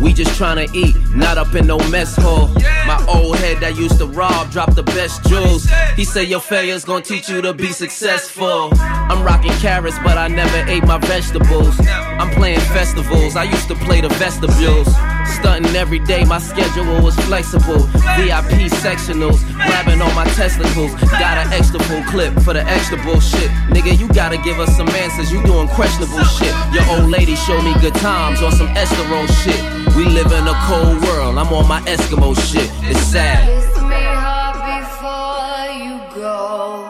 We 0.00 0.12
just 0.12 0.36
trying 0.36 0.66
to 0.66 0.76
eat, 0.76 0.96
not 1.14 1.38
up 1.38 1.54
in 1.54 1.66
no 1.66 1.78
mess 1.88 2.16
hall. 2.16 2.48
My 2.86 3.02
old 3.08 3.36
head 3.36 3.60
that 3.60 3.76
used 3.76 3.98
to 3.98 4.06
rob 4.06 4.50
dropped 4.50 4.76
the 4.76 4.82
best 4.82 5.24
jewels. 5.24 5.66
He 5.96 6.04
said 6.04 6.28
your 6.28 6.40
failure's 6.40 6.84
gonna 6.84 7.04
teach 7.04 7.28
you 7.28 7.40
to 7.42 7.54
be 7.54 7.68
successful. 7.68 8.70
I'm 8.80 9.24
rocking 9.24 9.52
carrots, 9.52 9.96
but 10.02 10.18
I 10.18 10.28
never 10.28 10.58
ate 10.68 10.84
my 10.84 10.98
vegetables. 10.98 11.74
I'm 11.86 12.30
playing 12.30 12.60
festivals, 12.76 13.36
I 13.36 13.44
used 13.44 13.68
to 13.68 13.74
play 13.74 14.00
the 14.00 14.08
vestibules. 14.10 14.88
Stunting 15.36 15.74
every 15.76 16.00
day, 16.00 16.24
my 16.24 16.38
schedule 16.38 17.00
was 17.02 17.14
flexible. 17.26 17.86
VIP 18.16 18.68
sectionals, 18.84 19.40
grabbing 19.54 20.02
on 20.02 20.14
my 20.14 20.24
testicles. 20.34 20.92
Got 21.12 21.46
an 21.46 21.52
extra 21.52 21.80
full 21.84 22.02
clip 22.04 22.34
for 22.40 22.52
the 22.52 22.64
extra 22.64 23.02
bullshit. 23.02 23.50
Nigga, 23.70 23.98
you 23.98 24.08
gotta 24.08 24.38
give 24.38 24.58
us 24.58 24.76
some 24.76 24.88
answers, 24.90 25.32
you 25.32 25.42
doing 25.44 25.68
questionable 25.68 26.24
shit. 26.24 26.54
Your 26.72 26.84
old 26.90 27.10
lady 27.10 27.36
showed 27.36 27.62
me 27.62 27.72
good 27.80 27.94
times 27.94 28.42
on 28.42 28.52
some 28.52 28.68
Escaro 28.68 29.26
shit. 29.42 29.83
We 29.96 30.06
live 30.06 30.32
in 30.32 30.46
a 30.48 30.54
cold 30.66 31.00
world, 31.02 31.38
I'm 31.38 31.52
on 31.52 31.68
my 31.68 31.80
Eskimo 31.82 32.34
shit. 32.34 32.68
It's 32.82 33.00
sad. 33.00 33.46
Kiss 33.46 33.80
me 33.80 34.02
hard 34.24 34.56
before 34.74 35.70
you 35.82 35.94
go. 36.20 36.82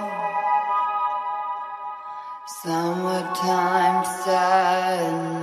Summertime 2.46 4.05
sadness. 4.24 5.34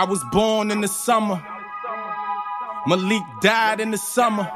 I 0.00 0.04
was 0.04 0.24
born 0.32 0.70
in 0.70 0.80
the 0.80 0.88
summer. 0.88 1.44
Malik 2.86 3.22
died 3.42 3.80
in 3.80 3.90
the 3.90 3.98
summer. 3.98 4.50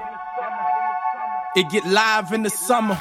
It 1.55 1.69
get 1.69 1.85
live 1.85 2.33
in 2.33 2.43
the 2.45 2.49
summer. 2.49 2.95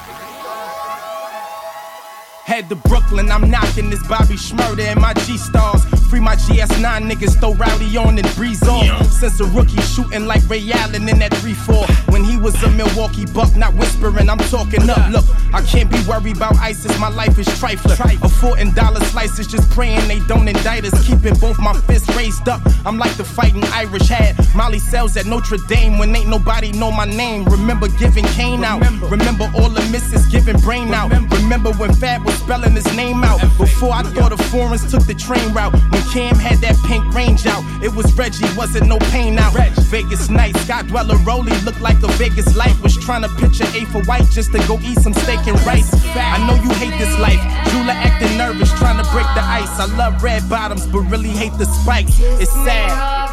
Head 2.43 2.67
to 2.67 2.75
Brooklyn, 2.75 3.31
I'm 3.31 3.49
knocking 3.49 3.89
this 3.89 4.05
Bobby 4.05 4.35
Shmurda 4.35 4.87
and 4.87 4.99
my 4.99 5.13
G 5.13 5.37
stars. 5.37 5.85
Free 6.09 6.19
my 6.19 6.35
GS9 6.35 7.09
niggas, 7.09 7.39
throw 7.39 7.53
rowdy 7.53 7.95
on 7.95 8.17
and 8.17 8.35
breeze 8.35 8.61
off. 8.67 9.05
Since 9.05 9.39
a 9.39 9.45
rookie, 9.45 9.81
shooting 9.81 10.25
like 10.25 10.41
Ray 10.49 10.69
Allen 10.69 11.07
in 11.07 11.19
that 11.19 11.33
3 11.35 11.53
4. 11.53 11.85
When 12.13 12.23
he 12.23 12.37
was 12.37 12.53
a 12.61 12.69
Milwaukee 12.69 13.25
buck, 13.25 13.55
not 13.55 13.73
whispering, 13.73 14.29
I'm 14.29 14.37
talking 14.37 14.87
up. 14.87 15.09
Look, 15.09 15.25
I 15.51 15.63
can't 15.63 15.89
be 15.89 15.99
worried 16.07 16.37
about 16.37 16.55
ISIS, 16.57 16.93
my 16.99 17.09
life 17.09 17.39
is 17.39 17.47
trifling. 17.57 17.97
A 18.21 18.29
fourteen 18.29 18.71
dollar 18.75 18.99
slices, 19.05 19.47
just 19.47 19.67
praying 19.71 20.07
they 20.07 20.19
don't 20.27 20.47
indict 20.47 20.85
us. 20.85 21.07
Keeping 21.07 21.33
both 21.39 21.57
my 21.57 21.73
fists 21.87 22.15
raised 22.15 22.47
up, 22.47 22.61
I'm 22.85 22.99
like 22.99 23.17
the 23.17 23.23
fighting 23.23 23.63
Irish 23.73 24.09
had. 24.09 24.35
Molly 24.53 24.77
sells 24.77 25.17
at 25.17 25.25
Notre 25.25 25.57
Dame 25.67 25.97
when 25.97 26.15
ain't 26.15 26.29
nobody 26.29 26.71
know 26.71 26.91
my 26.91 27.05
name. 27.05 27.45
Remember 27.45 27.87
giving 27.87 28.25
Kane 28.37 28.63
out, 28.63 28.81
remember 29.09 29.51
all 29.55 29.69
the 29.69 29.81
misses 29.91 30.27
giving 30.27 30.59
brain 30.61 30.93
out. 30.93 31.09
Remember 31.31 31.71
when 31.73 31.95
Fab 31.95 32.23
was 32.25 32.35
spelling 32.35 32.73
his 32.73 32.85
name 32.95 33.23
out. 33.23 33.41
Before 33.57 33.91
I 33.91 34.03
thought 34.03 34.29
the 34.37 34.43
foreigners 34.51 34.85
took 34.91 35.03
the 35.07 35.15
train 35.15 35.51
route. 35.51 35.73
When 35.91 36.03
Cam 36.13 36.35
had 36.35 36.59
that 36.59 36.77
pink 36.85 37.11
range 37.15 37.47
out, 37.47 37.63
it 37.81 37.91
was 37.95 38.13
Reggie, 38.13 38.45
wasn't 38.55 38.85
no 38.85 38.99
pain 39.09 39.39
out. 39.39 39.53
Vegas 39.89 40.29
night, 40.29 40.55
Scott 40.57 40.85
Dweller 40.87 41.17
Rolly 41.25 41.57
looked 41.61 41.81
like 41.81 41.99
a 42.03 42.07
Vegas 42.13 42.55
life. 42.55 42.81
Was 42.81 42.97
trying 42.97 43.23
to 43.23 43.29
picture 43.29 43.65
A 43.75 43.85
for 43.85 44.03
white 44.03 44.29
just 44.31 44.51
to 44.51 44.59
go 44.67 44.79
eat 44.83 44.99
some 44.99 45.13
steak 45.13 45.45
and 45.47 45.59
rice. 45.65 45.93
I 46.15 46.37
know 46.45 46.55
you 46.55 46.69
hate 46.75 46.97
this 46.97 47.17
life. 47.19 47.41
Jula 47.71 47.93
acting 47.93 48.37
nervous, 48.37 48.71
trying 48.79 49.03
to 49.03 49.09
break 49.11 49.27
the 49.35 49.43
ice. 49.43 49.79
I 49.79 49.85
love 49.97 50.21
red 50.21 50.47
bottoms, 50.49 50.85
but 50.87 51.01
really 51.01 51.29
hate 51.29 51.53
the 51.57 51.65
spikes. 51.65 52.19
It's 52.19 52.51
sad. 52.51 52.91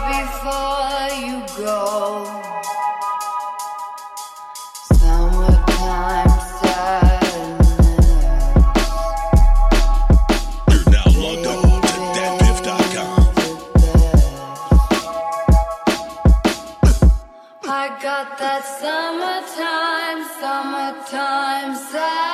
before 0.08 1.16
you 1.18 1.64
go. 1.64 2.39
That 18.40 18.64
summertime, 18.64 20.24
summertime 20.40 21.74
sadness. 21.76 22.29